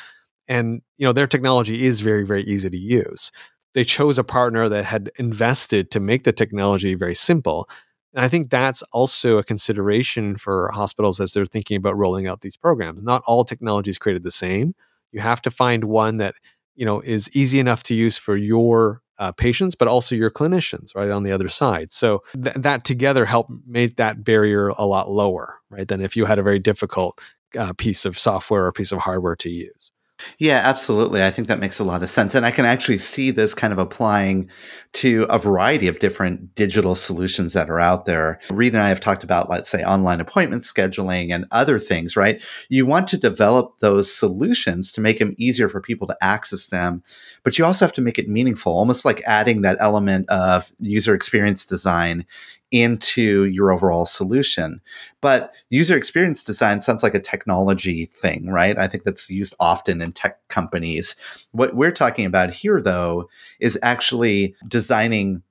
and 0.47 0.81
you 0.97 1.05
know 1.05 1.13
their 1.13 1.27
technology 1.27 1.85
is 1.85 1.99
very 2.01 2.25
very 2.25 2.43
easy 2.43 2.69
to 2.69 2.77
use. 2.77 3.31
They 3.73 3.83
chose 3.83 4.17
a 4.17 4.23
partner 4.23 4.69
that 4.69 4.85
had 4.85 5.11
invested 5.17 5.91
to 5.91 5.99
make 5.99 6.23
the 6.23 6.33
technology 6.33 6.95
very 6.95 7.15
simple, 7.15 7.69
and 8.13 8.23
I 8.25 8.27
think 8.27 8.49
that's 8.49 8.81
also 8.91 9.37
a 9.37 9.43
consideration 9.43 10.35
for 10.37 10.71
hospitals 10.73 11.19
as 11.19 11.33
they're 11.33 11.45
thinking 11.45 11.77
about 11.77 11.97
rolling 11.97 12.27
out 12.27 12.41
these 12.41 12.57
programs. 12.57 13.03
Not 13.03 13.23
all 13.27 13.43
technology 13.43 13.91
is 13.91 13.97
created 13.97 14.23
the 14.23 14.31
same. 14.31 14.73
You 15.11 15.21
have 15.21 15.41
to 15.43 15.51
find 15.51 15.85
one 15.85 16.17
that 16.17 16.35
you 16.75 16.85
know 16.85 16.99
is 17.01 17.29
easy 17.35 17.59
enough 17.59 17.83
to 17.83 17.95
use 17.95 18.17
for 18.17 18.35
your 18.35 19.01
uh, 19.19 19.31
patients, 19.31 19.75
but 19.75 19.87
also 19.87 20.15
your 20.15 20.31
clinicians, 20.31 20.95
right 20.95 21.09
on 21.09 21.23
the 21.23 21.31
other 21.31 21.49
side. 21.49 21.91
So 21.93 22.23
th- 22.41 22.55
that 22.55 22.83
together 22.83 23.25
help 23.25 23.47
make 23.65 23.97
that 23.97 24.23
barrier 24.23 24.69
a 24.69 24.85
lot 24.85 25.09
lower, 25.09 25.59
right, 25.69 25.87
than 25.87 26.01
if 26.01 26.15
you 26.15 26.25
had 26.25 26.39
a 26.39 26.43
very 26.43 26.59
difficult 26.59 27.19
uh, 27.57 27.73
piece 27.73 28.05
of 28.05 28.17
software 28.19 28.65
or 28.65 28.71
piece 28.71 28.91
of 28.91 28.99
hardware 28.99 29.35
to 29.37 29.49
use. 29.49 29.91
Yeah, 30.39 30.61
absolutely. 30.63 31.23
I 31.23 31.29
think 31.29 31.47
that 31.47 31.59
makes 31.59 31.79
a 31.79 31.83
lot 31.83 32.01
of 32.01 32.09
sense. 32.09 32.33
And 32.33 32.45
I 32.45 32.51
can 32.51 32.65
actually 32.65 32.97
see 32.97 33.29
this 33.29 33.53
kind 33.53 33.71
of 33.71 33.77
applying 33.77 34.49
to 34.93 35.27
a 35.29 35.37
variety 35.37 35.87
of 35.87 35.99
different 35.99 36.55
digital 36.55 36.95
solutions 36.95 37.53
that 37.53 37.69
are 37.69 37.79
out 37.79 38.05
there. 38.05 38.39
Reed 38.49 38.73
and 38.73 38.81
I 38.81 38.89
have 38.89 38.99
talked 38.99 39.23
about, 39.23 39.49
let's 39.49 39.69
say, 39.69 39.83
online 39.83 40.19
appointment 40.19 40.63
scheduling 40.63 41.31
and 41.31 41.45
other 41.51 41.77
things, 41.77 42.15
right? 42.15 42.41
You 42.69 42.85
want 42.85 43.07
to 43.09 43.17
develop 43.17 43.79
those 43.79 44.11
solutions 44.11 44.91
to 44.93 45.01
make 45.01 45.19
them 45.19 45.35
easier 45.37 45.69
for 45.69 45.81
people 45.81 46.07
to 46.07 46.17
access 46.21 46.67
them, 46.67 47.03
but 47.43 47.57
you 47.59 47.65
also 47.65 47.85
have 47.85 47.93
to 47.93 48.01
make 48.01 48.17
it 48.17 48.27
meaningful, 48.27 48.73
almost 48.73 49.05
like 49.05 49.21
adding 49.25 49.61
that 49.61 49.77
element 49.79 50.27
of 50.29 50.71
user 50.79 51.13
experience 51.13 51.63
design 51.65 52.25
into 52.71 53.45
your 53.45 53.71
overall 53.71 54.05
solution. 54.05 54.81
But 55.21 55.53
user 55.69 55.97
experience 55.97 56.43
design 56.43 56.81
sounds 56.81 57.03
like 57.03 57.15
a 57.15 57.19
technology 57.19 58.05
thing, 58.05 58.49
right? 58.49 58.77
I 58.77 58.87
think 58.87 59.03
that's 59.03 59.29
used 59.29 59.55
often 59.59 60.01
in 60.01 60.11
tech 60.11 60.45
companies. 60.49 61.15
What 61.51 61.75
we're 61.75 61.91
talking 61.91 62.25
about 62.25 62.53
here, 62.53 62.81
though, 62.81 63.29
is 63.59 63.79
actually 63.81 64.55
designing 64.67 65.43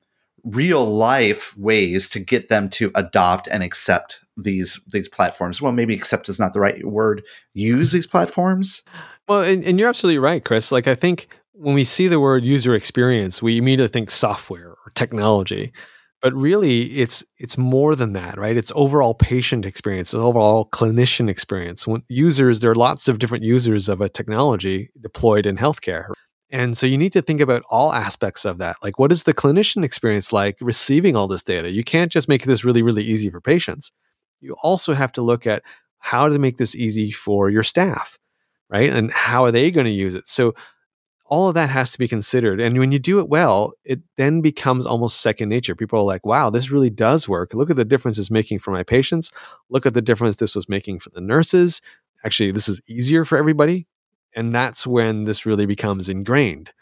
real 0.44 0.84
life 0.84 1.56
ways 1.58 2.08
to 2.10 2.20
get 2.20 2.48
them 2.48 2.68
to 2.70 2.92
adopt 2.94 3.48
and 3.48 3.62
accept 3.62 4.20
these 4.36 4.80
these 4.86 5.08
platforms. 5.08 5.60
Well, 5.60 5.72
maybe 5.72 5.94
accept 5.94 6.28
is 6.28 6.38
not 6.38 6.52
the 6.52 6.60
right 6.60 6.84
word. 6.86 7.24
Use 7.54 7.92
these 7.92 8.06
platforms. 8.06 8.82
Well, 9.28 9.42
and, 9.42 9.64
and 9.64 9.80
you're 9.80 9.88
absolutely 9.88 10.18
right, 10.18 10.44
Chris. 10.44 10.70
Like 10.70 10.86
I 10.86 10.94
think 10.94 11.28
when 11.52 11.74
we 11.74 11.84
see 11.84 12.06
the 12.06 12.20
word 12.20 12.44
user 12.44 12.74
experience, 12.74 13.42
we 13.42 13.56
immediately 13.56 13.92
think 13.92 14.10
software 14.10 14.70
or 14.70 14.92
technology. 14.94 15.72
But 16.26 16.34
really 16.34 16.86
it's 16.98 17.24
it's 17.38 17.56
more 17.56 17.94
than 17.94 18.12
that 18.14 18.36
right? 18.36 18.56
It's 18.56 18.72
overall 18.74 19.14
patient 19.14 19.64
experience 19.64 20.08
it's 20.08 20.20
overall 20.28 20.68
clinician 20.70 21.30
experience. 21.30 21.86
When 21.86 22.02
users 22.08 22.58
there 22.58 22.72
are 22.72 22.74
lots 22.74 23.06
of 23.06 23.20
different 23.20 23.44
users 23.44 23.88
of 23.88 24.00
a 24.00 24.08
technology 24.08 24.90
deployed 25.00 25.46
in 25.46 25.56
healthcare 25.56 26.08
and 26.50 26.76
so 26.76 26.84
you 26.84 26.98
need 26.98 27.12
to 27.12 27.22
think 27.22 27.40
about 27.40 27.62
all 27.70 27.92
aspects 27.92 28.44
of 28.44 28.58
that. 28.58 28.74
Like 28.82 28.98
what 28.98 29.12
is 29.12 29.22
the 29.22 29.34
clinician 29.34 29.84
experience 29.84 30.32
like 30.32 30.56
receiving 30.60 31.14
all 31.14 31.28
this 31.28 31.44
data? 31.44 31.70
You 31.70 31.84
can't 31.84 32.10
just 32.10 32.28
make 32.28 32.42
this 32.42 32.64
really 32.64 32.82
really 32.82 33.04
easy 33.04 33.30
for 33.30 33.40
patients. 33.40 33.92
You 34.40 34.56
also 34.64 34.94
have 34.94 35.12
to 35.12 35.22
look 35.22 35.46
at 35.46 35.62
how 35.98 36.28
to 36.28 36.40
make 36.40 36.56
this 36.56 36.74
easy 36.74 37.12
for 37.12 37.50
your 37.50 37.62
staff 37.62 38.18
right? 38.68 38.92
And 38.92 39.12
how 39.12 39.44
are 39.44 39.52
they 39.52 39.70
going 39.70 39.84
to 39.84 39.92
use 39.92 40.16
it? 40.16 40.28
So 40.28 40.54
all 41.28 41.48
of 41.48 41.54
that 41.54 41.70
has 41.70 41.92
to 41.92 41.98
be 41.98 42.06
considered. 42.06 42.60
And 42.60 42.78
when 42.78 42.92
you 42.92 42.98
do 42.98 43.18
it 43.18 43.28
well, 43.28 43.72
it 43.84 44.00
then 44.16 44.40
becomes 44.40 44.86
almost 44.86 45.20
second 45.20 45.48
nature. 45.48 45.74
People 45.74 45.98
are 45.98 46.04
like, 46.04 46.24
wow, 46.24 46.50
this 46.50 46.70
really 46.70 46.90
does 46.90 47.28
work. 47.28 47.52
Look 47.52 47.70
at 47.70 47.76
the 47.76 47.84
difference 47.84 48.18
it's 48.18 48.30
making 48.30 48.60
for 48.60 48.70
my 48.70 48.82
patients. 48.82 49.32
Look 49.68 49.86
at 49.86 49.94
the 49.94 50.02
difference 50.02 50.36
this 50.36 50.54
was 50.54 50.68
making 50.68 51.00
for 51.00 51.10
the 51.10 51.20
nurses. 51.20 51.82
Actually, 52.24 52.52
this 52.52 52.68
is 52.68 52.80
easier 52.86 53.24
for 53.24 53.36
everybody. 53.36 53.86
And 54.34 54.54
that's 54.54 54.86
when 54.86 55.24
this 55.24 55.46
really 55.46 55.66
becomes 55.66 56.08
ingrained, 56.08 56.72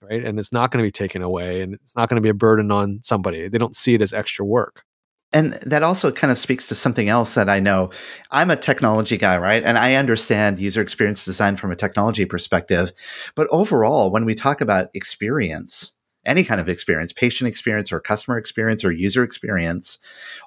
right? 0.00 0.24
And 0.24 0.38
it's 0.38 0.52
not 0.52 0.70
going 0.70 0.82
to 0.82 0.86
be 0.86 0.92
taken 0.92 1.22
away 1.22 1.62
and 1.62 1.74
it's 1.74 1.96
not 1.96 2.08
going 2.08 2.16
to 2.16 2.22
be 2.22 2.28
a 2.28 2.34
burden 2.34 2.70
on 2.70 3.00
somebody. 3.02 3.48
They 3.48 3.58
don't 3.58 3.74
see 3.74 3.94
it 3.94 4.02
as 4.02 4.12
extra 4.12 4.44
work. 4.44 4.84
And 5.32 5.52
that 5.64 5.82
also 5.82 6.10
kind 6.10 6.30
of 6.30 6.38
speaks 6.38 6.68
to 6.68 6.74
something 6.74 7.08
else 7.08 7.34
that 7.34 7.50
I 7.50 7.60
know. 7.60 7.90
I'm 8.30 8.50
a 8.50 8.56
technology 8.56 9.18
guy, 9.18 9.36
right? 9.36 9.62
And 9.62 9.76
I 9.76 9.94
understand 9.94 10.58
user 10.58 10.80
experience 10.80 11.24
design 11.24 11.56
from 11.56 11.70
a 11.70 11.76
technology 11.76 12.24
perspective. 12.24 12.92
But 13.34 13.48
overall, 13.50 14.10
when 14.10 14.24
we 14.24 14.34
talk 14.34 14.62
about 14.62 14.88
experience, 14.94 15.92
any 16.24 16.44
kind 16.44 16.60
of 16.60 16.68
experience, 16.68 17.12
patient 17.12 17.48
experience 17.48 17.92
or 17.92 18.00
customer 18.00 18.38
experience 18.38 18.84
or 18.84 18.90
user 18.90 19.22
experience, 19.22 19.98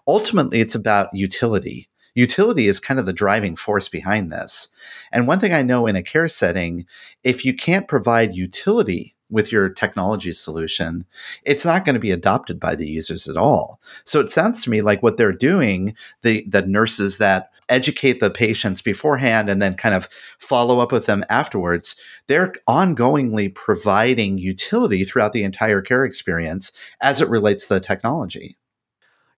ultimately 0.07 0.61
it's 0.61 0.75
about 0.75 1.09
utility. 1.13 1.87
Utility 2.15 2.67
is 2.67 2.79
kind 2.79 2.99
of 2.99 3.05
the 3.05 3.13
driving 3.13 3.55
force 3.55 3.87
behind 3.87 4.31
this. 4.31 4.67
And 5.11 5.27
one 5.27 5.39
thing 5.39 5.53
I 5.53 5.61
know 5.61 5.87
in 5.87 5.95
a 5.95 6.03
care 6.03 6.27
setting, 6.27 6.85
if 7.23 7.45
you 7.45 7.53
can't 7.53 7.87
provide 7.87 8.35
utility 8.35 9.15
with 9.31 9.51
your 9.51 9.69
technology 9.69 10.33
solution, 10.33 11.05
it's 11.43 11.65
not 11.65 11.85
going 11.85 11.93
to 11.95 11.99
be 11.99 12.11
adopted 12.11 12.59
by 12.59 12.75
the 12.75 12.87
users 12.87 13.27
at 13.27 13.37
all. 13.37 13.79
So 14.03 14.19
it 14.19 14.29
sounds 14.29 14.63
to 14.63 14.69
me 14.69 14.81
like 14.81 15.01
what 15.01 15.17
they're 15.17 15.31
doing, 15.31 15.95
the 16.21 16.45
the 16.47 16.61
nurses 16.61 17.17
that 17.17 17.51
educate 17.69 18.19
the 18.19 18.29
patients 18.29 18.81
beforehand 18.81 19.49
and 19.49 19.61
then 19.61 19.73
kind 19.75 19.95
of 19.95 20.09
follow 20.37 20.79
up 20.79 20.91
with 20.91 21.05
them 21.05 21.23
afterwards, 21.29 21.95
they're 22.27 22.53
ongoingly 22.67 23.53
providing 23.53 24.37
utility 24.37 25.05
throughout 25.05 25.33
the 25.33 25.43
entire 25.43 25.81
care 25.81 26.03
experience 26.03 26.71
as 27.01 27.21
it 27.21 27.29
relates 27.29 27.67
to 27.67 27.75
the 27.75 27.79
technology. 27.79 28.57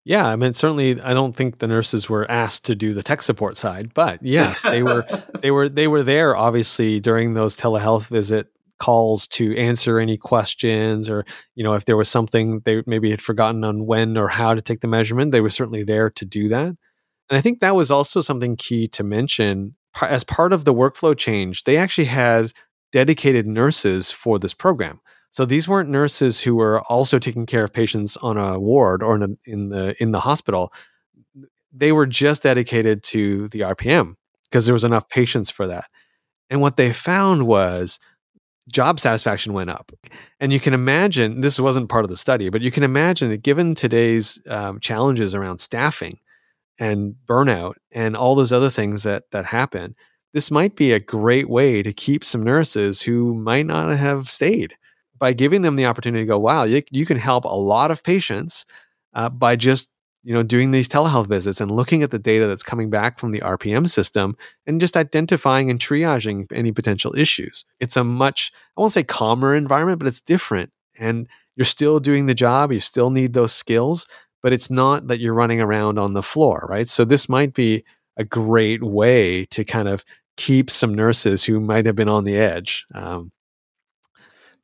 Yeah, 0.06 0.28
I 0.28 0.36
mean 0.36 0.54
certainly 0.54 1.00
I 1.00 1.14
don't 1.14 1.34
think 1.34 1.60
the 1.60 1.68
nurses 1.68 2.10
were 2.10 2.30
asked 2.30 2.66
to 2.66 2.76
do 2.76 2.94
the 2.94 3.04
tech 3.04 3.22
support 3.22 3.56
side, 3.56 3.94
but 3.94 4.22
yes, 4.22 4.62
they 4.64 4.84
were 4.84 5.06
they 5.41 5.52
were 5.52 5.70
they 5.70 5.88
were 5.88 6.04
there 6.04 6.36
obviously 6.36 7.00
during 7.00 7.36
those 7.36 7.56
telehealth 7.56 8.08
visit 8.08 8.48
calls 8.80 9.28
to 9.28 9.55
answer 9.55 9.99
any 9.99 10.17
questions 10.17 11.09
or 11.09 11.26
you 11.55 11.63
know 11.63 11.74
if 11.74 11.86
there 11.86 11.97
was 11.97 12.09
something 12.09 12.61
they 12.65 12.84
maybe 12.86 13.09
had 13.11 13.21
forgotten 13.21 13.63
on 13.63 13.86
when 13.86 14.17
or 14.17 14.28
how 14.28 14.53
to 14.53 14.61
take 14.61 14.82
the 14.82 14.88
measurement 14.88 15.32
they 15.32 15.41
were 15.41 15.49
certainly 15.49 15.84
there 15.84 16.09
to 16.09 16.26
do 16.26 16.49
that. 16.49 16.67
And 16.67 17.38
i 17.38 17.41
think 17.41 17.59
that 17.59 17.76
was 17.76 17.91
also 17.91 18.21
something 18.21 18.55
key 18.55 18.88
to 18.89 19.03
mention. 19.03 19.76
As 20.01 20.24
part 20.24 20.53
of 20.53 20.65
the 20.65 20.74
workflow 20.74 21.15
change 21.17 21.63
they 21.65 21.78
actually 21.78 22.05
had 22.05 22.51
dedicated 22.91 23.47
nurses 23.47 24.11
for 24.11 24.39
this 24.39 24.53
program. 24.53 24.99
So 25.32 25.45
these 25.45 25.67
weren't 25.67 25.89
nurses 25.89 26.41
who 26.41 26.55
were 26.55 26.82
also 26.82 27.17
taking 27.17 27.47
care 27.47 27.63
of 27.63 27.74
patients 27.74 28.17
on 28.17 28.38
a 28.38 28.59
ward 28.59 29.01
or 29.01 29.15
in, 29.15 29.24
a, 29.24 29.30
in 29.45 29.69
the 29.69 29.95
in 30.01 30.11
the 30.11 30.19
hospital. 30.19 30.74
They 31.71 31.91
were 31.91 32.05
just 32.05 32.43
dedicated 32.43 33.01
to 33.03 33.47
the 33.49 33.61
rpm 33.61 34.15
because 34.43 34.65
there 34.65 34.74
was 34.74 34.84
enough 34.84 35.09
patients 35.09 35.49
for 35.49 35.65
that. 35.67 35.86
And 36.49 36.61
what 36.61 36.78
they 36.78 36.93
found 36.93 37.47
was 37.47 37.99
job 38.70 38.99
satisfaction 38.99 39.53
went 39.53 39.70
up. 39.70 39.91
And 40.39 40.53
you 40.53 40.59
can 40.59 40.74
imagine, 40.74 41.41
this 41.41 41.59
wasn't 41.59 41.89
part 41.89 42.03
of 42.05 42.09
the 42.09 42.18
study, 42.18 42.49
but 42.49 42.61
you 42.61 42.72
can 42.72 42.84
imagine 42.84 43.30
that 43.30 43.43
given 43.43 43.76
today's 43.76 44.39
um, 44.47 44.80
challenges 44.80 45.36
around 45.36 45.59
staffing 45.59 46.20
and 46.80 47.16
burnout 47.26 47.74
and 47.91 48.16
all 48.16 48.36
those 48.36 48.53
other 48.53 48.70
things 48.70 49.03
that, 49.03 49.30
that 49.32 49.45
happen, 49.45 49.95
this 50.34 50.49
might 50.49 50.76
be 50.76 50.91
a 50.91 50.99
great 50.99 51.49
way 51.49 51.84
to 51.84 51.93
keep 51.93 52.24
some 52.24 52.43
nurses 52.43 53.01
who 53.01 53.34
might 53.36 53.66
not 53.66 53.93
have 53.93 54.30
stayed 54.30 54.76
by 55.20 55.32
giving 55.34 55.61
them 55.61 55.76
the 55.76 55.86
opportunity 55.86 56.24
to 56.24 56.28
go, 56.28 56.39
wow, 56.39 56.64
you, 56.64 56.82
you 56.89 57.05
can 57.05 57.18
help 57.18 57.45
a 57.45 57.49
lot 57.49 57.91
of 57.91 58.03
patients 58.03 58.66
uh, 59.14 59.30
by 59.30 59.55
just 59.55 59.89
you 60.24 60.34
know, 60.34 60.43
doing 60.43 60.71
these 60.71 60.88
telehealth 60.88 61.28
visits 61.28 61.59
and 61.59 61.71
looking 61.71 62.01
at 62.01 62.11
the 62.11 62.19
data 62.19 62.47
that's 62.47 62.63
coming 62.63 62.89
back 62.89 63.19
from 63.19 63.32
the 63.32 63.41
RPM 63.41 63.89
system 63.89 64.38
and 64.65 64.80
just 64.80 64.95
identifying 64.95 65.69
and 65.69 65.80
triaging 65.80 66.47
any 66.53 66.71
potential 66.71 67.13
issues. 67.17 67.65
It's 67.80 67.97
a 67.97 68.03
much, 68.03 68.51
I 68.78 68.82
won't 68.82 68.93
say 68.93 69.03
calmer 69.03 69.53
environment, 69.53 69.99
but 69.99 70.07
it's 70.07 70.21
different. 70.21 70.71
And 70.97 71.28
you're 71.55 71.65
still 71.65 71.99
doing 71.99 72.26
the 72.26 72.34
job, 72.34 72.71
you 72.71 72.80
still 72.80 73.09
need 73.09 73.34
those 73.34 73.53
skills, 73.53 74.07
but 74.41 74.53
it's 74.53 74.69
not 74.69 75.07
that 75.07 75.19
you're 75.19 75.34
running 75.34 75.61
around 75.61 75.99
on 75.99 76.13
the 76.13 76.24
floor, 76.24 76.65
right? 76.69 76.88
So 76.88 77.05
this 77.05 77.28
might 77.28 77.53
be 77.53 77.84
a 78.17 78.24
great 78.24 78.82
way 78.82 79.45
to 79.45 79.63
kind 79.63 79.88
of 79.88 80.05
keep 80.38 80.69
some 80.69 80.93
nurses 80.93 81.43
who 81.43 81.59
might 81.59 81.86
have 81.86 81.95
been 81.95 82.09
on 82.09 82.24
the 82.24 82.38
edge. 82.38 82.86
Um, 82.93 83.32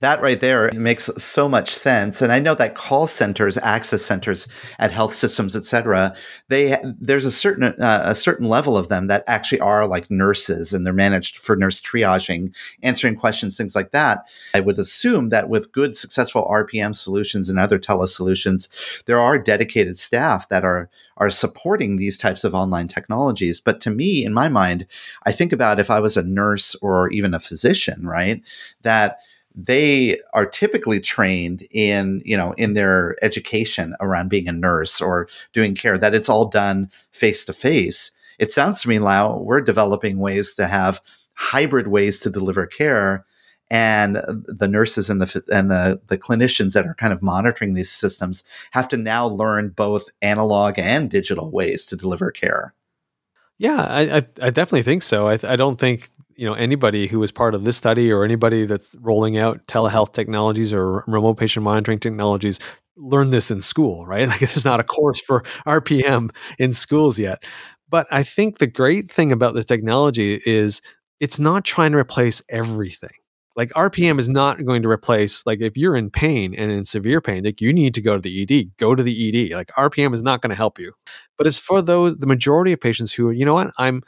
that 0.02 0.22
right 0.22 0.39
there 0.39 0.72
makes 0.74 1.10
so 1.18 1.50
much 1.50 1.74
sense. 1.74 2.22
And 2.22 2.32
i 2.32 2.39
know 2.39 2.56
that 2.56 2.76
call 2.76 3.08
centers 3.08 3.58
access 3.58 4.02
centers 4.02 4.47
at 4.78 4.91
health 4.91 5.14
systems 5.14 5.56
et 5.56 5.64
cetera 5.64 6.16
they 6.47 6.78
there's 7.00 7.26
a 7.26 7.32
certain 7.32 7.64
uh, 7.64 8.02
a 8.06 8.16
certain 8.16 8.47
level 8.47 8.78
of 8.78 8.88
them 8.88 9.08
that 9.08 9.24
actually 9.28 9.60
are 9.60 9.86
like 9.88 10.10
nurses 10.10 10.74
and 10.74 10.86
they're 10.86 10.93
managed 10.93 11.38
for 11.38 11.56
nurse 11.56 11.82
triaging 11.82 12.54
answering 12.84 13.16
questions 13.16 13.58
things 13.58 13.76
like 13.76 13.91
that. 13.91 14.28
I 14.54 14.60
would 14.62 14.80
assume 14.80 15.30
that 15.30 15.50
with 15.50 15.72
good 15.72 15.95
successful 15.95 16.47
rpm 16.50 16.95
solutions 16.95 17.50
and 17.50 17.60
other 17.60 17.78
tele 17.80 18.08
solutions 18.08 18.70
there 19.06 19.20
are 19.20 19.38
dedicated 19.38 19.97
staff 19.97 20.47
that 20.50 20.64
are 20.64 20.89
are 21.18 21.30
supporting 21.30 21.97
these 21.97 22.18
types 22.18 22.45
of 22.45 22.56
online 22.56 22.88
technologies. 22.88 23.60
But 23.60 23.82
to 23.82 23.89
me 23.89 24.24
in 24.24 24.34
my 24.34 24.47
mind 24.47 24.86
i 25.24 25.32
think 25.32 25.52
about 25.52 25.80
if 25.80 25.91
i 25.91 26.00
was 26.00 26.16
a 26.16 26.24
nurse 26.24 26.76
or 26.76 27.10
even 27.10 27.34
a 27.34 27.39
physician 27.39 28.08
right 28.08 28.41
that 28.84 29.20
they 29.56 30.20
are 30.34 30.45
typically 30.45 31.00
trained 31.00 31.68
in 31.72 32.22
you 32.26 32.38
know 32.38 32.54
in 32.54 32.74
their 32.74 33.18
education 33.24 33.95
around 34.00 34.30
being 34.30 34.47
a 34.47 34.52
nurse 34.52 35.02
or 35.02 35.28
doing 35.54 35.76
care 35.76 35.97
that 35.97 36.14
it's 36.14 36.30
all 36.30 36.45
done 36.45 36.89
face 37.12 37.43
to 37.45 37.54
face 37.54 38.12
it 38.38 38.52
sounds 38.52 38.82
to 38.82 38.89
me 38.89 39.00
now 39.00 39.38
we're 39.38 39.62
developing 39.62 40.20
ways 40.20 40.54
to 40.56 40.68
have 40.68 41.02
hybrid 41.34 41.88
ways 41.88 42.20
to 42.20 42.30
deliver 42.30 42.66
care 42.66 43.26
and 43.72 44.22
the 44.28 44.68
nurses 44.68 45.10
and 45.10 45.22
the 45.22 45.43
and 45.52 45.70
the 45.70 46.02
the 46.08 46.18
clinicians 46.18 46.74
that 46.74 46.88
are 46.88 46.95
kind 46.95 47.14
of 47.14 47.22
monitoring 47.22 47.74
these 47.74 47.91
systems 47.91 48.43
have 48.72 48.88
to 48.88 48.97
now 48.97 49.28
learn 49.28 49.70
both 49.70 50.10
analog 50.22 50.80
and 50.80 51.10
digital 51.10 51.52
ways 51.52 51.86
to 51.86 51.95
deliver 51.95 52.32
care. 52.32 52.74
Yeah 53.58 53.82
i 53.82 54.02
i, 54.18 54.28
I 54.41 54.50
definitely 54.50 54.84
think 54.84 55.04
so. 55.04 55.28
I, 55.28 55.39
I 55.43 55.56
don't 55.56 55.80
think 55.80 56.10
you 56.40 56.46
know 56.46 56.54
anybody 56.54 57.06
who 57.06 57.22
is 57.22 57.32
part 57.34 57.54
of 57.54 57.66
this 57.66 57.76
study 57.76 58.10
or 58.10 58.24
anybody 58.24 58.66
that's 58.66 58.96
rolling 59.02 59.38
out 59.38 59.66
telehealth 59.68 60.14
technologies 60.14 60.74
or 60.74 61.04
remote 61.06 61.36
patient 61.36 61.64
monitoring 61.66 62.00
technologies 62.00 62.60
learn 62.96 63.30
this 63.30 63.52
in 63.52 63.60
school 63.60 64.06
right? 64.06 64.28
Like 64.30 64.40
there's 64.40 64.66
not 64.66 64.80
a 64.80 64.84
course 64.84 65.22
for 65.22 65.42
rpm 65.68 66.34
in 66.58 66.74
schools 66.74 67.20
yet. 67.20 67.44
But 67.90 68.08
i 68.12 68.24
think 68.24 68.60
the 68.60 68.68
great 68.68 69.12
thing 69.12 69.32
about 69.34 69.54
the 69.54 69.64
technology 69.66 70.40
is 70.46 70.82
it's 71.20 71.40
not 71.40 71.66
trying 71.66 71.92
to 71.92 71.98
replace 71.98 72.42
everything. 72.50 73.18
Like 73.58 73.72
rpm 73.72 74.18
is 74.18 74.30
not 74.30 74.64
going 74.64 74.82
to 74.84 74.90
replace 74.90 75.46
like 75.46 75.60
if 75.60 75.76
you're 75.76 75.98
in 75.98 76.10
pain 76.10 76.56
and 76.56 76.72
in 76.72 76.86
severe 76.86 77.20
pain 77.20 77.44
like 77.44 77.60
you 77.60 77.74
need 77.74 77.94
to 77.96 78.02
go 78.02 78.16
to 78.16 78.22
the 78.22 78.42
ed 78.42 78.72
go 78.78 78.96
to 78.96 79.04
the 79.04 79.52
ed 79.52 79.56
like 79.56 79.68
rpm 79.78 80.14
is 80.14 80.22
not 80.22 80.42
going 80.42 80.52
to 80.52 80.56
help 80.56 80.80
you. 80.80 80.94
But 81.38 81.48
it's 81.48 81.60
for 81.60 81.82
those 81.82 82.16
the 82.18 82.28
majority 82.28 82.72
of 82.72 82.80
patients 82.80 83.12
who 83.12 83.32
you 83.32 83.44
know 83.44 83.56
what? 83.56 83.72
I'm 83.78 84.04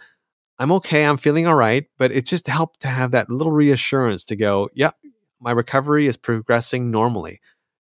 I'm 0.62 0.72
okay, 0.74 1.06
I'm 1.06 1.18
feeling 1.18 1.48
all 1.48 1.56
right, 1.56 1.86
but 1.98 2.12
it's 2.12 2.30
just 2.30 2.46
helped 2.46 2.82
to 2.82 2.88
have 2.88 3.10
that 3.12 3.32
little 3.32 3.52
reassurance 3.52 4.24
to 4.26 4.36
go, 4.36 4.70
yeah, 4.76 4.92
my 5.40 5.50
recovery 5.50 6.06
is 6.06 6.18
progressing 6.18 6.92
normally. 6.92 7.42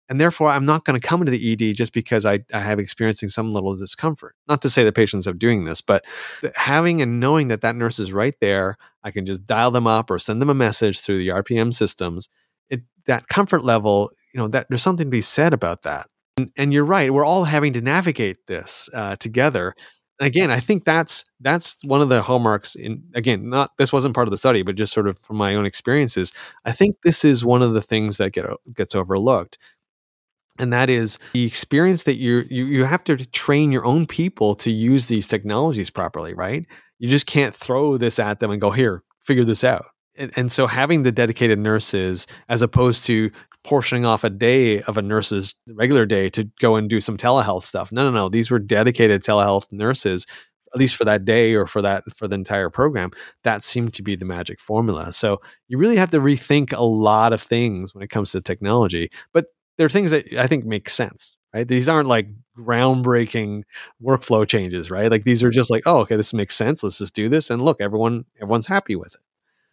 And 0.09 0.19
therefore, 0.19 0.49
I'm 0.49 0.65
not 0.65 0.83
going 0.83 0.99
to 0.99 1.07
come 1.07 1.21
into 1.21 1.31
the 1.31 1.53
ED 1.53 1.77
just 1.77 1.93
because 1.93 2.25
I, 2.25 2.39
I 2.53 2.59
have 2.59 2.77
experiencing 2.77 3.29
some 3.29 3.51
little 3.51 3.77
discomfort. 3.77 4.35
Not 4.49 4.61
to 4.63 4.69
say 4.69 4.83
the 4.83 4.91
patients 4.91 5.27
are 5.27 5.33
doing 5.33 5.63
this, 5.63 5.79
but 5.79 6.03
having 6.55 7.01
and 7.01 7.21
knowing 7.21 7.47
that 7.47 7.61
that 7.61 7.77
nurse 7.77 7.99
is 7.99 8.11
right 8.11 8.35
there, 8.41 8.75
I 9.01 9.11
can 9.11 9.25
just 9.25 9.45
dial 9.45 9.71
them 9.71 9.87
up 9.87 10.11
or 10.11 10.19
send 10.19 10.41
them 10.41 10.49
a 10.49 10.53
message 10.53 10.99
through 10.99 11.19
the 11.19 11.29
RPM 11.29 11.73
systems. 11.73 12.27
It, 12.69 12.81
that 13.05 13.29
comfort 13.29 13.63
level, 13.63 14.11
you 14.33 14.39
know, 14.41 14.49
that 14.49 14.67
there's 14.67 14.81
something 14.81 15.07
to 15.07 15.09
be 15.09 15.21
said 15.21 15.53
about 15.53 15.83
that. 15.83 16.09
And, 16.35 16.51
and 16.57 16.73
you're 16.73 16.83
right, 16.83 17.13
we're 17.13 17.25
all 17.25 17.45
having 17.45 17.71
to 17.73 17.81
navigate 17.81 18.45
this 18.47 18.89
uh, 18.93 19.15
together 19.15 19.73
again, 20.19 20.51
I 20.51 20.59
think 20.59 20.85
that's 20.85 21.25
that's 21.41 21.77
one 21.83 22.01
of 22.01 22.09
the 22.09 22.21
hallmarks. 22.21 22.75
In 22.75 23.03
again, 23.13 23.49
not 23.49 23.71
this 23.77 23.93
wasn't 23.93 24.15
part 24.15 24.27
of 24.27 24.31
the 24.31 24.37
study, 24.37 24.63
but 24.63 24.75
just 24.75 24.93
sort 24.93 25.07
of 25.07 25.17
from 25.23 25.37
my 25.37 25.55
own 25.55 25.65
experiences, 25.65 26.31
I 26.65 26.71
think 26.71 26.97
this 27.03 27.23
is 27.25 27.45
one 27.45 27.61
of 27.61 27.73
the 27.73 27.81
things 27.81 28.17
that 28.17 28.31
get 28.33 28.45
gets 28.73 28.95
overlooked. 28.95 29.57
and 30.59 30.73
that 30.73 30.89
is 30.89 31.19
the 31.33 31.45
experience 31.45 32.03
that 32.03 32.17
you 32.17 32.43
you 32.49 32.65
you 32.65 32.83
have 32.85 33.03
to 33.05 33.15
train 33.27 33.71
your 33.71 33.85
own 33.85 34.05
people 34.05 34.55
to 34.55 34.71
use 34.71 35.07
these 35.07 35.27
technologies 35.27 35.89
properly, 35.89 36.33
right? 36.33 36.65
You 36.99 37.09
just 37.09 37.27
can't 37.27 37.55
throw 37.55 37.97
this 37.97 38.17
at 38.19 38.39
them 38.39 38.51
and 38.51 38.59
go 38.59 38.71
here, 38.71 39.03
figure 39.23 39.43
this 39.43 39.63
out. 39.63 39.85
And, 40.17 40.31
and 40.35 40.51
so 40.51 40.65
having 40.65 41.03
the 41.03 41.11
dedicated 41.11 41.59
nurses 41.59 42.25
as 42.49 42.63
opposed 42.63 43.05
to 43.05 43.29
portioning 43.67 44.05
off 44.05 44.23
a 44.23 44.29
day 44.29 44.81
of 44.83 44.97
a 44.97 45.01
nurse's 45.01 45.55
regular 45.67 46.05
day 46.05 46.29
to 46.29 46.49
go 46.59 46.75
and 46.75 46.89
do 46.89 47.01
some 47.01 47.17
telehealth 47.17 47.63
stuff. 47.63 47.91
No, 47.91 48.03
no, 48.03 48.11
no. 48.11 48.29
These 48.29 48.49
were 48.49 48.59
dedicated 48.59 49.21
telehealth 49.23 49.67
nurses 49.71 50.25
at 50.73 50.79
least 50.79 50.95
for 50.95 51.05
that 51.05 51.25
day 51.25 51.53
or 51.53 51.65
for 51.65 51.81
that 51.81 52.03
for 52.15 52.27
the 52.27 52.35
entire 52.35 52.69
program. 52.69 53.11
That 53.43 53.63
seemed 53.63 53.93
to 53.95 54.03
be 54.03 54.15
the 54.15 54.25
magic 54.25 54.59
formula. 54.59 55.13
So 55.13 55.41
you 55.67 55.77
really 55.77 55.97
have 55.97 56.09
to 56.11 56.19
rethink 56.19 56.73
a 56.73 56.83
lot 56.83 57.33
of 57.33 57.41
things 57.41 57.93
when 57.93 58.03
it 58.03 58.09
comes 58.09 58.31
to 58.31 58.41
technology 58.41 59.09
but 59.33 59.47
there 59.77 59.85
are 59.85 59.89
things 59.89 60.11
that 60.11 60.31
i 60.33 60.47
think 60.47 60.65
make 60.65 60.89
sense 60.89 61.35
right? 61.53 61.67
These 61.67 61.87
aren't 61.87 62.09
like 62.09 62.27
groundbreaking 62.59 63.63
workflow 64.03 64.47
changes 64.47 64.91
right? 64.91 65.09
Like 65.09 65.23
these 65.23 65.43
are 65.43 65.49
just 65.49 65.71
like 65.71 65.83
oh 65.85 65.99
okay 65.99 66.15
this 66.15 66.33
makes 66.33 66.55
sense. 66.55 66.83
Let's 66.83 66.99
just 66.99 67.15
do 67.15 67.29
this 67.29 67.49
and 67.49 67.61
look 67.61 67.81
everyone 67.81 68.25
everyone's 68.41 68.67
happy 68.67 68.95
with 68.95 69.15
it 69.15 69.21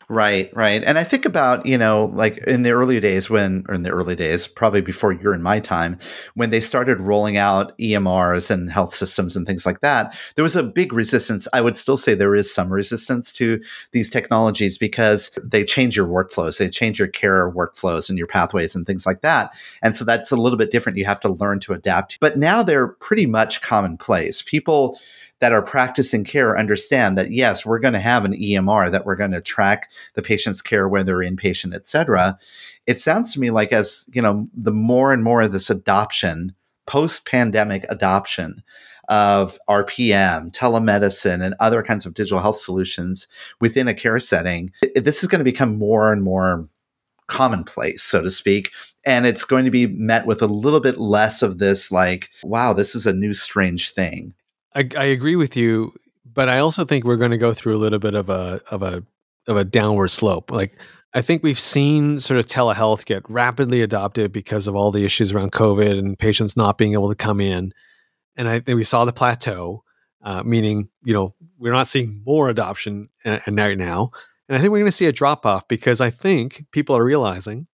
Right, 0.09 0.51
right. 0.55 0.83
And 0.85 0.99
I 0.99 1.05
think 1.05 1.25
about, 1.25 1.65
you 1.65 1.79
know, 1.79 2.11
like 2.15 2.37
in 2.47 2.63
the 2.63 2.73
early 2.73 3.01
days 3.01 3.31
when, 3.31 3.65
or 3.69 3.75
in 3.75 3.83
the 3.83 3.91
early 3.91 4.15
days, 4.15 4.47
probably 4.47 4.83
before 4.83 5.13
you're 5.13 5.33
in 5.33 5.43
my 5.43 5.61
time, 5.61 5.99
when 6.35 6.51
they 6.51 6.61
started 6.61 7.01
rolling 7.01 7.39
out 7.39 7.77
EMRs 7.79 8.51
and 8.51 8.71
health 8.71 8.95
systems 8.95 9.35
and 9.35 9.47
things 9.47 9.65
like 9.65 9.81
that, 9.81 10.19
there 10.37 10.43
was 10.43 10.57
a 10.57 10.63
big 10.63 10.93
resistance. 10.93 11.49
I 11.55 11.63
would 11.63 11.77
still 11.79 11.97
say 11.97 12.15
there 12.15 12.35
is 12.35 12.53
some 12.53 12.71
resistance 12.71 13.33
to 13.35 13.63
these 13.93 14.11
technologies 14.11 14.77
because 14.77 15.31
they 15.43 15.65
change 15.65 15.97
your 15.97 16.07
workflows, 16.07 16.59
they 16.59 16.69
change 16.69 16.99
your 16.99 17.09
care 17.09 17.51
workflows 17.51 18.11
and 18.11 18.19
your 18.19 18.27
pathways 18.27 18.75
and 18.75 18.87
things 18.87 19.07
like 19.07 19.23
that. 19.23 19.55
And 19.81 19.97
so 19.97 20.05
that's 20.05 20.31
a 20.31 20.37
little 20.37 20.59
bit 20.59 20.71
different. 20.71 20.99
You 20.99 21.07
have 21.07 21.21
to 21.21 21.33
learn 21.33 21.61
to 21.61 21.73
adapt. 21.73 22.21
But 22.21 22.37
now 22.37 22.63
they're 22.63 22.89
pretty 22.89 23.27
much 23.27 23.63
commonplace. 23.63 24.43
People, 24.43 24.99
that 25.41 25.53
are 25.53 25.63
practicing 25.63 26.25
care 26.25 26.59
understand 26.59 27.19
that 27.19 27.31
yes, 27.31 27.67
we're 27.67 27.79
going 27.79 27.95
to 27.95 28.01
have 28.01 28.25
an 28.25 28.33
EMR 28.33 28.91
that 28.91 29.05
we're 29.05 29.17
going 29.17 29.33
to 29.33 29.41
track 29.41 29.91
the 30.15 30.23
patient's 30.23 30.63
care, 30.63 30.89
whether 30.89 31.17
inpatient, 31.17 31.75
et 31.75 31.89
cetera. 31.89 32.39
It 32.87 33.01
sounds 33.01 33.33
to 33.35 33.41
me 33.41 33.51
like 33.51 33.73
as 33.73 34.07
you 34.13 34.23
know, 34.23 34.49
the 34.55 34.73
more 34.73 35.13
and 35.13 35.25
more 35.25 35.43
of 35.43 35.53
this 35.53 35.71
adoption, 35.71 36.55
post-pandemic 36.87 37.85
adoption 37.89 38.63
of 39.09 39.59
RPM, 39.69 40.51
telemedicine, 40.53 41.43
and 41.45 41.55
other 41.61 41.83
kinds 41.83 42.07
of 42.07 42.15
digital 42.15 42.41
health 42.41 42.59
solutions 42.59 43.29
within 43.61 43.89
a 43.89 43.95
care 43.95 44.19
setting, 44.19 44.73
this 44.95 45.23
is 45.23 45.29
going 45.29 45.41
to 45.41 45.45
become 45.45 45.77
more 45.77 46.13
and 46.13 46.23
more 46.23 46.69
commonplace, 47.27 48.03
so 48.03 48.23
to 48.23 48.31
speak. 48.31 48.71
And 49.05 49.27
it's 49.27 49.45
going 49.45 49.67
to 49.67 49.71
be 49.71 49.87
met 49.87 50.27
with 50.27 50.41
a 50.41 50.47
little 50.47 50.81
bit 50.81 50.99
less 50.99 51.43
of 51.43 51.59
this, 51.59 51.93
like, 51.93 52.31
wow, 52.43 52.73
this 52.73 52.95
is 52.95 53.07
a 53.07 53.13
new 53.13 53.35
strange 53.35 53.91
thing. 53.91 54.33
I, 54.75 54.89
I 54.97 55.05
agree 55.05 55.37
with 55.37 55.57
you, 55.57 55.93
but 56.25 56.49
I 56.49 56.59
also 56.59 56.85
think 56.85 57.05
we're 57.05 57.17
going 57.17 57.31
to 57.31 57.39
go 57.39 57.53
through 57.53 57.77
a 57.77 57.79
little 57.79 57.99
bit 57.99 58.15
of 58.15 58.29
a 58.29 58.61
of 58.71 58.83
a 58.83 59.03
of 59.47 59.57
a 59.57 59.65
downward 59.65 60.09
slope. 60.09 60.51
Like 60.51 60.79
I 61.13 61.23
think 61.23 61.43
we've 61.43 61.59
seen 61.59 62.19
sort 62.19 62.41
of 62.41 62.47
telehealth 62.47 63.05
get 63.05 63.29
rapidly 63.29 63.83
adopted 63.83 64.33
because 64.33 64.67
of 64.67 64.75
all 64.75 64.91
the 64.91 65.05
issues 65.05 65.33
around 65.33 65.53
COVID 65.53 65.99
and 65.99 66.19
patients 66.19 66.57
not 66.57 66.79
being 66.79 66.95
able 66.95 67.09
to 67.09 67.15
come 67.15 67.41
in, 67.41 67.73
and 68.37 68.49
I 68.49 68.61
think 68.61 68.77
we 68.77 68.85
saw 68.85 69.05
the 69.05 69.13
plateau, 69.13 69.85
uh, 70.23 70.43
meaning 70.43 70.89
you 71.05 71.15
know 71.15 71.35
we're 71.59 71.73
not 71.73 71.89
seeing 71.89 72.23
more 72.27 72.49
adoption 72.49 73.09
uh, 73.25 73.39
right 73.49 73.79
now, 73.79 74.11
and 74.49 74.57
I 74.57 74.61
think 74.61 74.73
we're 74.73 74.79
going 74.79 74.87
to 74.87 74.93
see 74.93 75.07
a 75.07 75.13
drop 75.13 75.47
off 75.47 75.69
because 75.69 76.01
I 76.01 76.11
think 76.11 76.65
people 76.73 76.97
are 76.97 77.05
realizing 77.05 77.69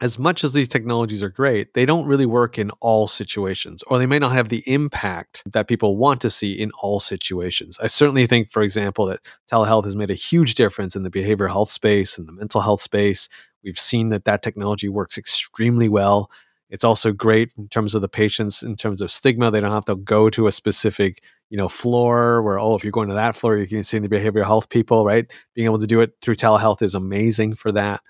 as 0.00 0.18
much 0.18 0.44
as 0.44 0.52
these 0.52 0.68
technologies 0.68 1.22
are 1.22 1.30
great, 1.30 1.74
they 1.74 1.86
don't 1.86 2.06
really 2.06 2.26
work 2.26 2.58
in 2.58 2.70
all 2.80 3.08
situations, 3.08 3.82
or 3.84 3.98
they 3.98 4.06
may 4.06 4.18
not 4.18 4.32
have 4.32 4.50
the 4.50 4.62
impact 4.66 5.42
that 5.46 5.68
people 5.68 5.96
want 5.96 6.20
to 6.20 6.30
see 6.30 6.52
in 6.52 6.70
all 6.82 7.00
situations. 7.00 7.78
I 7.82 7.86
certainly 7.86 8.26
think, 8.26 8.50
for 8.50 8.62
example, 8.62 9.06
that 9.06 9.20
telehealth 9.50 9.84
has 9.84 9.96
made 9.96 10.10
a 10.10 10.14
huge 10.14 10.54
difference 10.54 10.96
in 10.96 11.02
the 11.02 11.10
behavioral 11.10 11.48
health 11.48 11.70
space 11.70 12.18
and 12.18 12.28
the 12.28 12.32
mental 12.32 12.60
health 12.60 12.80
space. 12.80 13.28
We've 13.64 13.78
seen 13.78 14.10
that 14.10 14.26
that 14.26 14.42
technology 14.42 14.88
works 14.88 15.16
extremely 15.16 15.88
well. 15.88 16.30
It's 16.68 16.84
also 16.84 17.12
great 17.12 17.52
in 17.56 17.68
terms 17.68 17.94
of 17.94 18.02
the 18.02 18.08
patients, 18.08 18.62
in 18.62 18.76
terms 18.76 19.00
of 19.00 19.10
stigma. 19.10 19.50
They 19.50 19.60
don't 19.60 19.70
have 19.70 19.84
to 19.86 19.96
go 19.96 20.28
to 20.30 20.46
a 20.46 20.52
specific, 20.52 21.22
you 21.48 21.56
know, 21.56 21.68
floor 21.68 22.42
where, 22.42 22.58
oh, 22.58 22.74
if 22.74 22.84
you're 22.84 22.90
going 22.90 23.08
to 23.08 23.14
that 23.14 23.36
floor, 23.36 23.56
you 23.56 23.66
can 23.66 23.84
see 23.84 23.98
the 23.98 24.08
behavioral 24.08 24.44
health 24.44 24.68
people, 24.68 25.06
right? 25.06 25.32
Being 25.54 25.66
able 25.66 25.78
to 25.78 25.86
do 25.86 26.00
it 26.00 26.12
through 26.20 26.34
telehealth 26.34 26.82
is 26.82 26.94
amazing 26.94 27.54
for 27.54 27.72
that 27.72 28.02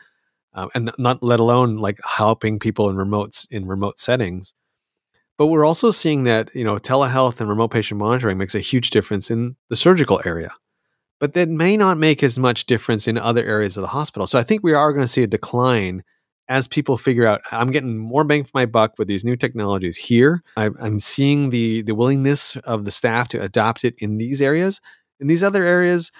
um, 0.57 0.71
and 0.75 0.91
not 0.99 1.23
let 1.23 1.39
alone 1.39 1.77
like 1.77 2.01
helping 2.05 2.59
people 2.59 2.89
in 2.91 2.97
remote 2.97 3.47
in 3.51 3.67
remote 3.67 4.01
settings. 4.01 4.55
But 5.39 5.49
we're 5.49 5.67
also 5.67 5.91
seeing 5.91 6.25
that 6.25 6.53
you 6.55 6.65
know 6.65 6.77
telehealth 6.77 7.41
and 7.41 7.49
remote 7.49 7.71
patient 7.71 8.01
monitoring 8.01 8.39
makes 8.39 8.55
a 8.55 8.61
huge 8.61 8.91
difference 8.91 9.31
in 9.31 9.55
the 9.69 9.77
surgical 9.77 10.21
area, 10.25 10.51
but 11.21 11.35
that 11.35 11.49
may 11.49 11.77
not 11.77 11.99
make 11.99 12.23
as 12.23 12.39
much 12.39 12.67
difference 12.67 13.07
in 13.07 13.19
other 13.19 13.45
areas 13.45 13.77
of 13.77 13.83
the 13.83 13.89
hospital. 13.89 14.27
So 14.27 14.39
I 14.39 14.43
think 14.43 14.63
we 14.65 14.73
are 14.73 14.93
going 14.93 15.05
to 15.05 15.09
see 15.09 15.23
a 15.23 15.29
decline 15.29 16.03
as 16.49 16.67
people 16.67 16.97
figure 16.97 17.27
out 17.27 17.43
I'm 17.53 17.71
getting 17.71 17.99
more 17.99 18.25
bang 18.25 18.45
for 18.45 18.53
my 18.55 18.67
buck 18.67 18.95
with 18.99 19.09
these 19.09 19.25
new 19.25 19.37
technologies 19.37 19.97
here. 19.97 20.43
I, 20.57 20.71
I'm 20.81 20.99
seeing 20.99 21.51
the 21.51 21.83
the 21.83 21.95
willingness 21.95 22.57
of 22.57 22.87
the 22.87 22.91
staff 22.91 23.29
to 23.29 23.43
adopt 23.43 23.85
it 23.85 23.95
in 23.99 24.17
these 24.17 24.41
areas. 24.41 24.81
In 25.21 25.27
these 25.27 25.43
other 25.43 25.65
areas, 25.65 26.13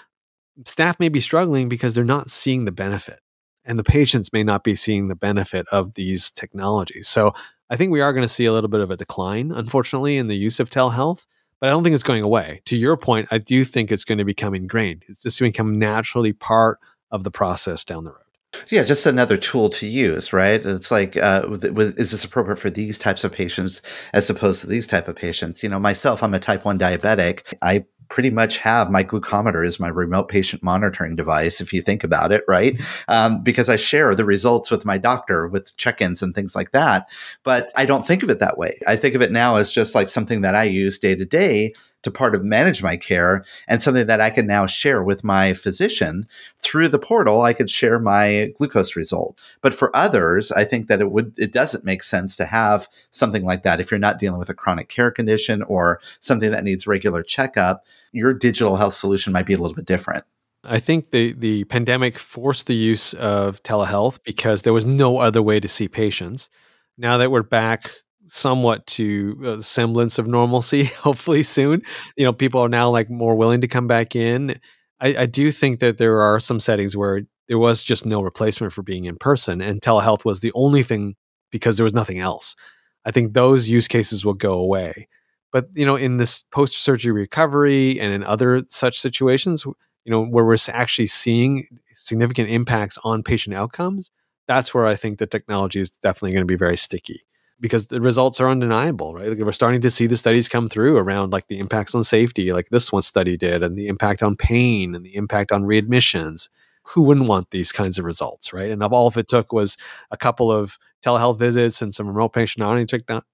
staff 0.67 1.01
may 1.01 1.09
be 1.09 1.21
struggling 1.21 1.71
because 1.71 1.95
they're 1.95 2.05
not 2.05 2.31
seeing 2.31 2.67
the 2.67 2.73
benefit 2.73 3.21
and 3.67 3.79
the 3.79 3.85
patients 3.85 4.33
may 4.33 4.45
not 4.45 4.65
be 4.65 4.75
seeing 4.75 5.09
the 5.09 5.17
benefit 5.17 5.67
of 5.73 5.95
these 5.95 6.31
technologies. 6.31 7.09
So 7.09 7.33
I 7.69 7.77
think 7.77 7.91
we 7.93 8.01
are 8.01 8.13
going 8.13 8.23
to 8.23 8.29
see 8.29 8.45
a 8.45 8.53
little 8.53 8.71
bit 8.71 8.81
of 8.81 8.91
a 8.91 8.97
decline, 8.97 9.51
unfortunately, 9.53 10.17
in 10.17 10.29
the 10.29 10.37
use 10.37 10.61
of 10.61 10.71
telehealth, 10.71 11.27
but 11.61 11.69
I 11.69 11.71
don't 11.71 11.83
think 11.83 11.95
it's 11.95 12.05
going 12.05 12.23
away. 12.23 12.63
To 12.67 12.77
your 12.77 12.97
point, 12.97 13.29
I 13.31 13.39
do 13.39 13.65
think 13.65 13.91
it's 13.91 14.05
going 14.05 14.19
to 14.19 14.25
become 14.25 14.55
ingrained. 14.55 15.05
It's 15.09 15.23
just 15.23 15.41
become 15.41 15.79
naturally 15.79 16.33
part 16.33 16.79
of 17.11 17.25
the 17.25 17.31
process 17.31 17.85
down 17.85 18.05
the 18.05 18.13
road. 18.13 18.21
Yeah, 18.69 18.83
just 18.85 19.05
another 19.05 19.37
tool 19.37 19.69
to 19.71 19.87
use, 19.87 20.33
right? 20.33 20.65
It's 20.65 20.91
like, 20.91 21.17
uh, 21.17 21.47
is 21.51 22.11
this 22.11 22.25
appropriate 22.25 22.59
for 22.59 22.71
these 22.71 22.99
types 22.99 23.23
of 23.23 23.33
patients 23.33 23.83
as 24.15 24.31
opposed 24.31 24.61
to 24.63 24.67
these 24.67 24.87
type 24.87 25.09
of 25.09 25.17
patients? 25.17 25.63
You 25.63 25.69
know, 25.69 25.79
myself, 25.79 26.23
I'm 26.23 26.33
a 26.33 26.39
type 26.39 26.65
one 26.65 26.79
diabetic. 26.79 27.43
I 27.61 27.85
pretty 28.09 28.31
much 28.31 28.57
have 28.59 28.91
my 28.91 29.03
glucometer 29.03 29.67
as 29.67 29.81
my 29.81 29.89
remote 29.89 30.29
patient 30.29 30.63
monitoring 30.63 31.17
device, 31.17 31.61
if 31.61 31.73
you 31.73 31.83
think 31.83 32.05
about 32.05 32.33
it, 32.33 32.45
right? 32.49 32.75
Mm-hmm. 32.75 33.13
Um, 33.13 33.43
because 33.43 33.69
I 33.69 33.77
share 33.77 34.15
the 34.15 34.25
results 34.25 34.71
with 34.71 34.85
my 34.85 34.99
doctor 34.99 35.49
with 35.49 35.77
check 35.77 36.01
ins 36.01 36.23
and 36.23 36.35
things 36.35 36.55
like 36.55 36.73
that. 36.73 37.09
But 37.43 37.73
I 37.77 37.85
don't 37.85 38.07
think 38.07 38.23
of 38.23 38.31
it 38.31 38.39
that 38.41 38.59
way. 38.59 38.79
I 38.87 38.97
think 38.97 39.15
of 39.15 39.23
it 39.23 39.33
now 39.33 39.57
as 39.57 39.73
just 39.73 39.95
like 39.95 40.09
something 40.09 40.41
that 40.43 40.55
I 40.55 40.65
use 40.65 40.99
day 40.99 41.15
to 41.15 41.25
day 41.25 41.73
to 42.07 42.11
part 42.13 42.37
of 42.37 42.45
manage 42.45 42.85
my 42.85 42.97
care 42.97 43.45
and 43.67 43.83
something 43.83 44.07
that 44.07 44.21
I 44.21 44.31
can 44.31 44.47
now 44.47 44.65
share 44.65 45.03
with 45.03 45.25
my 45.25 45.53
physician 45.55 46.29
through 46.61 46.87
the 46.87 47.01
portal. 47.01 47.43
I 47.43 47.53
could 47.53 47.69
share 47.69 47.99
my 47.99 48.53
glucose 48.57 48.95
result. 48.95 49.37
But 49.61 49.75
for 49.75 49.95
others, 49.95 50.53
I 50.53 50.63
think 50.63 50.87
that 50.87 51.01
it 51.01 51.11
would 51.11 51.35
it 51.37 51.53
doesn't 51.53 51.85
make 51.85 52.05
sense 52.05 52.37
to 52.37 52.47
have 52.47 52.89
something 53.11 53.45
like 53.45 53.65
that 53.65 53.81
if 53.81 53.91
you're 53.91 53.99
not 53.99 54.21
dealing 54.21 54.39
with 54.39 54.49
a 54.49 54.55
chronic 54.55 54.89
care 54.89 55.11
condition 55.11 55.63
or 55.65 56.01
something 56.21 56.53
that 56.53 56.63
needs 56.63 56.87
regular 56.87 57.25
checkup. 57.25 57.85
Your 58.13 58.33
digital 58.33 58.77
health 58.77 58.95
solution 58.95 59.33
might 59.33 59.47
be 59.47 59.55
a 59.55 59.59
little 59.59 59.75
bit 59.75 59.85
different. 59.85 60.25
I 60.63 60.79
think 60.79 61.11
the 61.11 61.33
the 61.33 61.65
pandemic 61.65 62.19
forced 62.19 62.69
the 62.69 62.77
use 62.77 63.15
of 63.15 63.61
telehealth 63.65 64.21
because 64.23 64.63
there 64.63 64.73
was 64.73 64.87
no 64.87 65.19
other 65.19 65.43
way 65.43 65.59
to 65.59 65.67
see 65.67 65.89
patients. 65.89 66.51
Now 66.97 67.19
that 67.19 67.33
we're 67.33 67.43
back 67.43 67.91
somewhat 68.29 68.87
to 68.87 69.39
uh, 69.45 69.59
a 69.59 69.63
semblance 69.63 70.19
of 70.19 70.27
normalcy 70.27 70.85
hopefully 71.01 71.43
soon. 71.43 71.83
You 72.17 72.25
know 72.25 72.33
people 72.33 72.61
are 72.61 72.69
now 72.69 72.91
like 72.91 73.11
more 73.11 73.37
willing 73.37 73.61
to 73.61 73.69
come 73.69 73.87
back 73.87 74.17
in. 74.17 74.59
I, 75.01 75.17
I, 75.17 75.27
do 75.27 75.51
think 75.51 75.81
that 75.81 75.99
there 75.99 76.23
are 76.23 76.41
some 76.41 76.59
settings 76.59 76.97
where 76.97 77.21
there 77.49 77.59
was 77.59 77.85
just 77.85 78.07
no 78.07 78.23
replacement 78.23 78.73
for 78.73 78.83
being 78.83 79.05
in 79.05 79.17
person 79.17 79.61
and 79.61 79.83
telehealth 79.83 80.25
was 80.25 80.41
the 80.41 80.53
only 80.55 80.83
thing 80.83 81.17
because 81.53 81.77
there 81.77 81.85
was 81.85 81.93
nothing 81.93 82.19
else. 82.19 82.57
I 83.05 83.11
think 83.11 83.35
those 83.35 83.69
use 83.69 83.89
cases 83.89 84.25
will 84.25 84.35
go 84.35 84.55
away. 84.55 85.07
But 85.53 85.69
you 85.75 85.85
know 85.85 85.97
in 85.97 86.17
this 86.17 86.45
post 86.51 86.79
surgery 86.79 87.13
recovery 87.13 88.01
and 88.01 88.13
in 88.13 88.25
other 88.25 88.63
such 88.69 88.99
situations 88.99 89.67
you 90.07 90.13
know 90.13 90.25
where 90.25 90.45
we're 90.45 90.57
actually 90.73 91.09
seeing 91.09 91.67
significant 91.93 92.49
impacts 92.49 92.97
on 93.05 93.23
patient 93.23 93.55
outcomes 93.55 94.11
that's 94.47 94.73
where 94.73 94.87
i 94.87 94.95
think 94.95 95.19
the 95.19 95.27
technology 95.27 95.81
is 95.81 95.91
definitely 95.99 96.31
going 96.31 96.43
to 96.43 96.47
be 96.47 96.57
very 96.57 96.77
sticky 96.77 97.23
because 97.61 97.87
the 97.87 98.01
results 98.01 98.41
are 98.41 98.49
undeniable, 98.49 99.15
right? 99.15 99.29
Like 99.29 99.39
we're 99.39 99.53
starting 99.53 99.81
to 99.81 99.91
see 99.91 100.07
the 100.07 100.17
studies 100.17 100.49
come 100.49 100.69
through 100.69 100.97
around 100.97 101.33
like 101.33 101.47
the 101.49 101.59
impacts 101.59 101.95
on 101.95 102.05
safety, 102.05 102.53
like 102.53 102.69
this 102.69 102.93
one 102.93 103.03
study 103.03 103.37
did, 103.37 103.63
and 103.63 103.77
the 103.77 103.87
impact 103.87 104.23
on 104.23 104.37
pain 104.37 104.95
and 104.95 105.05
the 105.05 105.15
impact 105.15 105.53
on 105.53 105.63
readmissions. 105.63 106.49
Who 106.91 107.03
wouldn't 107.03 107.29
want 107.29 107.51
these 107.51 107.73
kinds 107.73 107.99
of 107.99 108.05
results, 108.05 108.53
right? 108.53 108.71
And 108.71 108.81
if 108.81 108.93
all 108.93 109.09
if 109.09 109.17
it 109.17 109.27
took 109.27 109.53
was 109.53 109.77
a 110.13 110.17
couple 110.17 110.53
of 110.53 110.79
telehealth 111.05 111.39
visits 111.39 111.83
and 111.83 111.93
some 111.93 112.07
remote 112.07 112.33
patient 112.33 112.63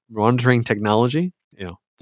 monitoring 0.09 0.65
technology, 0.65 1.33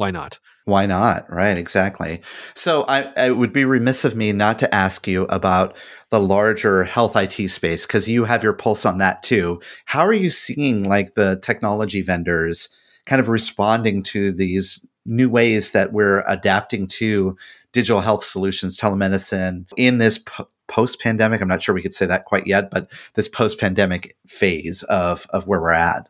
why 0.00 0.10
not? 0.10 0.38
Why 0.64 0.86
not? 0.86 1.30
Right, 1.30 1.58
exactly. 1.58 2.22
So 2.54 2.84
I, 2.88 3.12
I 3.18 3.30
would 3.30 3.52
be 3.52 3.66
remiss 3.66 4.06
of 4.06 4.16
me 4.16 4.32
not 4.32 4.58
to 4.60 4.74
ask 4.74 5.06
you 5.06 5.24
about 5.24 5.76
the 6.08 6.18
larger 6.18 6.84
health 6.84 7.16
IT 7.16 7.50
space 7.50 7.84
because 7.84 8.08
you 8.08 8.24
have 8.24 8.42
your 8.42 8.54
pulse 8.54 8.86
on 8.86 8.96
that 8.96 9.22
too. 9.22 9.60
How 9.84 10.00
are 10.00 10.14
you 10.14 10.30
seeing 10.30 10.84
like 10.84 11.16
the 11.16 11.38
technology 11.42 12.00
vendors 12.00 12.70
kind 13.04 13.20
of 13.20 13.28
responding 13.28 14.02
to 14.04 14.32
these 14.32 14.82
new 15.04 15.28
ways 15.28 15.72
that 15.72 15.92
we're 15.92 16.24
adapting 16.26 16.86
to 16.86 17.36
digital 17.72 18.00
health 18.00 18.24
solutions, 18.24 18.78
telemedicine 18.78 19.66
in 19.76 19.98
this 19.98 20.16
po- 20.16 20.48
post 20.66 20.98
pandemic? 20.98 21.42
I'm 21.42 21.48
not 21.48 21.60
sure 21.60 21.74
we 21.74 21.82
could 21.82 21.92
say 21.92 22.06
that 22.06 22.24
quite 22.24 22.46
yet, 22.46 22.70
but 22.70 22.90
this 23.16 23.28
post 23.28 23.60
pandemic 23.60 24.16
phase 24.26 24.82
of, 24.84 25.26
of 25.28 25.46
where 25.46 25.60
we're 25.60 25.72
at. 25.72 26.08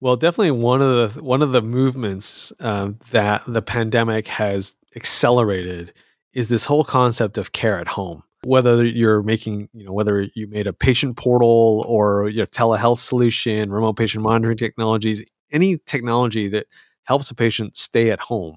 Well, 0.00 0.16
definitely 0.16 0.52
one 0.52 0.80
of 0.80 1.14
the 1.14 1.22
one 1.22 1.42
of 1.42 1.52
the 1.52 1.60
movements 1.60 2.52
um, 2.60 2.98
that 3.10 3.42
the 3.46 3.60
pandemic 3.60 4.26
has 4.28 4.74
accelerated 4.96 5.92
is 6.32 6.48
this 6.48 6.64
whole 6.64 6.84
concept 6.84 7.36
of 7.36 7.52
care 7.52 7.78
at 7.78 7.88
home. 7.88 8.22
Whether 8.44 8.82
you're 8.84 9.22
making, 9.22 9.68
you 9.74 9.84
know, 9.84 9.92
whether 9.92 10.22
you 10.34 10.46
made 10.46 10.66
a 10.66 10.72
patient 10.72 11.18
portal 11.18 11.84
or 11.86 12.30
your 12.30 12.46
telehealth 12.46 13.00
solution, 13.00 13.70
remote 13.70 13.96
patient 13.96 14.24
monitoring 14.24 14.56
technologies, 14.56 15.22
any 15.52 15.76
technology 15.84 16.48
that 16.48 16.66
helps 17.04 17.30
a 17.30 17.34
patient 17.34 17.76
stay 17.76 18.10
at 18.10 18.20
home 18.20 18.56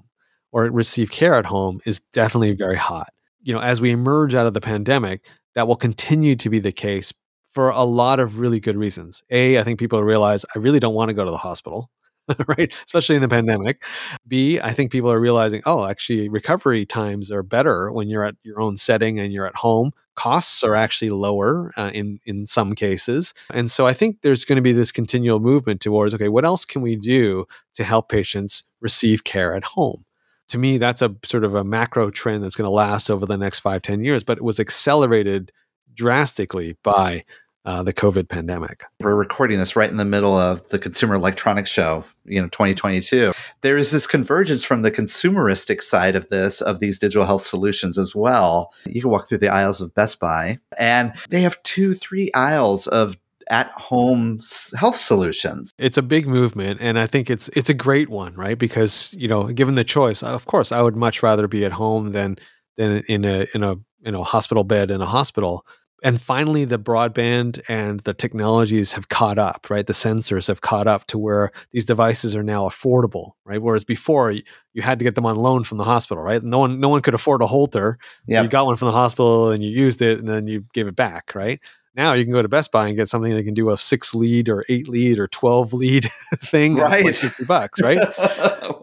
or 0.52 0.64
receive 0.70 1.10
care 1.10 1.34
at 1.34 1.44
home 1.44 1.80
is 1.84 2.00
definitely 2.14 2.52
very 2.52 2.76
hot. 2.76 3.08
You 3.42 3.52
know, 3.52 3.60
as 3.60 3.82
we 3.82 3.90
emerge 3.90 4.34
out 4.34 4.46
of 4.46 4.54
the 4.54 4.60
pandemic, 4.62 5.26
that 5.54 5.68
will 5.68 5.76
continue 5.76 6.36
to 6.36 6.48
be 6.48 6.60
the 6.60 6.72
case 6.72 7.12
for 7.54 7.70
a 7.70 7.84
lot 7.84 8.18
of 8.18 8.40
really 8.40 8.58
good 8.58 8.76
reasons. 8.76 9.22
A, 9.30 9.58
I 9.58 9.62
think 9.62 9.78
people 9.78 10.02
realize 10.02 10.44
I 10.54 10.58
really 10.58 10.80
don't 10.80 10.94
want 10.94 11.08
to 11.10 11.14
go 11.14 11.24
to 11.24 11.30
the 11.30 11.36
hospital, 11.36 11.88
right? 12.58 12.74
Especially 12.84 13.14
in 13.14 13.22
the 13.22 13.28
pandemic. 13.28 13.84
B, 14.26 14.58
I 14.60 14.72
think 14.72 14.90
people 14.90 15.10
are 15.10 15.20
realizing, 15.20 15.62
oh, 15.64 15.84
actually, 15.84 16.28
recovery 16.28 16.84
times 16.84 17.30
are 17.30 17.44
better 17.44 17.92
when 17.92 18.08
you're 18.08 18.24
at 18.24 18.34
your 18.42 18.60
own 18.60 18.76
setting 18.76 19.20
and 19.20 19.32
you're 19.32 19.46
at 19.46 19.54
home. 19.54 19.92
Costs 20.16 20.64
are 20.64 20.74
actually 20.74 21.10
lower 21.10 21.72
uh, 21.76 21.90
in 21.94 22.20
in 22.24 22.46
some 22.46 22.74
cases, 22.74 23.34
and 23.52 23.68
so 23.68 23.84
I 23.84 23.92
think 23.92 24.22
there's 24.22 24.44
going 24.44 24.56
to 24.56 24.62
be 24.62 24.72
this 24.72 24.92
continual 24.92 25.40
movement 25.40 25.80
towards 25.80 26.14
okay, 26.14 26.28
what 26.28 26.44
else 26.44 26.64
can 26.64 26.82
we 26.82 26.94
do 26.94 27.46
to 27.74 27.82
help 27.82 28.08
patients 28.08 28.64
receive 28.80 29.24
care 29.24 29.54
at 29.54 29.64
home? 29.64 30.04
To 30.48 30.58
me, 30.58 30.78
that's 30.78 31.02
a 31.02 31.16
sort 31.24 31.42
of 31.42 31.56
a 31.56 31.64
macro 31.64 32.10
trend 32.10 32.44
that's 32.44 32.54
going 32.54 32.66
to 32.66 32.70
last 32.70 33.10
over 33.10 33.26
the 33.26 33.36
next 33.36 33.58
five, 33.58 33.82
ten 33.82 34.04
years, 34.04 34.22
but 34.22 34.38
it 34.38 34.44
was 34.44 34.60
accelerated 34.60 35.50
drastically 35.94 36.76
by 36.82 37.24
uh, 37.64 37.82
the 37.82 37.92
COVID 37.92 38.28
pandemic. 38.28 38.84
We're 39.00 39.14
recording 39.14 39.58
this 39.58 39.76
right 39.76 39.90
in 39.90 39.96
the 39.96 40.04
middle 40.04 40.36
of 40.36 40.68
the 40.68 40.78
Consumer 40.78 41.14
Electronics 41.14 41.70
Show, 41.70 42.04
you 42.24 42.40
know, 42.40 42.48
2022. 42.48 43.32
There 43.62 43.78
is 43.78 43.90
this 43.90 44.06
convergence 44.06 44.64
from 44.64 44.82
the 44.82 44.90
consumeristic 44.90 45.82
side 45.82 46.16
of 46.16 46.28
this, 46.28 46.60
of 46.60 46.80
these 46.80 46.98
digital 46.98 47.26
health 47.26 47.42
solutions 47.42 47.98
as 47.98 48.14
well. 48.14 48.72
You 48.86 49.00
can 49.00 49.10
walk 49.10 49.28
through 49.28 49.38
the 49.38 49.48
aisles 49.48 49.80
of 49.80 49.94
Best 49.94 50.20
Buy, 50.20 50.58
and 50.78 51.14
they 51.30 51.40
have 51.40 51.62
two, 51.62 51.94
three 51.94 52.30
aisles 52.34 52.86
of 52.86 53.16
at 53.50 53.70
home 53.72 54.40
health 54.76 54.96
solutions. 54.96 55.70
It's 55.78 55.98
a 55.98 56.02
big 56.02 56.26
movement 56.26 56.80
and 56.80 56.98
I 56.98 57.06
think 57.06 57.28
it's 57.28 57.48
it's 57.48 57.68
a 57.68 57.74
great 57.74 58.08
one, 58.08 58.34
right? 58.34 58.58
Because, 58.58 59.14
you 59.18 59.28
know, 59.28 59.48
given 59.48 59.74
the 59.74 59.84
choice, 59.84 60.22
of 60.22 60.46
course, 60.46 60.72
I 60.72 60.80
would 60.80 60.96
much 60.96 61.22
rather 61.22 61.46
be 61.46 61.62
at 61.64 61.72
home 61.72 62.12
than 62.12 62.38
than 62.78 63.00
in 63.06 63.26
a 63.26 63.46
in 63.54 63.62
a 63.62 63.76
you 64.00 64.12
know 64.12 64.24
hospital 64.24 64.64
bed 64.64 64.90
in 64.90 65.00
a 65.00 65.06
hospital 65.06 65.66
and 66.02 66.20
finally 66.20 66.64
the 66.64 66.78
broadband 66.78 67.62
and 67.68 68.00
the 68.00 68.14
technologies 68.14 68.92
have 68.92 69.08
caught 69.08 69.38
up 69.38 69.68
right? 69.70 69.86
The 69.86 69.92
sensors 69.92 70.48
have 70.48 70.60
caught 70.60 70.86
up 70.86 71.06
to 71.08 71.18
where 71.18 71.50
these 71.72 71.84
devices 71.84 72.34
are 72.34 72.42
now 72.42 72.68
affordable 72.68 73.32
right? 73.44 73.60
Whereas 73.60 73.84
before 73.84 74.30
you, 74.30 74.42
had 74.82 74.98
to 74.98 75.04
get 75.04 75.14
them 75.14 75.26
on 75.26 75.36
loan 75.36 75.64
from 75.64 75.78
the 75.78 75.84
hospital 75.84 76.22
right? 76.22 76.42
No 76.42 76.58
one 76.58 76.80
no 76.80 76.88
one 76.88 77.00
could 77.00 77.14
afford 77.14 77.42
a 77.42 77.46
holter 77.46 77.98
so 78.00 78.08
yep. 78.26 78.44
you 78.44 78.48
got 78.48 78.66
one 78.66 78.76
from 78.76 78.86
the 78.86 78.92
hospital 78.92 79.50
and 79.50 79.62
you 79.62 79.70
used 79.70 80.02
it 80.02 80.18
and 80.18 80.28
then 80.28 80.46
you 80.46 80.64
gave 80.72 80.86
it 80.86 80.96
back 80.96 81.34
right 81.34 81.60
now 81.96 82.12
you 82.12 82.24
can 82.24 82.32
go 82.32 82.42
to 82.42 82.48
Best 82.48 82.72
Buy 82.72 82.88
and 82.88 82.96
get 82.96 83.08
something 83.08 83.32
that 83.34 83.44
can 83.44 83.54
do 83.54 83.70
a 83.70 83.78
six 83.78 84.14
lead 84.14 84.48
or 84.48 84.64
eight 84.68 84.88
lead 84.88 85.18
or 85.18 85.28
12 85.28 85.72
lead 85.72 86.04
thing 86.36 86.76
right. 86.76 87.04
like 87.04 87.14
50 87.14 87.44
bucks, 87.44 87.80
right? 87.80 87.98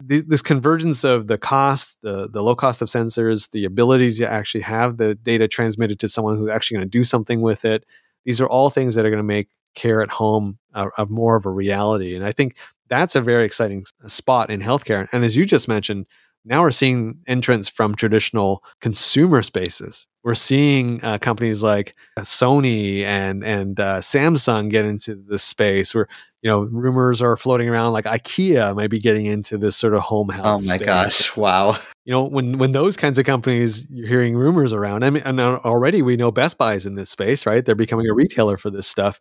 this 0.02 0.42
convergence 0.42 1.04
of 1.04 1.26
the 1.26 1.38
cost, 1.38 1.98
the, 2.02 2.28
the 2.28 2.42
low 2.42 2.54
cost 2.54 2.80
of 2.80 2.88
sensors, 2.88 3.50
the 3.50 3.64
ability 3.64 4.14
to 4.14 4.30
actually 4.30 4.62
have 4.62 4.96
the 4.96 5.14
data 5.14 5.46
transmitted 5.46 6.00
to 6.00 6.08
someone 6.08 6.38
who's 6.38 6.50
actually 6.50 6.76
going 6.76 6.86
to 6.86 6.98
do 6.98 7.04
something 7.04 7.42
with 7.42 7.64
it. 7.64 7.84
These 8.24 8.40
are 8.40 8.48
all 8.48 8.70
things 8.70 8.94
that 8.94 9.04
are 9.04 9.10
going 9.10 9.18
to 9.18 9.24
make 9.24 9.48
care 9.74 10.02
at 10.02 10.10
home 10.10 10.58
a, 10.74 10.88
a 10.98 11.06
more 11.06 11.36
of 11.36 11.46
a 11.46 11.50
reality. 11.50 12.14
And 12.14 12.24
I 12.24 12.32
think 12.32 12.56
that's 12.88 13.14
a 13.14 13.20
very 13.20 13.44
exciting 13.44 13.84
spot 14.06 14.50
in 14.50 14.60
healthcare. 14.60 15.08
And 15.12 15.24
as 15.24 15.36
you 15.36 15.44
just 15.44 15.68
mentioned, 15.68 16.06
now 16.44 16.62
we're 16.62 16.70
seeing 16.70 17.18
entrance 17.26 17.68
from 17.68 17.94
traditional 17.94 18.62
consumer 18.80 19.42
spaces. 19.42 20.06
We're 20.24 20.34
seeing 20.34 21.02
uh, 21.04 21.18
companies 21.18 21.62
like 21.62 21.96
Sony 22.18 23.02
and 23.02 23.44
and 23.44 23.78
uh, 23.78 23.98
Samsung 23.98 24.70
get 24.70 24.84
into 24.84 25.16
this 25.28 25.42
space. 25.42 25.94
Where 25.94 26.06
you 26.42 26.48
know 26.48 26.62
rumors 26.62 27.20
are 27.22 27.36
floating 27.36 27.68
around 27.68 27.92
like 27.92 28.04
IKEA 28.04 28.74
might 28.76 28.90
be 28.90 29.00
getting 29.00 29.26
into 29.26 29.58
this 29.58 29.76
sort 29.76 29.94
of 29.94 30.02
home 30.02 30.28
health. 30.28 30.62
Oh 30.62 30.66
my 30.66 30.76
space. 30.76 30.86
gosh! 30.86 31.36
Wow. 31.36 31.76
You 32.04 32.12
know 32.12 32.24
when 32.24 32.58
when 32.58 32.72
those 32.72 32.96
kinds 32.96 33.18
of 33.18 33.26
companies 33.26 33.88
you're 33.90 34.08
hearing 34.08 34.36
rumors 34.36 34.72
around. 34.72 35.04
I 35.04 35.10
mean, 35.10 35.22
and 35.24 35.40
already 35.40 36.02
we 36.02 36.16
know 36.16 36.30
Best 36.30 36.56
Buy 36.56 36.74
is 36.74 36.86
in 36.86 36.94
this 36.94 37.10
space, 37.10 37.46
right? 37.46 37.64
They're 37.64 37.74
becoming 37.74 38.08
a 38.08 38.14
retailer 38.14 38.56
for 38.56 38.70
this 38.70 38.86
stuff. 38.86 39.20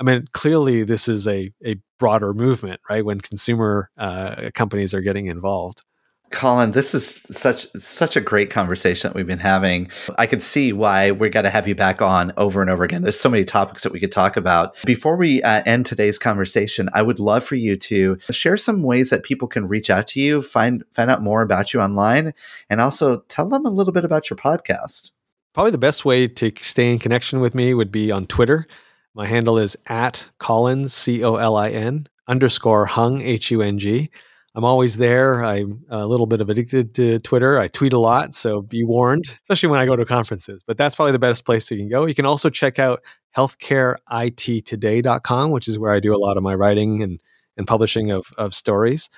I 0.00 0.02
mean, 0.02 0.24
clearly 0.32 0.82
this 0.82 1.06
is 1.06 1.28
a 1.28 1.52
a 1.64 1.76
broader 1.98 2.34
movement, 2.34 2.80
right? 2.88 3.04
When 3.04 3.20
consumer 3.20 3.90
uh, 3.96 4.50
companies 4.54 4.94
are 4.94 5.00
getting 5.00 5.26
involved. 5.26 5.82
Colin, 6.30 6.70
this 6.70 6.94
is 6.94 7.08
such 7.30 7.66
such 7.76 8.16
a 8.16 8.20
great 8.20 8.50
conversation 8.50 9.08
that 9.08 9.16
we've 9.16 9.26
been 9.26 9.38
having. 9.38 9.90
I 10.16 10.26
can 10.26 10.38
see 10.38 10.72
why 10.72 11.10
we're 11.10 11.28
going 11.28 11.44
to 11.44 11.50
have 11.50 11.66
you 11.66 11.74
back 11.74 12.00
on 12.00 12.32
over 12.36 12.60
and 12.60 12.70
over 12.70 12.84
again. 12.84 13.02
There's 13.02 13.18
so 13.18 13.28
many 13.28 13.44
topics 13.44 13.82
that 13.82 13.92
we 13.92 13.98
could 13.98 14.12
talk 14.12 14.36
about. 14.36 14.76
Before 14.84 15.16
we 15.16 15.42
uh, 15.42 15.62
end 15.66 15.86
today's 15.86 16.18
conversation, 16.20 16.88
I 16.94 17.02
would 17.02 17.18
love 17.18 17.42
for 17.42 17.56
you 17.56 17.76
to 17.76 18.16
share 18.30 18.56
some 18.56 18.82
ways 18.82 19.10
that 19.10 19.24
people 19.24 19.48
can 19.48 19.66
reach 19.66 19.90
out 19.90 20.06
to 20.08 20.20
you, 20.20 20.40
find 20.40 20.84
find 20.92 21.10
out 21.10 21.22
more 21.22 21.42
about 21.42 21.74
you 21.74 21.80
online, 21.80 22.32
and 22.68 22.80
also 22.80 23.20
tell 23.28 23.48
them 23.48 23.66
a 23.66 23.70
little 23.70 23.92
bit 23.92 24.04
about 24.04 24.30
your 24.30 24.36
podcast. 24.36 25.10
Probably 25.52 25.72
the 25.72 25.78
best 25.78 26.04
way 26.04 26.28
to 26.28 26.52
stay 26.60 26.92
in 26.92 27.00
connection 27.00 27.40
with 27.40 27.56
me 27.56 27.74
would 27.74 27.90
be 27.90 28.12
on 28.12 28.26
Twitter. 28.26 28.68
My 29.14 29.26
handle 29.26 29.58
is 29.58 29.76
at 29.88 30.30
Colin 30.38 30.88
C 30.88 31.24
O 31.24 31.36
L 31.36 31.56
I 31.56 31.70
N 31.70 32.06
underscore 32.28 32.86
Hung 32.86 33.20
H 33.20 33.50
U 33.50 33.60
N 33.62 33.80
G. 33.80 34.10
I'm 34.54 34.64
always 34.64 34.96
there. 34.96 35.44
I'm 35.44 35.84
a 35.90 36.06
little 36.06 36.26
bit 36.26 36.40
of 36.40 36.48
addicted 36.50 36.92
to 36.94 37.20
Twitter. 37.20 37.60
I 37.60 37.68
tweet 37.68 37.92
a 37.92 37.98
lot, 37.98 38.34
so 38.34 38.62
be 38.62 38.82
warned, 38.82 39.38
especially 39.44 39.68
when 39.68 39.78
I 39.78 39.86
go 39.86 39.94
to 39.94 40.04
conferences. 40.04 40.64
But 40.66 40.76
that's 40.76 40.96
probably 40.96 41.12
the 41.12 41.20
best 41.20 41.44
place 41.44 41.70
you 41.70 41.76
can 41.76 41.88
go. 41.88 42.06
You 42.06 42.14
can 42.14 42.26
also 42.26 42.50
check 42.50 42.80
out 42.80 43.00
healthcareittoday.com, 43.36 45.50
which 45.52 45.68
is 45.68 45.78
where 45.78 45.92
I 45.92 46.00
do 46.00 46.12
a 46.14 46.18
lot 46.18 46.36
of 46.36 46.42
my 46.42 46.56
writing 46.56 47.00
and, 47.02 47.20
and 47.56 47.66
publishing 47.66 48.10
of, 48.10 48.26
of 48.38 48.54
stories. 48.54 49.08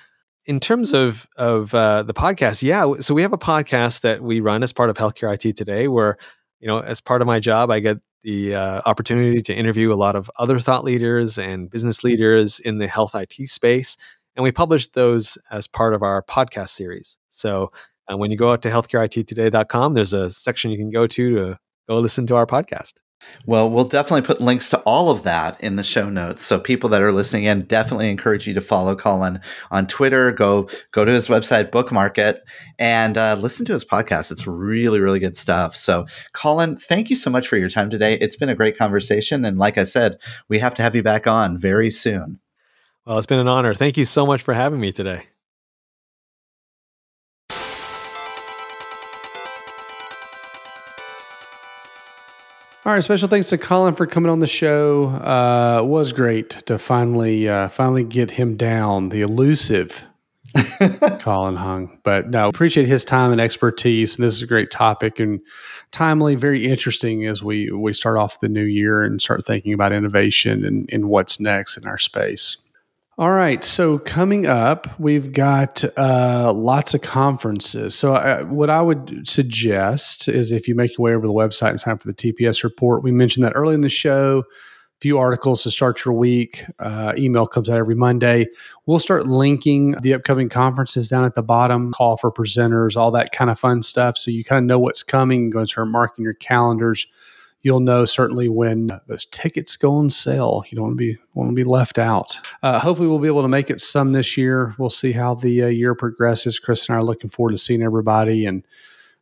In 0.45 0.59
terms 0.59 0.93
of 0.93 1.25
of 1.37 1.73
uh, 1.73 2.03
the 2.03 2.13
podcast, 2.13 2.61
yeah, 2.61 2.95
so 2.99 3.13
we 3.13 3.21
have 3.21 3.31
a 3.31 3.37
podcast 3.37 4.01
that 4.01 4.21
we 4.21 4.41
run 4.41 4.61
as 4.61 4.73
part 4.73 4.89
of 4.89 4.97
Healthcare 4.97 5.33
IT 5.33 5.55
Today, 5.55 5.87
where 5.87 6.17
you 6.59 6.67
know, 6.67 6.79
as 6.79 6.99
part 6.99 7.21
of 7.21 7.27
my 7.27 7.39
job, 7.39 7.71
I 7.71 7.79
get 7.79 7.99
the 8.23 8.53
uh, 8.53 8.81
opportunity 8.85 9.41
to 9.41 9.55
interview 9.55 9.93
a 9.93 9.95
lot 9.95 10.17
of 10.17 10.29
other 10.37 10.59
thought 10.59 10.83
leaders 10.83 11.37
and 11.37 11.69
business 11.69 12.03
leaders 12.03 12.59
in 12.59 12.77
the 12.77 12.87
health 12.87 13.15
IT 13.15 13.47
space 13.47 13.95
and 14.35 14.43
we 14.43 14.51
publish 14.51 14.87
those 14.91 15.37
as 15.51 15.67
part 15.67 15.93
of 15.93 16.03
our 16.03 16.23
podcast 16.23 16.69
series. 16.69 17.17
So 17.29 17.71
uh, 18.11 18.17
when 18.17 18.31
you 18.31 18.37
go 18.37 18.51
out 18.51 18.61
to 18.63 18.69
healthcareittoday.com, 18.69 19.93
there's 19.93 20.13
a 20.13 20.29
section 20.29 20.71
you 20.71 20.77
can 20.77 20.91
go 20.91 21.07
to 21.07 21.35
to 21.35 21.57
go 21.87 21.99
listen 21.99 22.27
to 22.27 22.35
our 22.35 22.45
podcast. 22.45 22.93
Well, 23.45 23.69
we'll 23.69 23.85
definitely 23.85 24.23
put 24.23 24.41
links 24.41 24.69
to 24.71 24.79
all 24.79 25.09
of 25.09 25.23
that 25.23 25.61
in 25.61 25.75
the 25.75 25.83
show 25.83 26.09
notes. 26.09 26.43
So 26.43 26.59
people 26.59 26.89
that 26.89 27.01
are 27.01 27.11
listening 27.11 27.45
in, 27.45 27.63
definitely 27.63 28.09
encourage 28.09 28.47
you 28.47 28.53
to 28.53 28.61
follow 28.61 28.95
Colin 28.95 29.39
on 29.71 29.87
Twitter. 29.87 30.31
Go 30.31 30.67
go 30.91 31.05
to 31.05 31.11
his 31.11 31.27
website, 31.27 31.71
bookmark 31.71 32.17
it, 32.17 32.43
and 32.79 33.17
uh, 33.17 33.35
listen 33.39 33.65
to 33.67 33.73
his 33.73 33.85
podcast. 33.85 34.31
It's 34.31 34.47
really 34.47 34.99
really 34.99 35.19
good 35.19 35.35
stuff. 35.35 35.75
So, 35.75 36.05
Colin, 36.33 36.77
thank 36.77 37.09
you 37.09 37.15
so 37.15 37.29
much 37.29 37.47
for 37.47 37.57
your 37.57 37.69
time 37.69 37.89
today. 37.89 38.15
It's 38.15 38.35
been 38.35 38.49
a 38.49 38.55
great 38.55 38.77
conversation, 38.77 39.45
and 39.45 39.57
like 39.57 39.77
I 39.77 39.83
said, 39.85 40.17
we 40.49 40.59
have 40.59 40.73
to 40.75 40.81
have 40.81 40.95
you 40.95 41.03
back 41.03 41.27
on 41.27 41.57
very 41.57 41.91
soon. 41.91 42.39
Well, 43.05 43.17
it's 43.17 43.27
been 43.27 43.39
an 43.39 43.49
honor. 43.49 43.73
Thank 43.73 43.97
you 43.97 44.05
so 44.05 44.25
much 44.25 44.41
for 44.41 44.53
having 44.53 44.79
me 44.79 44.93
today. 44.93 45.25
All 52.85 52.91
right, 52.91 53.03
special 53.03 53.29
thanks 53.29 53.47
to 53.49 53.57
Colin 53.57 53.95
for 53.95 54.05
coming 54.05 54.29
on 54.29 54.39
the 54.39 54.47
show. 54.47 55.05
Uh, 55.05 55.81
it 55.83 55.87
was 55.87 56.11
great 56.11 56.65
to 56.65 56.77
finally 56.77 57.47
uh, 57.47 57.69
finally 57.69 58.03
get 58.03 58.31
him 58.31 58.57
down, 58.57 59.07
the 59.07 59.21
elusive 59.21 60.03
Colin 61.19 61.55
Hung. 61.55 61.97
But 62.03 62.29
no, 62.29 62.49
appreciate 62.49 62.87
his 62.87 63.05
time 63.05 63.31
and 63.31 63.39
expertise. 63.39 64.15
And 64.15 64.25
this 64.25 64.33
is 64.35 64.41
a 64.41 64.47
great 64.47 64.69
topic 64.69 65.19
and 65.19 65.39
timely, 65.91 66.35
very 66.35 66.67
interesting 66.67 67.25
as 67.25 67.41
we 67.41 67.71
we 67.71 67.93
start 67.93 68.17
off 68.17 68.41
the 68.41 68.49
new 68.49 68.63
year 68.63 69.03
and 69.03 69.21
start 69.21 69.45
thinking 69.45 69.73
about 69.73 69.93
innovation 69.93 70.65
and, 70.65 70.89
and 70.91 71.09
what's 71.09 71.39
next 71.39 71.77
in 71.77 71.85
our 71.85 71.97
space. 71.97 72.62
All 73.19 73.31
right. 73.31 73.63
So 73.63 73.99
coming 73.99 74.47
up, 74.47 74.99
we've 74.99 75.33
got 75.33 75.83
uh, 75.99 76.51
lots 76.51 76.95
of 76.95 77.03
conferences. 77.03 77.93
So 77.93 78.15
uh, 78.15 78.43
what 78.45 78.71
I 78.71 78.81
would 78.81 79.27
suggest 79.27 80.27
is 80.27 80.51
if 80.51 80.67
you 80.67 80.73
make 80.73 80.97
your 80.97 81.03
way 81.03 81.13
over 81.13 81.27
the 81.27 81.33
website 81.33 81.69
and 81.69 81.79
sign 81.79 81.93
up 81.93 82.01
for 82.01 82.07
the 82.07 82.15
TPS 82.15 82.63
report, 82.63 83.03
we 83.03 83.11
mentioned 83.11 83.45
that 83.45 83.53
early 83.53 83.75
in 83.75 83.81
the 83.81 83.89
show. 83.89 84.43
Few 84.99 85.19
articles 85.19 85.61
to 85.61 85.69
start 85.69 86.03
your 86.03 86.15
week. 86.15 86.63
Uh, 86.79 87.13
email 87.15 87.45
comes 87.45 87.69
out 87.69 87.77
every 87.77 87.93
Monday. 87.93 88.47
We'll 88.87 88.99
start 88.99 89.27
linking 89.27 89.91
the 90.01 90.15
upcoming 90.15 90.49
conferences 90.49 91.07
down 91.07 91.23
at 91.23 91.35
the 91.35 91.43
bottom, 91.43 91.91
call 91.91 92.17
for 92.17 92.31
presenters, 92.31 92.97
all 92.97 93.11
that 93.11 93.31
kind 93.31 93.51
of 93.51 93.59
fun 93.59 93.83
stuff. 93.83 94.17
So 94.17 94.31
you 94.31 94.43
kind 94.43 94.57
of 94.57 94.65
know 94.65 94.79
what's 94.79 95.03
coming. 95.03 95.51
Go 95.51 95.59
and 95.59 95.69
start 95.69 95.89
marking 95.89 96.23
your 96.23 96.33
calendars 96.33 97.05
you'll 97.63 97.79
know 97.79 98.05
certainly 98.05 98.49
when 98.49 98.91
those 99.07 99.25
tickets 99.25 99.75
go 99.75 99.95
on 99.95 100.09
sale. 100.09 100.63
You 100.69 100.75
don't 100.75 100.85
want 100.85 100.93
to 100.93 100.97
be 100.97 101.17
want 101.33 101.49
to 101.49 101.55
be 101.55 101.63
left 101.63 101.97
out. 101.97 102.37
Uh, 102.61 102.79
hopefully, 102.79 103.07
we'll 103.07 103.19
be 103.19 103.27
able 103.27 103.41
to 103.41 103.47
make 103.47 103.69
it 103.69 103.81
some 103.81 104.11
this 104.11 104.37
year. 104.37 104.75
We'll 104.77 104.89
see 104.89 105.13
how 105.13 105.33
the 105.33 105.63
uh, 105.63 105.67
year 105.67 105.95
progresses. 105.95 106.59
Chris 106.59 106.87
and 106.87 106.95
I 106.95 106.99
are 106.99 107.03
looking 107.03 107.29
forward 107.29 107.51
to 107.51 107.57
seeing 107.57 107.81
everybody 107.81 108.45
and 108.45 108.63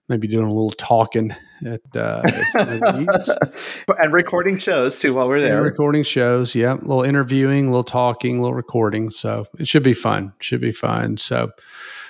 maybe 0.10 0.28
doing 0.28 0.46
a 0.46 0.52
little 0.52 0.72
talking 0.72 1.34
at, 1.66 1.82
uh, 1.96 2.22
and 4.04 4.12
recording 4.12 4.58
shows 4.58 5.00
too 5.00 5.14
while 5.14 5.30
we're 5.30 5.40
there. 5.40 5.58
And 5.58 5.66
recording 5.66 6.04
shows, 6.04 6.54
yeah, 6.54 6.74
a 6.74 6.76
little 6.76 7.04
interviewing, 7.04 7.68
a 7.68 7.70
little 7.70 7.84
talking, 7.86 8.38
a 8.38 8.42
little 8.42 8.56
recording. 8.56 9.10
So 9.10 9.46
it 9.58 9.70
should 9.70 9.84
be 9.84 9.94
fun. 9.94 10.34
Should 10.42 10.60
be 10.60 10.74
fun. 10.74 11.16
So, 11.16 11.52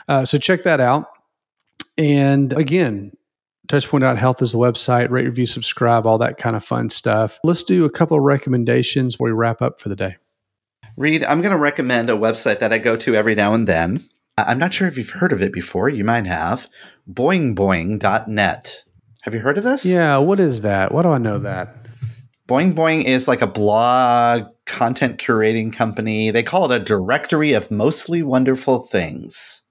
uh, 0.07 0.25
so 0.25 0.39
check 0.39 0.63
that 0.63 0.79
out. 0.79 1.05
And 1.97 2.53
again, 2.53 3.11
Touchpoint.health 3.71 4.41
is 4.41 4.51
the 4.51 4.57
website. 4.57 5.09
Rate, 5.11 5.23
review, 5.23 5.45
subscribe, 5.45 6.05
all 6.05 6.17
that 6.17 6.37
kind 6.37 6.57
of 6.57 6.63
fun 6.63 6.89
stuff. 6.89 7.39
Let's 7.41 7.63
do 7.63 7.85
a 7.85 7.89
couple 7.89 8.17
of 8.17 8.23
recommendations 8.23 9.15
before 9.15 9.27
we 9.27 9.31
wrap 9.31 9.61
up 9.61 9.79
for 9.79 9.87
the 9.87 9.95
day. 9.95 10.17
Reed, 10.97 11.23
I'm 11.23 11.39
going 11.39 11.53
to 11.53 11.57
recommend 11.57 12.09
a 12.09 12.17
website 12.17 12.59
that 12.59 12.73
I 12.73 12.79
go 12.79 12.97
to 12.97 13.15
every 13.15 13.33
now 13.33 13.53
and 13.53 13.65
then. 13.65 14.03
I'm 14.37 14.59
not 14.59 14.73
sure 14.73 14.89
if 14.89 14.97
you've 14.97 15.11
heard 15.11 15.31
of 15.31 15.41
it 15.41 15.53
before. 15.53 15.87
You 15.87 16.03
might 16.03 16.27
have. 16.27 16.67
Boingboing.net. 17.09 18.83
Have 19.21 19.33
you 19.33 19.39
heard 19.39 19.57
of 19.57 19.63
this? 19.63 19.85
Yeah. 19.85 20.17
What 20.17 20.41
is 20.41 20.63
that? 20.63 20.93
Why 20.93 21.03
do 21.03 21.07
I 21.07 21.17
know 21.17 21.39
that? 21.39 21.73
Boing 22.49 22.73
Boing 22.73 23.05
is 23.05 23.29
like 23.29 23.41
a 23.41 23.47
blog 23.47 24.47
content 24.65 25.17
curating 25.17 25.71
company. 25.71 26.29
They 26.29 26.43
call 26.43 26.69
it 26.69 26.75
a 26.75 26.83
directory 26.83 27.53
of 27.53 27.71
mostly 27.71 28.21
wonderful 28.21 28.79
things. 28.79 29.63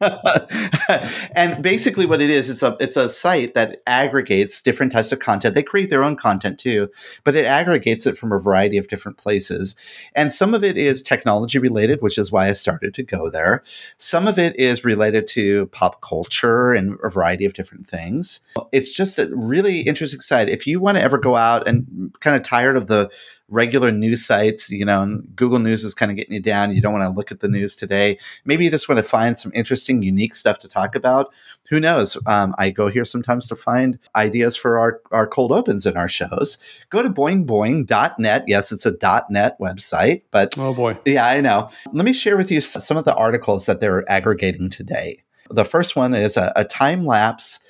and 1.34 1.60
basically 1.60 2.06
what 2.06 2.20
it 2.20 2.30
is 2.30 2.48
it's 2.48 2.62
a 2.62 2.76
it's 2.78 2.96
a 2.96 3.10
site 3.10 3.54
that 3.54 3.82
aggregates 3.86 4.62
different 4.62 4.92
types 4.92 5.10
of 5.10 5.18
content 5.18 5.56
they 5.56 5.62
create 5.62 5.90
their 5.90 6.04
own 6.04 6.14
content 6.14 6.56
too 6.56 6.88
but 7.24 7.34
it 7.34 7.44
aggregates 7.44 8.06
it 8.06 8.16
from 8.16 8.30
a 8.30 8.38
variety 8.38 8.78
of 8.78 8.86
different 8.86 9.18
places 9.18 9.74
and 10.14 10.32
some 10.32 10.54
of 10.54 10.62
it 10.62 10.76
is 10.76 11.02
technology 11.02 11.58
related 11.58 12.00
which 12.00 12.16
is 12.16 12.30
why 12.30 12.46
i 12.46 12.52
started 12.52 12.94
to 12.94 13.02
go 13.02 13.28
there 13.28 13.64
some 13.96 14.28
of 14.28 14.38
it 14.38 14.54
is 14.56 14.84
related 14.84 15.26
to 15.26 15.66
pop 15.66 16.00
culture 16.00 16.72
and 16.72 16.96
a 17.02 17.08
variety 17.08 17.44
of 17.44 17.54
different 17.54 17.88
things 17.88 18.38
it's 18.70 18.92
just 18.92 19.18
a 19.18 19.28
really 19.34 19.80
interesting 19.80 20.20
site 20.20 20.48
if 20.48 20.64
you 20.64 20.78
want 20.78 20.96
to 20.96 21.02
ever 21.02 21.18
go 21.18 21.34
out 21.34 21.66
and 21.66 22.14
kind 22.20 22.36
of 22.36 22.42
tired 22.44 22.76
of 22.76 22.86
the 22.86 23.10
regular 23.48 23.90
news 23.90 24.24
sites, 24.24 24.70
you 24.70 24.84
know, 24.84 25.20
Google 25.34 25.58
News 25.58 25.84
is 25.84 25.94
kind 25.94 26.10
of 26.10 26.16
getting 26.16 26.34
you 26.34 26.40
down. 26.40 26.74
You 26.74 26.82
don't 26.82 26.92
want 26.92 27.04
to 27.04 27.16
look 27.16 27.32
at 27.32 27.40
the 27.40 27.48
news 27.48 27.74
today. 27.74 28.18
Maybe 28.44 28.64
you 28.64 28.70
just 28.70 28.88
want 28.88 28.98
to 28.98 29.02
find 29.02 29.38
some 29.38 29.52
interesting, 29.54 29.87
unique 29.88 30.34
stuff 30.34 30.58
to 30.60 30.68
talk 30.68 30.94
about. 30.94 31.32
Who 31.68 31.80
knows? 31.80 32.16
Um, 32.26 32.54
I 32.58 32.70
go 32.70 32.88
here 32.88 33.04
sometimes 33.04 33.46
to 33.48 33.56
find 33.56 33.98
ideas 34.16 34.56
for 34.56 34.78
our, 34.78 35.00
our 35.10 35.26
cold 35.26 35.52
opens 35.52 35.84
in 35.86 35.96
our 35.96 36.08
shows. 36.08 36.58
Go 36.90 37.02
to 37.02 37.10
boingboing.net. 37.10 38.44
Yes, 38.46 38.72
it's 38.72 38.86
a 38.86 38.96
.net 39.30 39.58
website, 39.60 40.22
but 40.30 40.54
oh 40.56 40.74
boy, 40.74 40.98
yeah, 41.04 41.26
I 41.26 41.40
know. 41.40 41.68
Let 41.92 42.04
me 42.04 42.12
share 42.12 42.36
with 42.36 42.50
you 42.50 42.60
some 42.60 42.96
of 42.96 43.04
the 43.04 43.14
articles 43.14 43.66
that 43.66 43.80
they're 43.80 44.10
aggregating 44.10 44.70
today. 44.70 45.22
The 45.50 45.64
first 45.64 45.96
one 45.96 46.14
is 46.14 46.36
a, 46.36 46.52
a 46.56 46.64
time 46.64 47.04
lapse 47.04 47.60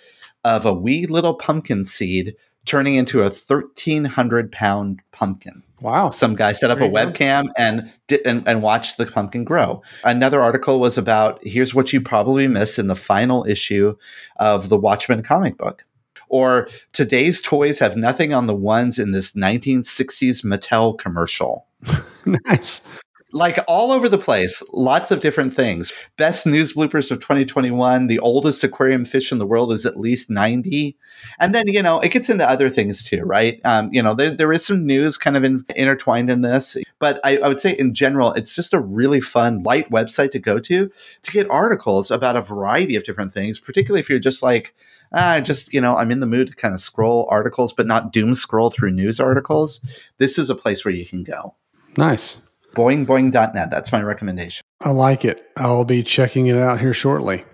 of 0.45 0.65
a 0.65 0.73
wee 0.73 1.07
little 1.07 1.35
pumpkin 1.35 1.85
seed 1.85 2.35
turning 2.65 2.95
into 2.95 3.21
a 3.21 3.31
1,300 3.31 4.53
pound 4.53 5.01
pumpkin. 5.11 5.63
Wow. 5.81 6.11
Some 6.11 6.35
guy 6.35 6.53
set 6.53 6.71
up 6.71 6.81
a 6.81 6.89
webcam 6.89 7.51
and, 7.57 7.93
did, 8.09 8.21
and 8.25 8.47
and 8.49 8.63
watched 8.63 8.97
the 8.97 9.07
pumpkin 9.07 9.45
grow. 9.45 9.83
Another 10.05 10.41
article 10.41 10.81
was 10.81 10.99
about 10.99 11.39
here's 11.47 11.75
what 11.75 11.93
you 11.93 12.01
probably 12.01 12.49
missed 12.49 12.79
in 12.79 12.89
the 12.89 12.97
final 12.97 13.47
issue 13.47 13.97
of 14.37 14.69
the 14.69 14.77
Watchmen 14.77 15.23
comic 15.23 15.57
book. 15.57 15.85
Or 16.31 16.69
today's 16.93 17.41
toys 17.41 17.79
have 17.79 17.97
nothing 17.97 18.35
on 18.35 18.47
the 18.47 18.55
ones 18.55 18.99
in 18.99 19.13
this 19.13 19.33
1960s 19.33 20.45
Mattel 20.45 20.99
commercial. 20.99 21.67
nice 22.47 22.81
like 23.33 23.59
all 23.69 23.93
over 23.93 24.09
the 24.09 24.19
place, 24.19 24.63
lots 24.73 25.11
of 25.11 25.21
different 25.21 25.53
things. 25.53 25.93
Best 26.17 26.47
news 26.47 26.73
bloopers 26.73 27.11
of 27.11 27.21
2021. 27.21 28.07
The 28.07 28.19
oldest 28.21 28.65
aquarium 28.65 29.05
fish 29.05 29.31
in 29.31 29.39
the 29.39 29.47
world 29.47 29.73
is 29.73 29.85
at 29.85 30.01
least 30.01 30.31
90. 30.31 30.97
And 31.39 31.55
then, 31.55 31.65
you 31.67 31.83
know, 31.83 32.01
it 32.01 32.11
gets 32.11 32.31
into 32.31 32.49
other 32.49 32.71
things 32.71 33.03
too, 33.03 33.23
right? 33.23 33.61
Um, 33.65 33.91
you 33.93 34.03
know, 34.03 34.15
there, 34.15 34.31
there 34.31 34.53
is 34.53 34.65
some 34.65 34.87
news 34.87 35.19
kind 35.19 35.37
of 35.37 35.45
in, 35.45 35.65
intertwined 35.77 36.31
in 36.31 36.41
this, 36.41 36.79
but 36.99 37.21
I, 37.23 37.37
I 37.39 37.49
would 37.49 37.61
say 37.61 37.73
in 37.73 37.93
general, 37.93 38.33
it's 38.33 38.55
just 38.55 38.73
a 38.73 38.81
really 38.81 39.21
fun, 39.21 39.63
light 39.63 39.91
website 39.91 40.31
to 40.31 40.39
go 40.39 40.59
to 40.61 40.91
to 41.23 41.31
get 41.31 41.51
articles 41.51 42.11
about 42.11 42.37
a 42.37 42.41
variety 42.41 42.97
of 42.97 43.05
different 43.05 43.35
things, 43.35 43.61
particularly 43.61 44.01
if 44.01 44.09
you're 44.09 44.19
just 44.19 44.43
like, 44.43 44.75
ah, 45.13 45.41
just, 45.41 45.75
you 45.75 45.83
know, 45.83 45.97
I'm 45.97 46.11
in 46.11 46.21
the 46.21 46.27
mood 46.27 46.49
to 46.49 46.55
kind 46.55 46.73
of 46.73 46.81
scroll 46.81 47.27
articles, 47.31 47.75
but 47.75 47.87
not 47.87 48.11
doom 48.11 48.35
scroll 48.35 48.71
through 48.71 48.93
news 48.93 49.21
articles. 49.21 49.81
This 50.17 50.39
is 50.39 50.49
a 50.49 50.55
place 50.55 50.85
where 50.85 50.95
you 50.95 51.05
can 51.05 51.25
go. 51.25 51.55
Nice 51.97 52.48
boingboing.net. 52.79 53.71
That's 53.71 53.91
my 53.93 54.03
recommendation. 54.03 54.63
I 54.81 54.91
like 54.91 55.25
it. 55.25 55.45
I'll 55.57 55.85
be 55.85 56.03
checking 56.03 56.47
it 56.47 56.57
out 56.57 56.81
here 56.81 56.95
shortly. 56.95 57.45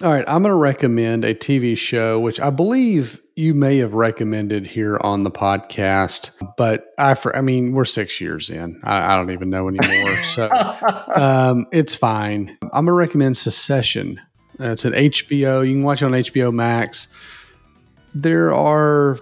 All 0.00 0.12
right, 0.12 0.24
I'm 0.28 0.42
going 0.42 0.52
to 0.52 0.54
recommend 0.54 1.24
a 1.24 1.34
TV 1.34 1.76
show, 1.76 2.20
which 2.20 2.38
I 2.38 2.50
believe 2.50 3.20
you 3.34 3.52
may 3.52 3.78
have 3.78 3.94
recommended 3.94 4.64
here 4.64 4.96
on 5.02 5.24
the 5.24 5.30
podcast, 5.30 6.30
but 6.56 6.86
I, 6.96 7.14
for, 7.14 7.36
I 7.36 7.40
mean, 7.40 7.72
we're 7.72 7.84
six 7.84 8.20
years 8.20 8.48
in. 8.48 8.80
I, 8.84 9.12
I 9.12 9.16
don't 9.16 9.32
even 9.32 9.50
know 9.50 9.68
anymore, 9.68 10.22
so 10.22 10.48
um, 11.16 11.66
it's 11.72 11.96
fine. 11.96 12.56
I'm 12.62 12.70
going 12.70 12.86
to 12.86 12.92
recommend 12.92 13.36
Succession. 13.36 14.20
it's 14.60 14.84
an 14.84 14.92
HBO. 14.92 15.66
You 15.68 15.74
can 15.74 15.82
watch 15.82 16.02
it 16.02 16.04
on 16.04 16.12
HBO 16.12 16.52
Max. 16.52 17.08
There 18.14 18.54
are 18.54 19.18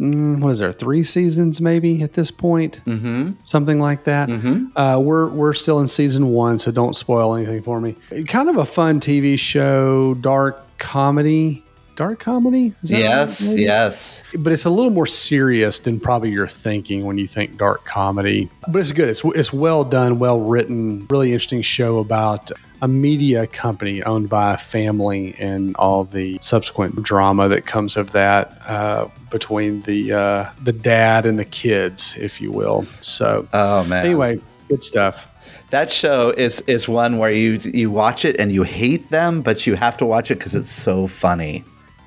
what 0.00 0.48
is 0.50 0.58
there 0.58 0.72
three 0.72 1.04
seasons 1.04 1.60
maybe 1.60 2.02
at 2.02 2.14
this 2.14 2.30
point 2.30 2.80
mm-hmm. 2.86 3.32
something 3.44 3.78
like 3.78 4.04
that 4.04 4.28
mm-hmm. 4.30 4.76
uh, 4.76 4.98
we're 4.98 5.28
we're 5.28 5.52
still 5.52 5.78
in 5.78 5.86
season 5.86 6.28
one 6.30 6.58
so 6.58 6.70
don't 6.70 6.96
spoil 6.96 7.34
anything 7.34 7.62
for 7.62 7.80
me 7.80 7.94
kind 8.26 8.48
of 8.48 8.56
a 8.56 8.64
fun 8.64 8.98
tv 8.98 9.38
show 9.38 10.14
dark 10.14 10.64
comedy 10.78 11.62
dark 12.00 12.18
comedy 12.18 12.72
yes 12.82 13.46
right, 13.46 13.58
yes 13.58 14.22
but 14.38 14.54
it's 14.54 14.64
a 14.64 14.70
little 14.70 14.90
more 14.90 15.06
serious 15.06 15.80
than 15.80 16.00
probably 16.00 16.30
you're 16.30 16.48
thinking 16.48 17.04
when 17.04 17.18
you 17.18 17.26
think 17.26 17.58
dark 17.58 17.84
comedy 17.84 18.48
but 18.68 18.78
it's 18.78 18.90
good 18.92 19.10
it's, 19.10 19.22
it's 19.34 19.52
well 19.52 19.84
done 19.84 20.18
well 20.18 20.40
written 20.40 21.06
really 21.10 21.34
interesting 21.34 21.60
show 21.60 21.98
about 21.98 22.50
a 22.80 22.88
media 22.88 23.46
company 23.48 24.02
owned 24.04 24.30
by 24.30 24.54
a 24.54 24.56
family 24.56 25.34
and 25.38 25.76
all 25.76 26.04
the 26.04 26.38
subsequent 26.40 27.02
drama 27.02 27.48
that 27.48 27.66
comes 27.66 27.98
of 27.98 28.12
that 28.12 28.56
uh, 28.66 29.06
between 29.28 29.82
the 29.82 30.14
uh, 30.14 30.50
the 30.62 30.72
dad 30.72 31.26
and 31.26 31.38
the 31.38 31.44
kids, 31.44 32.14
if 32.16 32.40
you 32.40 32.50
will. 32.50 32.86
So, 33.00 33.46
oh 33.52 33.84
man. 33.84 34.06
Anyway, 34.06 34.40
good 34.68 34.82
stuff. 34.82 35.26
That 35.68 35.90
show 35.90 36.30
is 36.30 36.62
is 36.62 36.88
one 36.88 37.18
where 37.18 37.30
you 37.30 37.60
you 37.64 37.90
watch 37.90 38.24
it 38.24 38.40
and 38.40 38.50
you 38.50 38.62
hate 38.62 39.10
them, 39.10 39.42
but 39.42 39.66
you 39.66 39.74
have 39.74 39.98
to 39.98 40.06
watch 40.06 40.30
it 40.30 40.36
because 40.36 40.54
it's 40.54 40.72
so 40.72 41.06
funny. 41.06 41.62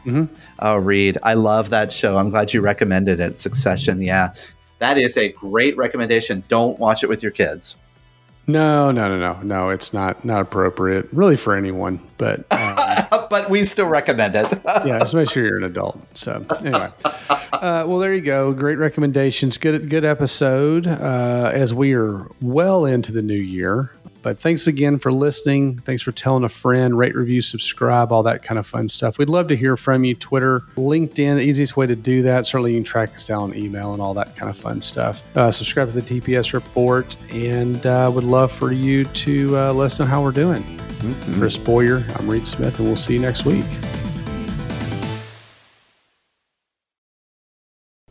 Mm-hmm. 0.06 0.34
Oh, 0.60 0.76
Reed, 0.78 1.18
I 1.24 1.34
love 1.34 1.70
that 1.70 1.92
show. 1.92 2.18
I'm 2.18 2.30
glad 2.30 2.54
you 2.54 2.62
recommended 2.62 3.20
it. 3.20 3.40
Succession, 3.40 4.02
yeah, 4.02 4.34
that 4.80 4.98
is 4.98 5.18
a 5.18 5.30
great 5.30 5.78
recommendation. 5.78 6.44
Don't 6.50 6.78
watch 6.80 7.04
it 7.04 7.10
with 7.10 7.24
your 7.24 7.32
kids. 7.32 7.78
No, 8.46 8.92
no, 8.92 9.08
no, 9.08 9.18
no, 9.18 9.42
no. 9.42 9.70
It's 9.70 9.94
not 9.94 10.26
not 10.26 10.42
appropriate, 10.42 11.08
really, 11.14 11.38
for 11.38 11.56
anyone. 11.56 12.02
But 12.18 12.46
um, 12.52 13.28
but 13.30 13.50
we 13.50 13.64
still 13.64 13.88
recommend 13.88 14.36
it. 14.36 14.46
yeah, 14.86 15.00
just 15.00 15.14
make 15.14 15.30
sure 15.30 15.46
you're 15.46 15.58
an 15.58 15.64
adult. 15.64 16.00
So 16.18 16.46
anyway, 16.60 16.90
uh, 17.06 17.86
well, 17.88 18.00
there 18.00 18.14
you 18.14 18.22
go. 18.22 18.52
Great 18.52 18.78
recommendations. 18.78 19.58
Good 19.58 19.90
good 19.90 20.04
episode. 20.04 20.88
Uh, 20.88 21.52
as 21.54 21.74
we 21.74 21.94
are 21.94 22.28
well 22.42 22.84
into 22.86 23.14
the 23.14 23.22
new 23.22 23.34
year, 23.34 23.92
but 24.24 24.40
thanks 24.40 24.66
again 24.66 24.98
for 24.98 25.12
listening. 25.12 25.80
Thanks 25.80 26.02
for 26.02 26.12
telling 26.12 26.44
a 26.44 26.50
friend, 26.50 26.98
rate, 26.98 27.16
review, 27.16 27.42
subscribe, 27.42 28.12
all 28.12 28.24
that 28.24 28.42
kind 28.42 28.58
of 28.58 28.66
fun 28.66 28.88
stuff. 28.88 29.18
We'd 29.18 29.30
love 29.30 29.50
to 29.50 29.56
hear 29.56 29.78
from 29.78 30.04
you. 30.04 30.16
Twitter, 30.16 30.62
LinkedIn, 30.76 31.36
the 31.36 31.42
easiest 31.42 31.78
way 31.78 31.86
to 31.86 31.96
do 31.96 32.24
that. 32.24 32.46
Certainly, 32.48 32.72
you 32.72 32.78
can 32.78 32.86
track 32.86 33.14
us 33.16 33.28
down 33.28 33.44
on 33.44 33.56
email 33.56 33.94
and 33.94 34.02
all 34.02 34.14
that 34.16 34.36
kind 34.36 34.50
of 34.50 34.58
fun 34.58 34.82
stuff. 34.82 35.24
Uh, 35.38 35.52
subscribe 35.52 35.92
to 35.92 36.02
the 36.02 36.22
TPS 36.22 36.54
report, 36.54 37.16
and 37.32 37.86
uh, 37.86 38.10
would 38.14 38.24
love 38.24 38.52
for 38.52 38.72
you 38.72 39.04
to 39.06 39.58
uh, 39.58 39.74
let 39.74 39.86
us 39.86 40.00
know 40.00 40.06
how 40.06 40.24
we're 40.24 40.32
doing. 40.32 40.64
Mm-hmm. 40.64 41.40
Chris 41.40 41.58
Boyer, 41.58 42.04
I'm 42.16 42.30
Reed 42.30 42.48
Smith, 42.48 42.80
and 42.80 42.88
we'll 42.88 42.96
see 42.96 43.14
you 43.14 43.20
next 43.20 43.46
week. 43.46 43.66